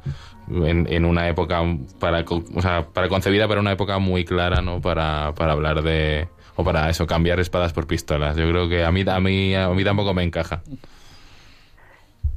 en, 0.50 0.88
en 0.92 1.06
una 1.06 1.28
época 1.28 1.62
para, 2.00 2.26
o 2.28 2.62
sea, 2.62 2.88
para 2.88 3.08
concebida 3.08 3.48
para 3.48 3.60
una 3.60 3.72
época 3.72 4.00
muy 4.00 4.26
clara, 4.26 4.62
¿no? 4.62 4.82
Para, 4.82 5.34
para 5.36 5.54
hablar 5.54 5.84
de 5.84 6.28
o 6.56 6.64
para 6.64 6.90
eso 6.90 7.08
cambiar 7.08 7.40
espadas 7.40 7.72
por 7.72 7.88
pistolas. 7.88 8.36
Yo 8.36 8.50
creo 8.50 8.68
que 8.68 8.84
a 8.84 8.92
mí 8.92 9.04
a 9.08 9.20
mí 9.20 9.56
a 9.56 9.70
mí 9.70 9.84
tampoco 9.84 10.14
me 10.14 10.24
encaja. 10.24 10.62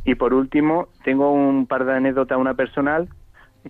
Y 0.05 0.14
por 0.16 0.34
último, 0.34 0.88
tengo 1.05 1.32
un 1.32 1.66
par 1.66 1.84
de 1.84 1.92
anécdotas, 1.94 2.38
una 2.38 2.55
personal, 2.55 3.09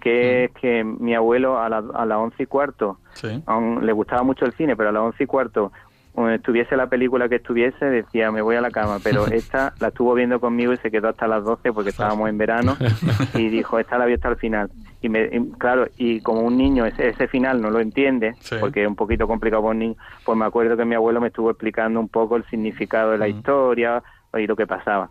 que 0.00 0.44
es 0.44 0.50
que 0.52 0.82
mi 0.84 1.14
abuelo 1.14 1.58
a, 1.58 1.68
la- 1.68 1.84
a 1.94 2.06
las 2.06 2.18
once 2.18 2.42
y 2.42 2.46
cuarto, 2.46 2.98
Sí. 3.14 3.42
le 3.82 3.92
gustaba 3.92 4.22
mucho 4.22 4.46
el 4.46 4.52
cine, 4.54 4.74
pero 4.76 4.88
a 4.88 4.92
las 4.92 5.02
once 5.02 5.24
y 5.24 5.26
cuarto, 5.26 5.70
estuviese 6.34 6.76
la 6.76 6.88
película 6.88 7.28
que 7.28 7.36
estuviese, 7.36 7.84
decía, 7.84 8.30
me 8.30 8.40
voy 8.42 8.56
a 8.56 8.60
la 8.62 8.70
cama, 8.70 8.98
pero 9.04 9.26
esta 9.32 9.74
la 9.80 9.88
estuvo 9.88 10.14
viendo 10.14 10.40
conmigo 10.40 10.72
y 10.72 10.78
se 10.78 10.90
quedó 10.90 11.08
hasta 11.08 11.26
las 11.26 11.44
12 11.44 11.72
porque 11.74 11.90
estábamos 11.90 12.28
en 12.30 12.38
verano 12.38 12.76
y 13.34 13.48
dijo, 13.50 13.78
esta 13.78 13.98
la 13.98 14.06
vi 14.06 14.14
hasta 14.14 14.28
el 14.30 14.36
final. 14.36 14.70
Y, 15.02 15.08
me, 15.10 15.24
y, 15.32 15.50
claro, 15.58 15.88
y 15.98 16.20
como 16.20 16.40
un 16.42 16.56
niño 16.56 16.86
ese, 16.86 17.08
ese 17.08 17.28
final 17.28 17.60
no 17.60 17.70
lo 17.70 17.80
entiende, 17.80 18.34
Sí. 18.40 18.56
porque 18.60 18.82
es 18.82 18.88
un 18.88 18.96
poquito 18.96 19.26
complicado 19.26 19.62
para 19.62 19.72
un 19.72 19.78
niño, 19.78 19.96
pues 20.24 20.38
me 20.38 20.46
acuerdo 20.46 20.76
que 20.76 20.84
mi 20.86 20.94
abuelo 20.94 21.20
me 21.20 21.26
estuvo 21.28 21.50
explicando 21.50 22.00
un 22.00 22.08
poco 22.08 22.36
el 22.36 22.44
significado 22.46 23.10
de 23.10 23.18
la 23.18 23.28
historia 23.28 24.02
y 24.38 24.46
lo 24.46 24.56
que 24.56 24.66
pasaba. 24.66 25.10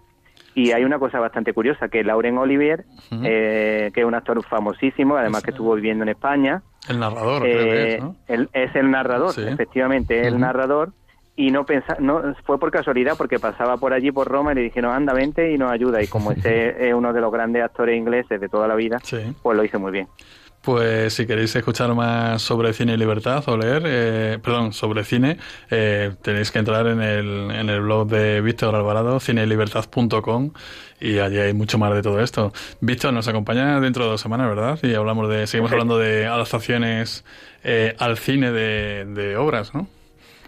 Y 0.53 0.71
hay 0.71 0.83
una 0.83 0.99
cosa 0.99 1.19
bastante 1.19 1.53
curiosa, 1.53 1.87
que 1.87 2.03
Lauren 2.03 2.37
Olivier, 2.37 2.83
eh, 3.23 3.89
que 3.93 4.01
es 4.01 4.05
un 4.05 4.13
actor 4.15 4.43
famosísimo, 4.45 5.15
además 5.15 5.43
que 5.43 5.51
estuvo 5.51 5.73
viviendo 5.75 6.03
en 6.03 6.09
España, 6.09 6.61
El 6.89 6.99
narrador, 6.99 7.41
creo 7.43 7.57
que 7.63 7.83
eh, 7.83 7.95
es, 7.95 8.01
¿no? 8.03 8.15
él 8.27 8.49
es 8.53 8.75
el 8.75 8.91
narrador, 8.91 9.31
Sí. 9.33 9.43
efectivamente, 9.47 10.19
es 10.19 10.27
el 10.27 10.39
narrador. 10.39 10.91
Y 11.37 11.49
no 11.49 11.65
pensa, 11.65 11.95
no 11.99 12.35
fue 12.43 12.59
por 12.59 12.69
casualidad 12.71 13.13
porque 13.17 13.39
pasaba 13.39 13.77
por 13.77 13.93
allí 13.93 14.11
por 14.11 14.27
Roma 14.27 14.51
y 14.51 14.55
le 14.55 14.61
dijeron 14.63 14.93
anda 14.93 15.13
vente 15.13 15.51
y 15.53 15.57
nos 15.57 15.71
ayuda 15.71 16.03
y 16.03 16.07
como 16.07 16.33
ese 16.33 16.75
es 16.89 16.93
uno 16.93 17.13
de 17.13 17.21
los 17.21 17.31
grandes 17.31 17.63
actores 17.63 17.97
ingleses 17.97 18.39
de 18.41 18.49
toda 18.49 18.67
la 18.67 18.75
vida 18.75 18.99
Sí. 19.01 19.33
pues 19.41 19.57
lo 19.57 19.63
hizo 19.63 19.79
muy 19.79 19.91
bien 19.93 20.07
Pues 20.61 21.13
si 21.15 21.25
queréis 21.25 21.55
escuchar 21.55 21.91
más 21.95 22.41
sobre 22.43 22.71
cine 22.73 22.93
y 22.93 22.97
libertad 22.97 23.43
o 23.47 23.57
leer, 23.57 23.81
eh, 23.85 24.37
perdón, 24.43 24.73
sobre 24.73 25.03
cine, 25.03 25.37
eh, 25.71 26.11
tenéis 26.21 26.51
que 26.51 26.59
entrar 26.59 26.85
en 26.85 27.01
el, 27.01 27.49
en 27.49 27.67
el 27.69 27.81
blog 27.81 28.07
de 28.07 28.41
Víctor 28.41 28.75
Alvarado, 28.75 29.19
cinelibertad.com, 29.19 30.51
y 30.99 31.17
allí 31.17 31.39
hay 31.39 31.53
mucho 31.53 31.77
más 31.79 31.93
de 31.95 32.03
todo 32.03 32.19
esto. 32.19 32.51
Víctor 32.79 33.11
nos 33.11 33.27
acompaña 33.27 33.79
dentro 33.79 34.03
de 34.03 34.11
dos 34.11 34.21
semanas, 34.21 34.49
¿verdad? 34.49 34.77
Y 34.83 34.93
hablamos 34.93 35.29
de, 35.29 35.47
seguimos 35.47 35.71
hablando 35.71 35.97
de 35.97 36.27
adaptaciones 36.27 37.25
eh, 37.63 37.95
al 37.97 38.17
cine 38.17 38.51
de, 38.51 39.05
de 39.05 39.37
obras, 39.37 39.73
¿no? 39.73 39.87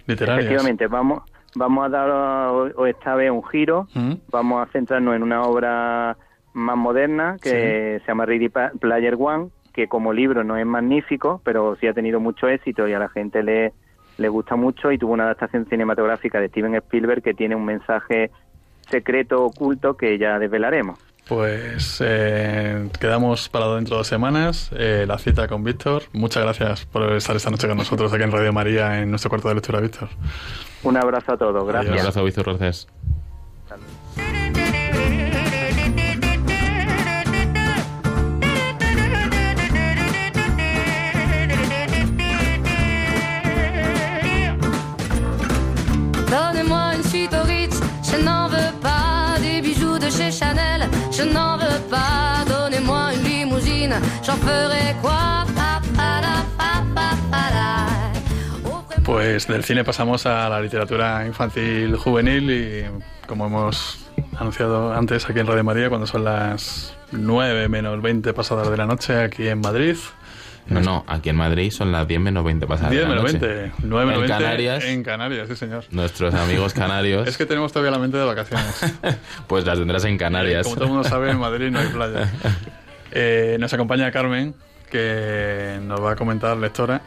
Literarias. 0.05 0.45
Efectivamente, 0.45 0.85
vamos, 0.87 1.23
vamos 1.55 1.85
a 1.85 1.89
dar 1.89 2.87
esta 2.87 3.15
vez 3.15 3.31
un 3.31 3.43
giro, 3.45 3.87
Mm. 3.95 4.13
vamos 4.29 4.67
a 4.67 4.71
centrarnos 4.71 5.15
en 5.15 5.23
una 5.23 5.41
obra 5.41 6.17
más 6.53 6.77
moderna 6.77 7.37
que 7.41 7.99
se 7.99 8.07
llama 8.07 8.27
Ready 8.27 8.49
Player 8.79 9.15
One, 9.17 9.49
que 9.73 9.87
como 9.87 10.13
libro 10.13 10.43
no 10.43 10.55
es 10.57 10.65
magnífico, 10.65 11.41
pero 11.43 11.75
sí 11.79 11.87
ha 11.87 11.93
tenido 11.93 12.19
mucho 12.19 12.47
éxito 12.47 12.87
y 12.87 12.93
a 12.93 12.99
la 12.99 13.09
gente 13.09 13.41
le, 13.43 13.73
le 14.17 14.29
gusta 14.29 14.55
mucho 14.55 14.91
y 14.91 14.97
tuvo 14.97 15.13
una 15.13 15.23
adaptación 15.25 15.65
cinematográfica 15.65 16.39
de 16.39 16.49
Steven 16.49 16.75
Spielberg 16.75 17.23
que 17.23 17.33
tiene 17.33 17.55
un 17.55 17.65
mensaje 17.65 18.29
secreto 18.89 19.43
oculto 19.43 19.95
que 19.97 20.17
ya 20.17 20.37
desvelaremos. 20.39 20.99
Pues 21.27 22.03
eh, 22.05 22.89
quedamos 22.99 23.47
para 23.47 23.73
dentro 23.75 23.95
de 23.95 23.99
dos 23.99 24.07
semanas. 24.07 24.69
eh, 24.77 25.05
la 25.07 25.17
cita 25.17 25.47
con 25.47 25.63
Víctor. 25.63 26.03
Muchas 26.11 26.43
gracias 26.43 26.85
por 26.85 27.13
estar 27.13 27.33
esta 27.35 27.49
noche 27.49 27.67
con 27.67 27.77
nosotros 27.77 28.11
aquí 28.13 28.23
en 28.23 28.31
Radio 28.31 28.51
María 28.51 29.01
en 29.01 29.09
nuestro 29.09 29.29
cuarto 29.29 29.47
de 29.47 29.55
lectura, 29.55 29.79
Víctor. 29.79 30.09
Un 30.83 30.97
abrazo 30.97 31.31
a 31.31 31.37
todos, 31.37 31.63
Un 31.63 31.69
gracias. 31.69 31.97
abrazo, 31.99 32.23
Víctor, 32.25 32.45
gracias. 32.45 32.87
Je 48.13 48.23
n'en 48.23 48.47
veux 48.47 48.73
pas 48.81 49.39
des 49.41 49.61
bijoux 49.61 49.97
de 49.97 50.09
chez 50.09 50.31
Chanel, 50.31 50.89
je 51.11 51.23
n'en 51.23 51.57
veux 51.57 51.81
pas. 51.89 52.45
Donnez-moi 52.47 53.13
une 53.15 53.23
limousine, 53.23 53.95
j'en 54.25 54.35
ferai 54.35 54.95
quoi 55.01 55.43
Pues 59.03 59.47
del 59.47 59.63
cine 59.65 59.83
pasamos 59.83 60.25
a 60.25 60.47
la 60.47 60.61
literatura 60.61 61.25
infantil 61.25 61.97
juvenil 61.97 62.49
y 62.49 62.85
como 63.27 63.47
hemos 63.47 63.99
anunciado 64.39 64.93
antes 64.93 65.29
aquí 65.29 65.39
en 65.39 65.47
Radio 65.47 65.63
María, 65.63 65.89
cuando 65.89 66.07
son 66.07 66.23
las 66.23 66.95
9 67.11 67.67
menos 67.67 68.01
20 68.01 68.33
pasadas 68.33 68.69
de 68.69 68.77
la 68.77 68.85
noche 68.85 69.15
aquí 69.19 69.47
en 69.47 69.59
Madrid. 69.59 69.97
No, 70.67 70.79
no, 70.81 71.03
aquí 71.07 71.29
en 71.29 71.35
Madrid 71.35 71.71
son 71.71 71.91
las 71.91 72.07
10 72.07 72.19
menos 72.21 72.43
20 72.43 72.65
pasadas. 72.67 72.91
de 72.91 72.97
10 72.97 73.09
la 73.09 73.15
menos 73.15 73.33
noche. 73.33 73.45
20, 73.47 73.71
9 73.83 74.05
menos 74.05 74.21
En 74.23 74.27
20 74.29 74.43
Canarias, 74.43 74.83
En 74.85 75.03
Canarias, 75.03 75.47
sí 75.49 75.55
señor. 75.55 75.83
nuestros 75.91 76.33
amigos 76.33 76.73
canarios, 76.75 77.27
Es 77.27 77.37
que 77.37 77.45
tenemos 77.45 77.71
todavía 77.73 77.91
la 77.91 77.99
mente 77.99 78.17
de 78.17 78.23
vacaciones. 78.25 78.81
pues 79.47 79.65
las 79.65 79.77
tendrás 79.77 80.05
en 80.05 80.17
Canarias. 80.17 80.63
Como 80.63 80.75
todo 80.75 80.85
el 80.85 80.91
mundo 80.91 81.07
sabe, 81.07 81.31
en 81.31 81.39
Madrid 81.39 81.69
no 81.71 81.79
hay 81.79 81.87
playa. 81.87 82.31
Eh, 83.15 83.57
nos 83.59 83.71
acompaña 83.71 84.09
Carmen, 84.11 84.55
que 84.89 85.79
nos 85.83 86.01
va 86.03 86.13
a 86.13 86.15
comentar, 86.15 86.57
lectora, 86.57 87.01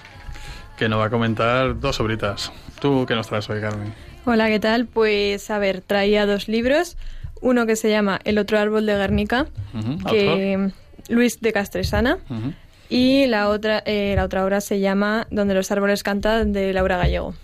que 0.78 0.88
nos 0.88 1.00
va 1.00 1.06
a 1.06 1.10
comentar 1.10 1.80
dos 1.80 1.98
obritas. 1.98 2.52
¿Tú 2.80 3.06
qué 3.08 3.16
nos 3.16 3.26
traes 3.26 3.50
hoy, 3.50 3.60
Carmen? 3.60 3.92
Hola, 4.24 4.46
¿qué 4.46 4.60
tal? 4.60 4.86
Pues 4.86 5.50
a 5.50 5.58
ver, 5.58 5.80
traía 5.80 6.24
dos 6.26 6.46
libros. 6.46 6.96
Uno 7.40 7.66
que 7.66 7.74
se 7.74 7.90
llama 7.90 8.20
El 8.22 8.38
otro 8.38 8.56
árbol 8.60 8.86
de 8.86 8.94
Guernica, 8.96 9.46
Ujú, 9.74 9.98
que 10.08 10.70
Luis 11.08 11.40
de 11.40 11.52
Castresana. 11.52 12.18
Ujú, 12.30 12.52
Y 12.88 13.26
la 13.26 13.48
otra, 13.48 13.82
eh, 13.86 14.12
la 14.16 14.24
otra 14.24 14.44
obra 14.44 14.60
se 14.60 14.80
llama 14.80 15.26
Donde 15.30 15.54
los 15.54 15.70
árboles 15.70 16.02
cantan, 16.02 16.52
de 16.52 16.72
Laura 16.72 16.96
Gallego. 16.98 17.34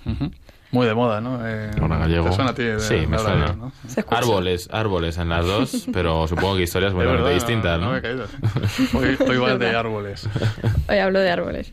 Muy 0.71 0.87
de 0.87 0.95
moda, 0.95 1.21
¿no? 1.21 1.47
Eh, 1.47 1.71
Laura 1.79 1.99
Gallego. 1.99 2.31
¿Te 2.31 2.35
suena 2.37 2.51
a 2.53 2.55
ti? 2.55 2.63
de- 2.63 2.81
Sí, 2.81 3.07
me 3.07 3.19
suena. 3.19 3.41
Gallego, 3.47 3.57
¿no? 3.67 3.73
Se 3.89 4.01
escucha. 4.01 4.19
Árboles, 4.19 4.69
árboles 4.73 5.19
en 5.19 5.29
las 5.29 5.45
dos, 5.45 5.87
pero 5.93 6.27
supongo 6.29 6.57
que 6.57 6.63
historias 6.63 6.95
verdad, 6.95 7.35
distintas, 7.35 7.79
no, 7.81 7.87
¿no? 7.87 7.93
me 7.93 7.99
he 7.99 8.03
caído. 8.03 8.27
Hoy, 8.95 9.17
hoy 9.39 9.59
de 9.59 9.77
árboles. 9.77 10.29
Hoy 10.89 10.99
hablo 10.99 11.19
de 11.21 11.31
árboles. 11.31 11.73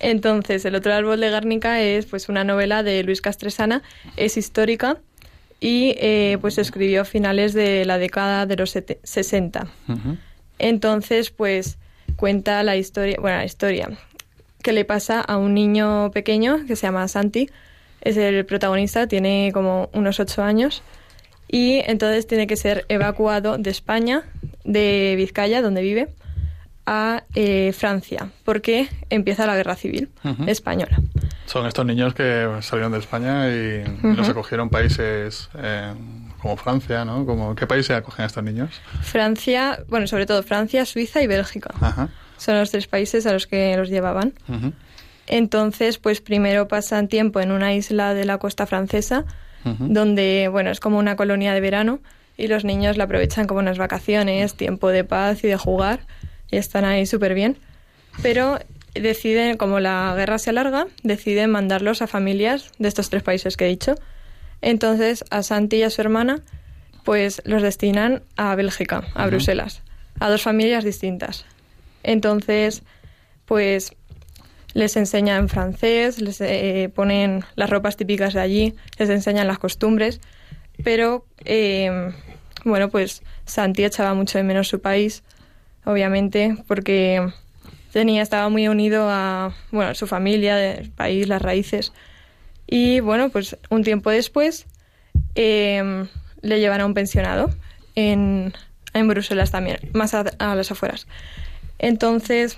Entonces, 0.00 0.64
El 0.64 0.74
otro 0.74 0.92
árbol 0.92 1.20
de 1.20 1.30
Guernica 1.30 1.80
es 1.80 2.06
pues 2.06 2.28
una 2.28 2.42
novela 2.42 2.82
de 2.82 3.04
Luis 3.04 3.20
Castresana, 3.20 3.82
es 4.16 4.36
histórica 4.36 4.96
y 5.60 5.94
eh, 5.98 6.38
pues 6.40 6.54
se 6.54 6.62
escribió 6.62 7.02
a 7.02 7.04
finales 7.04 7.52
de 7.52 7.84
la 7.84 7.98
década 7.98 8.46
de 8.46 8.56
los 8.56 8.70
sete- 8.70 8.98
60. 9.04 9.68
Ujú, 9.88 10.16
Entonces, 10.58 11.30
pues 11.30 11.78
cuenta 12.22 12.62
la 12.62 12.76
historia, 12.76 13.16
bueno, 13.20 13.38
la 13.38 13.44
historia 13.44 13.90
que 14.62 14.70
le 14.70 14.84
pasa 14.84 15.20
a 15.20 15.38
un 15.38 15.54
niño 15.54 16.12
pequeño 16.12 16.64
que 16.68 16.76
se 16.76 16.86
llama 16.86 17.08
Santi, 17.08 17.50
es 18.00 18.16
el 18.16 18.46
protagonista, 18.46 19.08
tiene 19.08 19.50
como 19.52 19.90
unos 19.92 20.20
ocho 20.20 20.44
años. 20.44 20.84
Y 21.48 21.82
entonces 21.84 22.28
tiene 22.28 22.46
que 22.46 22.54
ser 22.54 22.86
evacuado 22.88 23.58
de 23.58 23.70
España, 23.70 24.22
de 24.62 25.14
Vizcaya, 25.16 25.62
donde 25.62 25.82
vive, 25.82 26.10
a 26.86 27.24
eh, 27.34 27.72
Francia, 27.72 28.30
porque 28.44 28.86
empieza 29.10 29.44
la 29.44 29.56
guerra 29.56 29.74
civil 29.74 30.08
española. 30.46 31.00
Son 31.46 31.66
estos 31.66 31.84
niños 31.84 32.14
que 32.14 32.48
salieron 32.60 32.92
de 32.92 32.98
España 32.98 33.48
y 33.48 33.82
los 34.00 34.28
acogieron 34.28 34.70
países 34.70 35.50
eh, 35.58 35.92
como 36.42 36.56
Francia, 36.56 37.04
¿no? 37.04 37.24
Como, 37.24 37.54
¿Qué 37.54 37.68
países 37.68 37.96
acogen 37.96 38.24
a 38.24 38.26
estos 38.26 38.42
niños? 38.42 38.70
Francia, 39.02 39.84
bueno, 39.88 40.08
sobre 40.08 40.26
todo 40.26 40.42
Francia, 40.42 40.84
Suiza 40.84 41.22
y 41.22 41.28
Bélgica. 41.28 41.70
Ajá. 41.80 42.08
Son 42.36 42.58
los 42.58 42.72
tres 42.72 42.88
países 42.88 43.24
a 43.26 43.32
los 43.32 43.46
que 43.46 43.76
los 43.76 43.88
llevaban. 43.88 44.34
ujú, 44.48 44.72
Entonces, 45.28 45.98
pues 45.98 46.20
primero 46.20 46.66
pasan 46.66 47.06
tiempo 47.06 47.40
en 47.40 47.52
una 47.52 47.72
isla 47.74 48.12
de 48.14 48.24
la 48.24 48.38
costa 48.38 48.66
francesa, 48.66 49.24
donde, 49.64 50.48
bueno, 50.50 50.70
es 50.70 50.80
como 50.80 50.98
una 50.98 51.14
colonia 51.14 51.54
de 51.54 51.60
verano 51.60 52.00
y 52.36 52.48
los 52.48 52.64
niños 52.64 52.96
la 52.96 53.04
aprovechan 53.04 53.46
como 53.46 53.60
unas 53.60 53.78
vacaciones, 53.78 54.54
tiempo 54.56 54.88
de 54.88 55.04
paz 55.04 55.44
y 55.44 55.46
de 55.46 55.56
jugar 55.56 56.00
y 56.50 56.56
están 56.56 56.84
ahí 56.84 57.06
súper 57.06 57.34
bien. 57.34 57.58
Pero 58.22 58.58
deciden, 58.94 59.56
como 59.56 59.78
la 59.78 60.12
guerra 60.16 60.38
se 60.38 60.50
alarga, 60.50 60.88
deciden 61.04 61.50
mandarlos 61.50 62.02
a 62.02 62.08
familias 62.08 62.72
de 62.80 62.88
estos 62.88 63.08
tres 63.08 63.22
países 63.22 63.56
que 63.56 63.66
he 63.66 63.68
dicho. 63.68 63.94
Entonces, 64.62 65.24
a 65.30 65.42
Santi 65.42 65.76
y 65.76 65.82
a 65.82 65.90
su 65.90 66.00
hermana, 66.00 66.42
pues 67.04 67.42
los 67.44 67.62
destinan 67.62 68.22
a 68.36 68.54
Bélgica, 68.54 69.04
a 69.14 69.26
Bruselas, 69.26 69.82
a 70.20 70.30
dos 70.30 70.42
familias 70.42 70.84
distintas. 70.84 71.44
Entonces, 72.02 72.82
pues 73.44 73.94
les 74.74 74.96
enseñan 74.96 75.48
francés, 75.48 76.20
les 76.20 76.40
eh, 76.40 76.90
ponen 76.94 77.44
las 77.56 77.68
ropas 77.68 77.96
típicas 77.96 78.32
de 78.34 78.40
allí, 78.40 78.74
les 78.98 79.10
enseñan 79.10 79.46
las 79.46 79.58
costumbres, 79.58 80.20
pero 80.82 81.26
eh, 81.44 82.12
bueno, 82.64 82.88
pues 82.88 83.22
Santi 83.44 83.84
echaba 83.84 84.14
mucho 84.14 84.38
de 84.38 84.44
menos 84.44 84.68
su 84.68 84.80
país, 84.80 85.24
obviamente, 85.84 86.56
porque 86.66 87.26
tenía, 87.92 88.22
estaba 88.22 88.48
muy 88.48 88.68
unido 88.68 89.08
a 89.10 89.54
bueno, 89.70 89.90
a 89.90 89.94
su 89.94 90.06
familia, 90.06 90.74
el 90.74 90.90
país, 90.90 91.28
las 91.28 91.42
raíces. 91.42 91.92
Y 92.74 93.00
bueno, 93.00 93.28
pues 93.28 93.58
un 93.68 93.84
tiempo 93.84 94.08
después 94.08 94.64
eh, 95.34 96.06
le 96.40 96.58
llevan 96.58 96.80
a 96.80 96.86
un 96.86 96.94
pensionado 96.94 97.50
en, 97.94 98.54
en 98.94 99.08
Bruselas 99.08 99.50
también, 99.50 99.78
más 99.92 100.14
a, 100.14 100.24
a 100.38 100.54
las 100.54 100.70
afueras. 100.70 101.06
Entonces, 101.78 102.56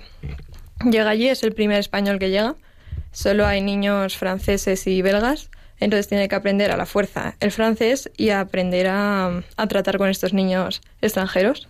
llega 0.89 1.09
allí, 1.09 1.27
es 1.27 1.43
el 1.43 1.51
primer 1.51 1.79
español 1.79 2.17
que 2.17 2.29
llega. 2.29 2.55
Solo 3.11 3.45
hay 3.45 3.59
niños 3.59 4.15
franceses 4.15 4.87
y 4.87 5.01
belgas, 5.01 5.49
entonces 5.81 6.07
tiene 6.07 6.29
que 6.29 6.35
aprender 6.35 6.71
a 6.71 6.77
la 6.77 6.85
fuerza 6.85 7.35
el 7.41 7.51
francés 7.51 8.09
y 8.15 8.29
a 8.29 8.39
aprender 8.39 8.87
a, 8.87 9.43
a 9.57 9.67
tratar 9.67 9.97
con 9.97 10.07
estos 10.07 10.31
niños 10.31 10.81
extranjeros. 11.01 11.67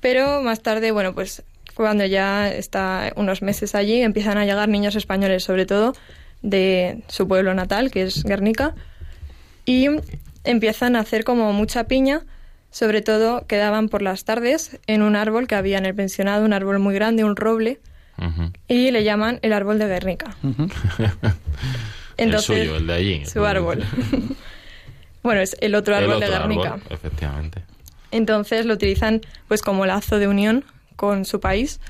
Pero 0.00 0.42
más 0.42 0.62
tarde, 0.62 0.90
bueno, 0.90 1.14
pues 1.14 1.44
cuando 1.76 2.06
ya 2.06 2.48
está 2.52 3.12
unos 3.14 3.40
meses 3.40 3.76
allí, 3.76 4.00
empiezan 4.02 4.36
a 4.36 4.44
llegar 4.44 4.68
niños 4.68 4.96
españoles, 4.96 5.44
sobre 5.44 5.64
todo 5.64 5.92
de 6.46 7.02
su 7.08 7.26
pueblo 7.26 7.54
natal, 7.54 7.90
que 7.90 8.04
es 8.04 8.22
Guernica, 8.22 8.74
y 9.64 9.88
empiezan 10.44 10.94
a 10.94 11.00
hacer 11.00 11.24
como 11.24 11.52
mucha 11.52 11.84
piña, 11.84 12.22
sobre 12.70 13.02
todo 13.02 13.46
quedaban 13.46 13.88
por 13.88 14.00
las 14.00 14.24
tardes 14.24 14.78
en 14.86 15.02
un 15.02 15.16
árbol 15.16 15.48
que 15.48 15.56
había 15.56 15.76
en 15.78 15.86
el 15.86 15.94
pensionado, 15.94 16.44
un 16.44 16.52
árbol 16.52 16.78
muy 16.78 16.94
grande, 16.94 17.24
un 17.24 17.36
roble, 17.36 17.80
y 18.68 18.90
le 18.92 19.04
llaman 19.04 19.40
el 19.42 19.52
árbol 19.52 19.78
de 19.78 19.86
Guernica. 19.88 20.36
Ujú. 20.42 20.68
el 22.16 22.38
suyo, 22.38 22.76
el 22.76 22.86
de 22.86 22.94
allí. 22.94 23.26
Su 23.26 23.44
árbol. 23.44 23.84
bueno, 25.22 25.40
es 25.40 25.56
el 25.60 25.74
otro 25.74 25.96
El 25.96 26.04
árbol 26.04 26.20
de 26.20 26.26
otro 26.26 26.38
Guernica. 26.38 26.68
árbol, 26.74 26.82
efectivamente. 26.90 27.62
Entonces 28.12 28.64
lo 28.66 28.74
utilizan 28.74 29.20
pues 29.48 29.62
como 29.62 29.84
lazo 29.84 30.18
de 30.18 30.28
unión 30.28 30.64
con 30.94 31.24
su 31.24 31.40
país 31.40 31.80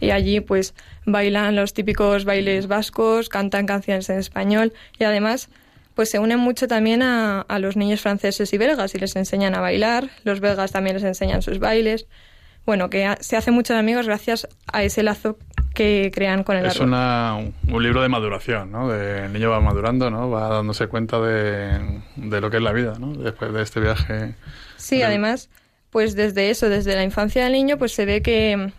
y 0.00 0.10
allí 0.10 0.40
pues 0.40 0.74
bailan 1.06 1.56
los 1.56 1.74
típicos 1.74 2.24
bailes 2.24 2.66
vascos, 2.66 3.28
cantan 3.28 3.66
canciones 3.66 4.08
en 4.10 4.18
español 4.18 4.72
y 4.98 5.04
además 5.04 5.48
pues 5.94 6.10
se 6.10 6.18
unen 6.18 6.38
mucho 6.38 6.66
también 6.68 7.02
a, 7.02 7.42
a 7.42 7.58
los 7.58 7.76
niños 7.76 8.00
franceses 8.00 8.52
y 8.52 8.58
belgas 8.58 8.94
y 8.94 8.98
les 8.98 9.14
enseñan 9.16 9.54
a 9.54 9.60
bailar, 9.60 10.08
los 10.24 10.40
belgas 10.40 10.72
también 10.72 10.96
les 10.96 11.04
enseñan 11.04 11.42
sus 11.42 11.58
bailes. 11.58 12.06
Bueno, 12.66 12.88
que 12.90 13.04
ha- 13.06 13.16
se 13.20 13.36
hacen 13.36 13.54
muchos 13.54 13.76
amigos 13.76 14.06
gracias 14.06 14.46
a 14.72 14.82
ese 14.84 15.02
lazo 15.02 15.38
que 15.74 16.10
crean 16.14 16.44
con 16.44 16.56
el 16.56 16.66
Es 16.66 16.76
árbol. 16.76 16.88
una, 16.88 17.36
un 17.68 17.82
libro 17.82 18.02
de 18.02 18.08
maduración, 18.08 18.70
¿no? 18.70 18.88
De, 18.88 19.24
el 19.26 19.32
niño 19.32 19.50
va 19.50 19.60
madurando, 19.60 20.10
¿no? 20.10 20.30
Va 20.30 20.48
dándose 20.48 20.86
cuenta 20.86 21.20
de, 21.20 22.00
de 22.16 22.40
lo 22.40 22.50
que 22.50 22.58
es 22.58 22.62
la 22.62 22.72
vida, 22.72 22.94
¿no? 22.98 23.12
Después 23.14 23.52
de 23.52 23.62
este 23.62 23.80
viaje. 23.80 24.34
Sí, 24.76 25.02
además, 25.02 25.48
pues 25.90 26.14
desde 26.14 26.50
eso, 26.50 26.68
desde 26.68 26.94
la 26.94 27.02
infancia 27.02 27.44
del 27.44 27.52
niño, 27.52 27.78
pues 27.78 27.92
se 27.92 28.04
ve 28.04 28.20
que 28.22 28.72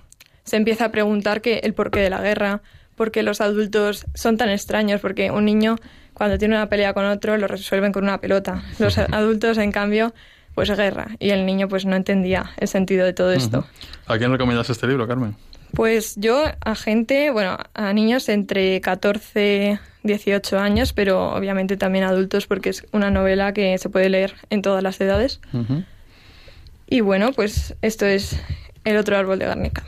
se 0.44 0.58
empieza 0.58 0.86
a 0.86 0.92
preguntar 0.92 1.42
que 1.42 1.60
el 1.64 1.74
porqué 1.74 2.00
de 2.00 2.10
la 2.10 2.22
guerra, 2.22 2.62
por 2.96 3.12
qué 3.12 3.24
los 3.24 3.42
adultos 3.42 4.06
son 4.14 4.38
tan 4.38 4.50
extraños, 4.50 5.02
porque 5.02 5.32
un 5.32 5.46
niño 5.46 5.78
cuando 6.14 6.38
tiene 6.38 6.56
una 6.56 6.70
pelea 6.70 6.94
con 6.94 7.06
otro 7.06 7.38
lo 7.38 7.48
resuelven 7.48 7.92
con 7.92 8.04
una 8.04 8.20
pelota. 8.20 8.64
Los 8.80 8.98
adultos, 8.98 9.58
en 9.58 9.72
cambio, 9.72 10.14
pues 10.56 10.70
guerra. 10.70 11.08
Y 11.20 11.30
el 11.30 11.46
niño 11.46 11.68
pues 11.68 11.86
no 11.86 11.96
entendía 11.96 12.52
el 12.58 12.68
sentido 12.68 13.06
de 13.06 13.14
todo 13.14 13.32
esto. 13.32 13.66
¿A 14.08 14.18
quién 14.18 14.32
recomiendas 14.32 14.70
este 14.70 14.88
libro, 14.88 15.08
Carmen? 15.08 15.36
Pues 15.74 16.16
yo 16.18 16.44
a 16.60 16.76
gente, 16.76 17.32
bueno, 17.32 17.58
a 17.74 17.94
niños 17.94 18.28
entre 18.28 18.82
14 18.82 19.80
18 20.04 20.60
años, 20.60 20.94
pero 20.94 21.34
obviamente 21.34 21.78
también 21.78 22.04
adultos 22.04 22.48
porque 22.48 22.70
es 22.70 22.86
una 22.92 23.12
novela 23.12 23.54
que 23.54 23.78
se 23.78 23.90
puede 23.90 24.10
leer 24.10 24.36
en 24.50 24.62
todas 24.62 24.84
las 24.84 25.00
edades. 25.00 25.40
Y 26.88 27.02
bueno, 27.02 27.32
pues 27.34 27.76
esto 27.82 28.06
es 28.06 28.40
El 28.84 28.98
otro 28.98 29.18
árbol 29.18 29.40
de 29.40 29.46
Guernica. 29.46 29.84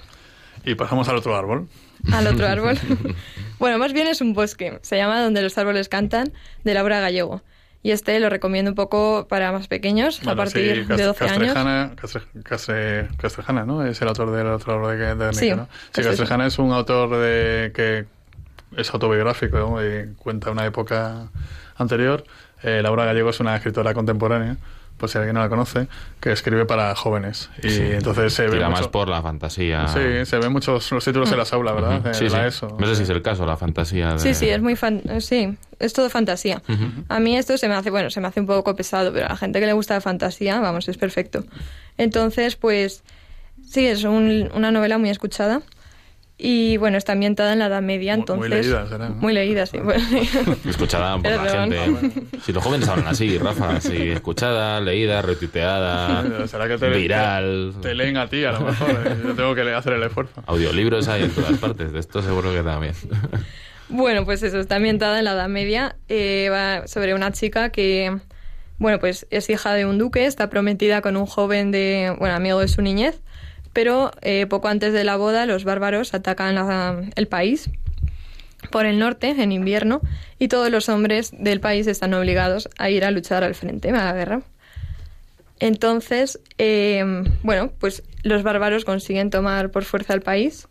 Y 0.65 0.75
pasamos 0.75 1.07
al 1.09 1.17
otro 1.17 1.35
árbol. 1.35 1.67
Al 2.11 2.27
otro 2.27 2.47
árbol. 2.47 2.77
bueno, 3.59 3.77
más 3.77 3.93
bien 3.93 4.07
es 4.07 4.21
un 4.21 4.33
bosque. 4.33 4.79
Se 4.81 4.97
llama 4.97 5.21
Donde 5.21 5.41
los 5.41 5.57
árboles 5.57 5.89
cantan, 5.89 6.31
de 6.63 6.73
Laura 6.73 6.99
Gallego. 6.99 7.41
Y 7.85 7.91
este 7.91 8.17
lo 8.21 8.29
recomiendo 8.29 8.71
un 8.71 8.75
poco 8.75 9.27
para 9.27 9.51
más 9.51 9.67
pequeños, 9.67 10.25
a 10.25 10.35
partir 10.35 10.85
sí, 10.87 10.93
de 10.95 11.03
12 11.03 11.23
años. 11.25 11.53
Castrejana, 11.53 11.91
Castre- 11.97 12.43
Castre- 12.43 13.07
Castrejana, 13.17 13.65
¿no? 13.65 13.85
Es 13.85 14.01
el 14.01 14.07
autor 14.07 14.31
del 14.31 14.47
otro 14.47 14.73
árbol 14.75 14.97
de, 14.97 15.15
de 15.15 15.33
Sí, 15.33 15.51
¿no? 15.51 15.67
Sí, 15.93 16.01
Castrejana. 16.01 16.47
Es 16.47 16.59
un 16.59 16.71
autor 16.71 17.09
de 17.17 17.73
que 17.75 18.05
es 18.79 18.93
autobiográfico 18.93 19.57
¿no? 19.57 19.85
y 19.85 20.13
cuenta 20.15 20.49
una 20.51 20.65
época 20.65 21.27
anterior. 21.75 22.23
Eh, 22.63 22.79
Laura 22.81 23.03
Gallego 23.03 23.31
es 23.31 23.41
una 23.41 23.57
escritora 23.57 23.93
contemporánea, 23.93 24.55
por 24.97 25.09
si 25.09 25.17
alguien 25.17 25.33
no 25.35 25.41
la 25.41 25.49
conoce, 25.49 25.87
que 26.21 26.31
escribe 26.31 26.65
para 26.65 26.95
jóvenes. 26.95 27.49
Y 27.61 27.69
Sí. 27.69 27.81
entonces 27.91 28.33
se 28.33 28.43
ve 28.43 28.51
Tira 28.51 28.69
mucho- 28.69 28.81
más 28.83 28.87
por 28.89 29.09
la 29.09 29.21
fantasía. 29.21 29.87
Sí, 29.89 30.25
se 30.25 30.37
ven 30.37 30.51
muchos 30.51 30.91
los 30.91 31.03
títulos 31.03 31.31
en 31.31 31.37
las 31.37 31.51
aulas, 31.51 31.75
¿verdad? 31.75 32.13
Sí, 32.13 32.29
la 32.29 32.43
sí. 32.43 32.57
ESO. 32.57 32.77
No 32.79 32.87
sé 32.87 32.95
si 32.95 33.03
es 33.03 33.09
el 33.09 33.21
caso, 33.21 33.45
la 33.45 33.57
fantasía. 33.57 34.13
De... 34.13 34.19
Sí, 34.19 34.33
sí, 34.33 34.47
es 34.49 34.61
muy 34.61 34.75
fan 34.75 35.01
sí, 35.19 35.57
es 35.79 35.93
todo 35.93 36.09
fantasía. 36.09 36.61
A 37.09 37.19
mí 37.19 37.35
esto 37.37 37.57
se 37.57 37.67
me 37.67 37.75
hace, 37.75 37.89
bueno, 37.89 38.09
se 38.09 38.21
me 38.21 38.27
hace 38.27 38.39
un 38.39 38.47
poco 38.47 38.75
pesado, 38.75 39.11
pero 39.11 39.25
a 39.25 39.29
la 39.29 39.37
gente 39.37 39.59
que 39.59 39.65
le 39.65 39.73
gusta 39.73 39.95
la 39.95 40.01
fantasía, 40.01 40.59
vamos, 40.61 40.87
es 40.87 40.97
perfecto. 40.97 41.43
Entonces, 41.97 42.55
pues 42.55 43.03
sí, 43.67 43.85
es 43.85 44.03
un- 44.03 44.49
una 44.53 44.71
novela 44.71 44.97
muy 44.97 45.09
escuchada 45.09 45.61
y 46.37 46.77
bueno, 46.77 46.97
está 46.97 47.11
ambientada 47.13 47.53
en 47.53 47.59
la 47.59 47.67
Edad 47.67 47.81
Media, 47.81 48.13
entonces 48.13 48.39
muy 48.39 48.49
leída 48.49 48.87
será, 48.89 49.09
¿no? 49.09 49.15
Muy 49.15 49.33
leída, 49.33 49.65
sí. 49.65 49.77
bueno. 49.77 50.03
Escuchada 50.69 51.17
por 51.17 51.31
la 51.31 51.49
gente. 51.49 52.11
Si 52.43 52.51
los 52.51 52.63
jóvenes 52.63 52.87
hablan 52.89 53.07
así, 53.07 53.37
Rafa, 53.37 53.75
así, 53.77 54.09
escuchada, 54.09 54.81
leída, 54.81 55.21
retuiteada, 55.21 56.47
¿Será 56.47 56.67
que 56.67 56.77
te, 56.77 56.89
viral. 56.89 57.73
te, 57.81 57.89
te 57.89 57.95
leen 57.95 58.17
a 58.17 58.27
ti 58.27 58.43
a 58.45 58.51
lo 58.53 58.61
mejor? 58.61 58.89
¿eh? 58.91 59.15
Yo 59.23 59.35
tengo 59.35 59.55
que 59.55 59.61
hacer 59.73 59.93
el 59.93 60.03
esfuerzo. 60.03 60.43
Audiolibros 60.47 61.07
hay 61.07 61.23
en 61.23 61.31
todas 61.31 61.57
partes, 61.59 61.91
de 61.93 61.99
esto 61.99 62.21
seguro 62.21 62.51
que 62.53 62.63
también. 62.63 62.93
Bueno, 63.89 64.25
pues 64.25 64.41
eso, 64.43 64.59
está 64.59 64.77
ambientada 64.77 65.19
en 65.19 65.25
la 65.25 65.33
Edad 65.33 65.49
Media. 65.49 65.95
eh, 66.09 66.49
va 66.51 66.87
sobre 66.87 67.13
una 67.13 67.31
chica 67.31 67.69
que, 67.69 68.17
bueno, 68.79 68.99
pues 68.99 69.27
es 69.29 69.49
hija 69.49 69.73
de 69.73 69.85
un 69.85 69.97
duque, 69.99 70.25
está 70.25 70.49
prometida 70.49 71.01
con 71.01 71.15
un 71.15 71.25
joven 71.25 71.71
de, 71.71 72.15
bueno, 72.17 72.35
amigo 72.35 72.59
de 72.59 72.67
su 72.69 72.81
niñez, 72.81 73.21
pero 73.73 74.11
eh, 74.21 74.45
poco 74.47 74.67
antes 74.67 74.93
de 74.93 75.03
la 75.03 75.17
boda 75.17 75.45
los 75.45 75.63
bárbaros 75.63 76.13
atacan 76.13 77.11
el 77.15 77.27
país 77.27 77.69
por 78.71 78.85
el 78.85 78.99
norte 78.99 79.29
en 79.29 79.51
invierno 79.51 80.01
y 80.39 80.47
todos 80.47 80.69
los 80.69 80.87
hombres 80.89 81.31
del 81.37 81.59
país 81.59 81.87
están 81.87 82.13
obligados 82.13 82.69
a 82.77 82.89
ir 82.89 83.03
a 83.03 83.11
luchar 83.11 83.43
al 83.43 83.55
frente, 83.55 83.89
a 83.89 84.05
la 84.05 84.13
guerra. 84.13 84.41
Entonces, 85.59 86.39
eh, 86.57 87.23
bueno, 87.41 87.71
pues 87.79 88.03
los 88.23 88.43
bárbaros 88.43 88.85
consiguen 88.85 89.29
tomar 89.29 89.71
por 89.71 89.83
fuerza 89.83 90.13
el 90.13 90.21
país 90.21 90.67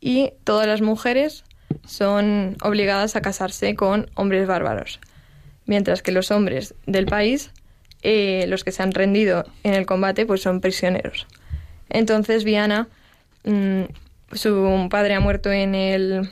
y 0.00 0.32
todas 0.44 0.66
las 0.66 0.80
mujeres 0.82 1.44
son 1.84 2.56
obligadas 2.62 3.16
a 3.16 3.22
casarse 3.22 3.74
con 3.74 4.10
hombres 4.14 4.46
bárbaros, 4.46 5.00
mientras 5.66 6.02
que 6.02 6.12
los 6.12 6.30
hombres 6.30 6.74
del 6.86 7.06
país, 7.06 7.50
eh, 8.02 8.46
los 8.48 8.64
que 8.64 8.72
se 8.72 8.82
han 8.82 8.92
rendido 8.92 9.44
en 9.62 9.74
el 9.74 9.86
combate, 9.86 10.26
pues 10.26 10.42
son 10.42 10.60
prisioneros. 10.60 11.26
Entonces 11.88 12.44
Viana, 12.44 12.88
mm, 13.44 13.82
su 14.32 14.88
padre 14.90 15.14
ha 15.14 15.20
muerto 15.20 15.52
en, 15.52 15.74
el, 15.74 16.28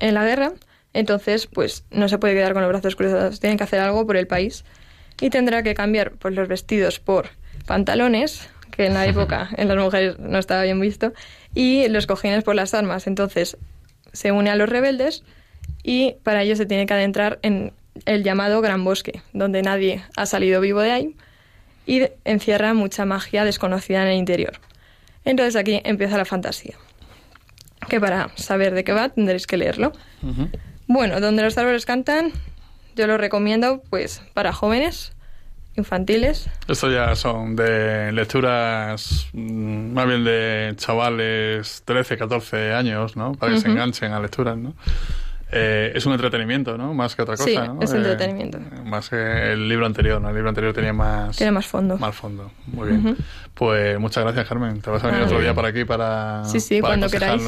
en 0.00 0.14
la 0.14 0.24
guerra, 0.24 0.52
entonces 0.94 1.46
pues 1.46 1.84
no 1.90 2.08
se 2.08 2.18
puede 2.18 2.34
quedar 2.34 2.52
con 2.52 2.62
los 2.62 2.70
brazos 2.70 2.96
cruzados, 2.96 3.40
tiene 3.40 3.56
que 3.56 3.64
hacer 3.64 3.80
algo 3.80 4.06
por 4.06 4.16
el 4.16 4.26
país 4.26 4.64
y 5.20 5.30
tendrá 5.30 5.62
que 5.62 5.74
cambiar 5.74 6.12
pues, 6.12 6.34
los 6.34 6.48
vestidos 6.48 7.00
por 7.00 7.30
pantalones, 7.66 8.48
que 8.70 8.86
en 8.86 8.94
la 8.94 9.06
época 9.06 9.50
en 9.56 9.68
las 9.68 9.76
mujeres 9.76 10.18
no 10.18 10.38
estaba 10.38 10.62
bien 10.62 10.80
visto, 10.80 11.12
y 11.54 11.88
los 11.88 12.06
cojines 12.06 12.44
por 12.44 12.54
las 12.54 12.74
armas. 12.74 13.06
Entonces 13.06 13.56
se 14.12 14.32
une 14.32 14.50
a 14.50 14.56
los 14.56 14.68
rebeldes 14.68 15.24
y 15.82 16.16
para 16.22 16.42
ello 16.42 16.56
se 16.56 16.66
tiene 16.66 16.86
que 16.86 16.94
adentrar 16.94 17.38
en 17.42 17.72
el 18.04 18.22
llamado 18.22 18.60
Gran 18.60 18.84
Bosque, 18.84 19.22
donde 19.32 19.62
nadie 19.62 20.04
ha 20.16 20.26
salido 20.26 20.60
vivo 20.60 20.80
de 20.80 20.92
ahí 20.92 21.16
y 21.86 22.02
encierra 22.24 22.74
mucha 22.74 23.04
magia 23.04 23.44
desconocida 23.44 24.02
en 24.02 24.08
el 24.08 24.16
interior. 24.16 24.60
Entonces 25.26 25.56
aquí 25.56 25.82
empieza 25.84 26.16
la 26.16 26.24
fantasía, 26.24 26.76
que 27.88 28.00
para 28.00 28.30
saber 28.36 28.72
de 28.72 28.84
qué 28.84 28.92
va 28.92 29.10
tendréis 29.10 29.46
que 29.46 29.58
leerlo. 29.58 29.92
Bueno, 30.86 31.20
donde 31.20 31.42
los 31.42 31.58
árboles 31.58 31.84
cantan, 31.84 32.32
yo 32.94 33.06
lo 33.06 33.18
recomiendo 33.18 33.82
pues 33.90 34.22
para 34.34 34.52
jóvenes, 34.52 35.12
infantiles. 35.76 36.48
Esto 36.68 36.90
ya 36.90 37.14
son 37.16 37.56
de 37.56 38.12
lecturas 38.12 39.26
mm, 39.32 39.92
más 39.92 40.06
bien 40.06 40.24
de 40.24 40.74
chavales 40.76 41.82
13, 41.84 42.16
14 42.16 42.72
años, 42.72 43.16
¿no? 43.16 43.32
Para 43.32 43.54
que 43.54 43.60
se 43.60 43.68
enganchen 43.68 44.12
a 44.12 44.20
lecturas, 44.20 44.56
¿no? 44.56 44.74
Eh, 45.52 45.92
es 45.94 46.04
un 46.06 46.12
entretenimiento, 46.12 46.76
¿no? 46.76 46.92
Más 46.92 47.14
que 47.14 47.22
otra 47.22 47.36
cosa, 47.36 47.48
Sí, 47.48 47.56
¿no? 47.56 47.78
es 47.80 47.92
Eh, 47.92 47.96
entretenimiento. 47.98 48.58
más 48.84 49.08
que 49.08 49.52
el 49.52 49.68
libro 49.68 49.86
anterior, 49.86 50.20
¿no? 50.20 50.28
El 50.28 50.34
libro 50.34 50.48
anterior 50.48 50.72
tenía 50.74 50.92
más... 50.92 51.36
Tiene 51.36 51.52
más 51.52 51.66
fondo. 51.66 51.96
Más 51.98 52.14
fondo. 52.16 52.50
Muy 52.66 52.88
bien. 52.88 53.16
Pues 53.54 53.98
muchas 54.00 54.24
gracias, 54.24 54.48
Carmen. 54.48 54.80
Te 54.80 54.90
vas 54.90 55.02
a 55.04 55.06
venir 55.06 55.22
Ah, 55.22 55.26
otro 55.26 55.40
día 55.40 55.54
por 55.54 55.64
aquí 55.66 55.84
para, 55.84 56.42
Sí, 56.44 56.58
sí, 56.58 56.80
para 56.80 56.90
cuando 56.94 57.08
queráis. 57.08 57.42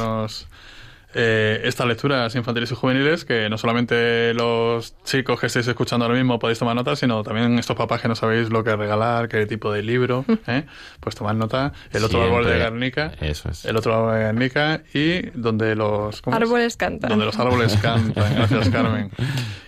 Eh, 1.15 1.61
estas 1.63 1.87
lecturas 1.87 2.35
infantiles 2.35 2.71
y 2.71 2.75
juveniles 2.75 3.25
que 3.25 3.49
no 3.49 3.57
solamente 3.57 4.33
los 4.35 4.95
chicos 5.03 5.39
que 5.39 5.47
estáis 5.47 5.67
escuchando 5.67 6.05
ahora 6.05 6.15
mismo 6.17 6.37
podéis 6.37 6.59
tomar 6.59 6.75
nota, 6.75 6.95
sino 6.95 7.23
también 7.23 7.57
estos 7.57 7.75
papás 7.75 8.01
que 8.01 8.07
no 8.07 8.15
sabéis 8.15 8.49
lo 8.51 8.63
que 8.63 8.75
regalar, 8.75 9.27
qué 9.27 9.45
tipo 9.47 9.71
de 9.71 9.81
libro, 9.81 10.23
¿eh? 10.47 10.65
pues 10.99 11.15
tomad 11.15 11.33
nota. 11.33 11.73
El 11.91 12.03
otro 12.03 12.21
árbol 12.21 12.45
de. 12.45 12.57
Guernica, 12.57 13.11
Eso 13.21 13.49
es. 13.49 13.65
el 13.65 13.75
otro 13.77 13.95
árbol 13.95 14.13
de 14.13 14.25
Guernica 14.25 14.81
y 14.93 15.21
donde 15.31 15.75
los. 15.75 16.21
Árboles 16.27 16.77
cantan. 16.77 17.09
donde 17.09 17.25
los 17.25 17.39
árboles 17.39 17.75
cantan. 17.81 18.33
Gracias, 18.35 18.69
Carmen. 18.69 19.09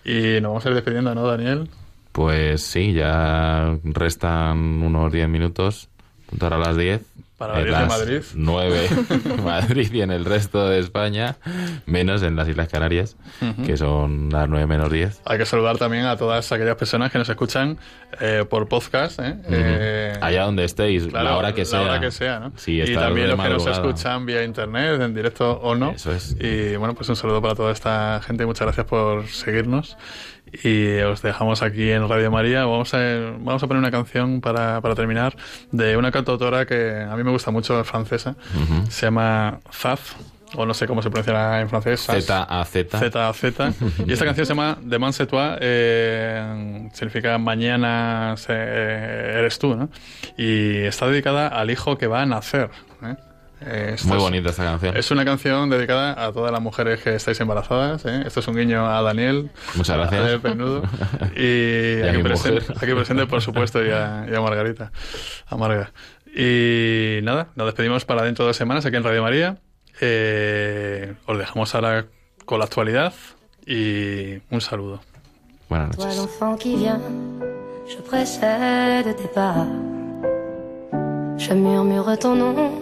Y 0.06 0.42
nos 0.42 0.50
vamos 0.52 0.66
a 0.66 0.70
ir 0.70 0.76
despidiendo, 0.76 1.16
¿no, 1.16 1.26
Daniel? 1.28 1.70
Pues 2.12 2.62
sí, 2.62 2.94
ya 2.94 3.78
restan 3.84 4.58
unos 4.84 5.12
10 5.12 5.30
minutos. 5.30 5.90
Ahora 6.40 6.58
a 6.58 6.60
las 6.60 6.78
10. 6.78 7.02
Para 7.42 7.60
las 7.60 7.62
En 7.66 7.66
10 7.66 7.80
de 7.80 7.86
Madrid. 7.88 8.22
9 8.36 8.90
Madrid 9.44 9.94
y 9.94 10.02
en 10.02 10.12
el 10.12 10.26
resto 10.26 10.70
de 10.70 10.80
España, 10.80 11.38
menos 11.86 12.22
en 12.24 12.36
las 12.36 12.48
Islas 12.48 12.68
Canarias, 12.68 13.18
Ujú. 13.42 13.64
que 13.64 13.78
son 13.78 14.30
las 14.32 14.48
9 14.48 14.68
menos 14.68 14.92
10. 14.92 15.22
Hay 15.26 15.38
que 15.40 15.46
saludar 15.46 15.78
también 15.78 16.06
a 16.06 16.18
todas 16.18 16.52
aquellas 16.52 16.76
personas 16.76 17.12
que 17.12 17.18
nos 17.18 17.28
escuchan 17.30 17.78
eh, 18.20 18.46
por 18.48 18.68
podcast. 18.68 19.20
¿eh? 19.20 19.36
Eh, 19.50 20.14
Allá 20.22 20.44
donde 20.44 20.66
estéis, 20.66 21.08
claro, 21.08 21.26
la 21.30 21.38
hora 21.38 21.54
que 21.54 21.66
sea. 21.66 21.82
hora 21.82 22.00
que 22.00 22.12
sea, 22.12 22.40
¿no? 22.40 22.52
Sí, 22.58 22.80
y 22.82 22.94
también 22.94 23.30
los 23.30 23.40
que 23.42 23.50
nos 23.50 23.66
escuchan 23.68 24.26
vía 24.26 24.44
internet, 24.44 25.02
en 25.02 25.14
directo 25.16 25.52
o 25.64 25.74
no. 25.76 25.92
Eso 25.92 26.12
es. 26.12 26.36
Y 26.40 26.76
bueno, 26.76 26.94
pues 26.94 27.10
un 27.10 27.16
saludo 27.16 27.42
para 27.42 27.56
toda 27.56 27.72
esta 27.72 28.22
gente. 28.26 28.46
Muchas 28.46 28.66
gracias 28.68 28.86
por 28.86 29.28
seguirnos. 29.28 29.98
Y 30.64 31.00
os 31.00 31.22
dejamos 31.22 31.62
aquí 31.62 31.90
en 31.92 32.08
Radio 32.10 32.30
María. 32.32 32.66
Vamos 32.66 32.94
a, 32.94 33.00
vamos 33.40 33.64
a 33.64 33.68
poner 33.68 33.80
una 33.80 33.92
canción 33.92 34.42
para, 34.42 34.82
para 34.82 34.96
terminar 34.96 35.36
de 35.72 35.96
una 35.98 36.12
cantautora 36.12 36.66
que 36.66 37.06
a 37.10 37.16
mí 37.16 37.24
me 37.24 37.32
gusta 37.32 37.52
mucho, 37.52 37.80
es 37.80 37.88
francesa. 37.88 38.36
Se 38.90 39.06
llama 39.06 39.60
Zaz, 39.74 40.16
o 40.56 40.66
no 40.66 40.74
sé 40.74 40.86
cómo 40.88 41.02
se 41.02 41.10
pronuncia 41.10 41.62
en 41.62 41.70
francés. 41.70 42.02
Zaz. 42.02 42.26
Z-A-Z. 43.00 43.74
Y 44.06 44.12
esta 44.12 44.26
canción 44.26 44.46
se 44.46 44.52
llama 44.54 44.78
Demain 44.82 45.14
c'est 45.14 45.28
toi, 45.30 45.56
eh, 45.62 46.90
significa 46.94 47.38
mañana 47.38 48.36
se- 48.38 48.52
eh, 48.54 49.36
eres 49.40 49.58
tú, 49.60 49.76
¿no? 49.76 49.90
Y 50.38 50.78
está 50.80 51.08
dedicada 51.08 51.48
al 51.48 51.72
hijo 51.72 51.98
que 51.98 52.08
va 52.08 52.22
a 52.22 52.26
nacer. 52.26 52.70
Esto 53.62 54.08
Muy 54.08 54.18
es- 54.18 54.24
bonita 54.24 54.50
esta 54.50 54.64
canción. 54.64 54.98
Es 54.98 55.12
una 55.12 55.24
canción 55.26 55.70
dedicada 55.70 56.26
a 56.26 56.32
todas 56.32 56.52
las 56.52 56.62
mujeres 56.62 57.02
que 57.02 57.16
estáis 57.16 57.40
embarazadas. 57.40 58.04
¿eh? 58.06 58.24
Esto 58.26 58.40
es 58.40 58.48
un 58.48 58.56
guiño 58.56 58.86
a 58.90 59.02
Daniel. 59.02 59.52
Muchas 59.76 59.96
a 59.96 59.98
gracias. 60.00 60.22
Daniel 60.22 60.42
Pernudo. 60.42 60.82
Y, 61.36 62.02
a 62.02 62.12
aquí, 62.12 62.24
presente, 62.24 62.74
aquí 62.76 62.94
presente, 62.94 63.26
por 63.28 63.42
supuesto, 63.42 63.84
y 63.86 63.90
a, 63.92 64.26
y 64.30 64.36
a 64.36 64.42
Margarita. 64.42 64.92
A 65.48 65.58
Marga. 65.58 65.92
Y 66.36 67.20
nada, 67.24 67.50
nos 67.56 67.68
despedimos 67.68 68.06
para 68.06 68.24
dentro 68.24 68.46
de 68.46 68.50
dos 68.50 68.58
semanas 68.58 68.86
aquí 68.86 68.96
en 68.96 69.04
Radio 69.04 69.22
María. 69.22 69.58
Eh, 70.00 71.14
os 71.26 71.38
dejamos 71.38 71.76
ahora 71.76 72.06
con 72.46 72.60
la 72.60 72.66
actualidad 72.66 73.14
y 73.66 74.40
un 74.50 74.62
saludo. 74.62 75.02
Buenas 75.70 75.96
Toi 75.96 76.06
noches. 76.06 76.18
l'enfant 76.18 76.58
qui 76.58 76.76
vient, 76.76 77.00
je 77.88 77.98
précède 78.02 79.16
tes 79.16 79.28
pas. 79.34 79.66
Je 81.38 81.54
murmure 81.54 82.18
ton 82.20 82.36
nom 82.36 82.82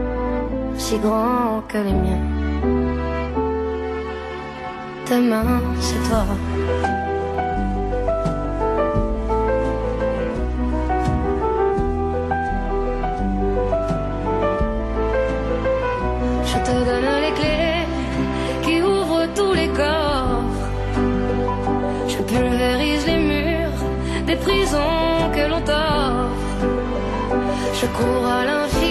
si 0.81 0.97
grands 0.97 1.61
que 1.67 1.77
les 1.77 1.93
miens. 2.03 2.25
Demain, 5.09 5.61
c'est 5.79 6.01
toi. 6.09 6.25
Je 16.49 16.57
te 16.67 16.73
donne 16.87 17.11
les 17.25 17.33
clés 17.39 17.85
qui 18.63 18.81
ouvrent 18.81 19.27
tous 19.35 19.53
les 19.53 19.69
coffres. 19.81 20.67
Je 22.07 22.19
pulvérise 22.31 23.05
les 23.05 23.21
murs 23.31 23.83
des 24.25 24.37
prisons 24.47 25.29
que 25.35 25.43
l'on 25.51 25.61
t'offre. 25.69 26.65
Je 27.79 27.85
cours 27.97 28.25
à 28.25 28.45
l'infini 28.45 28.90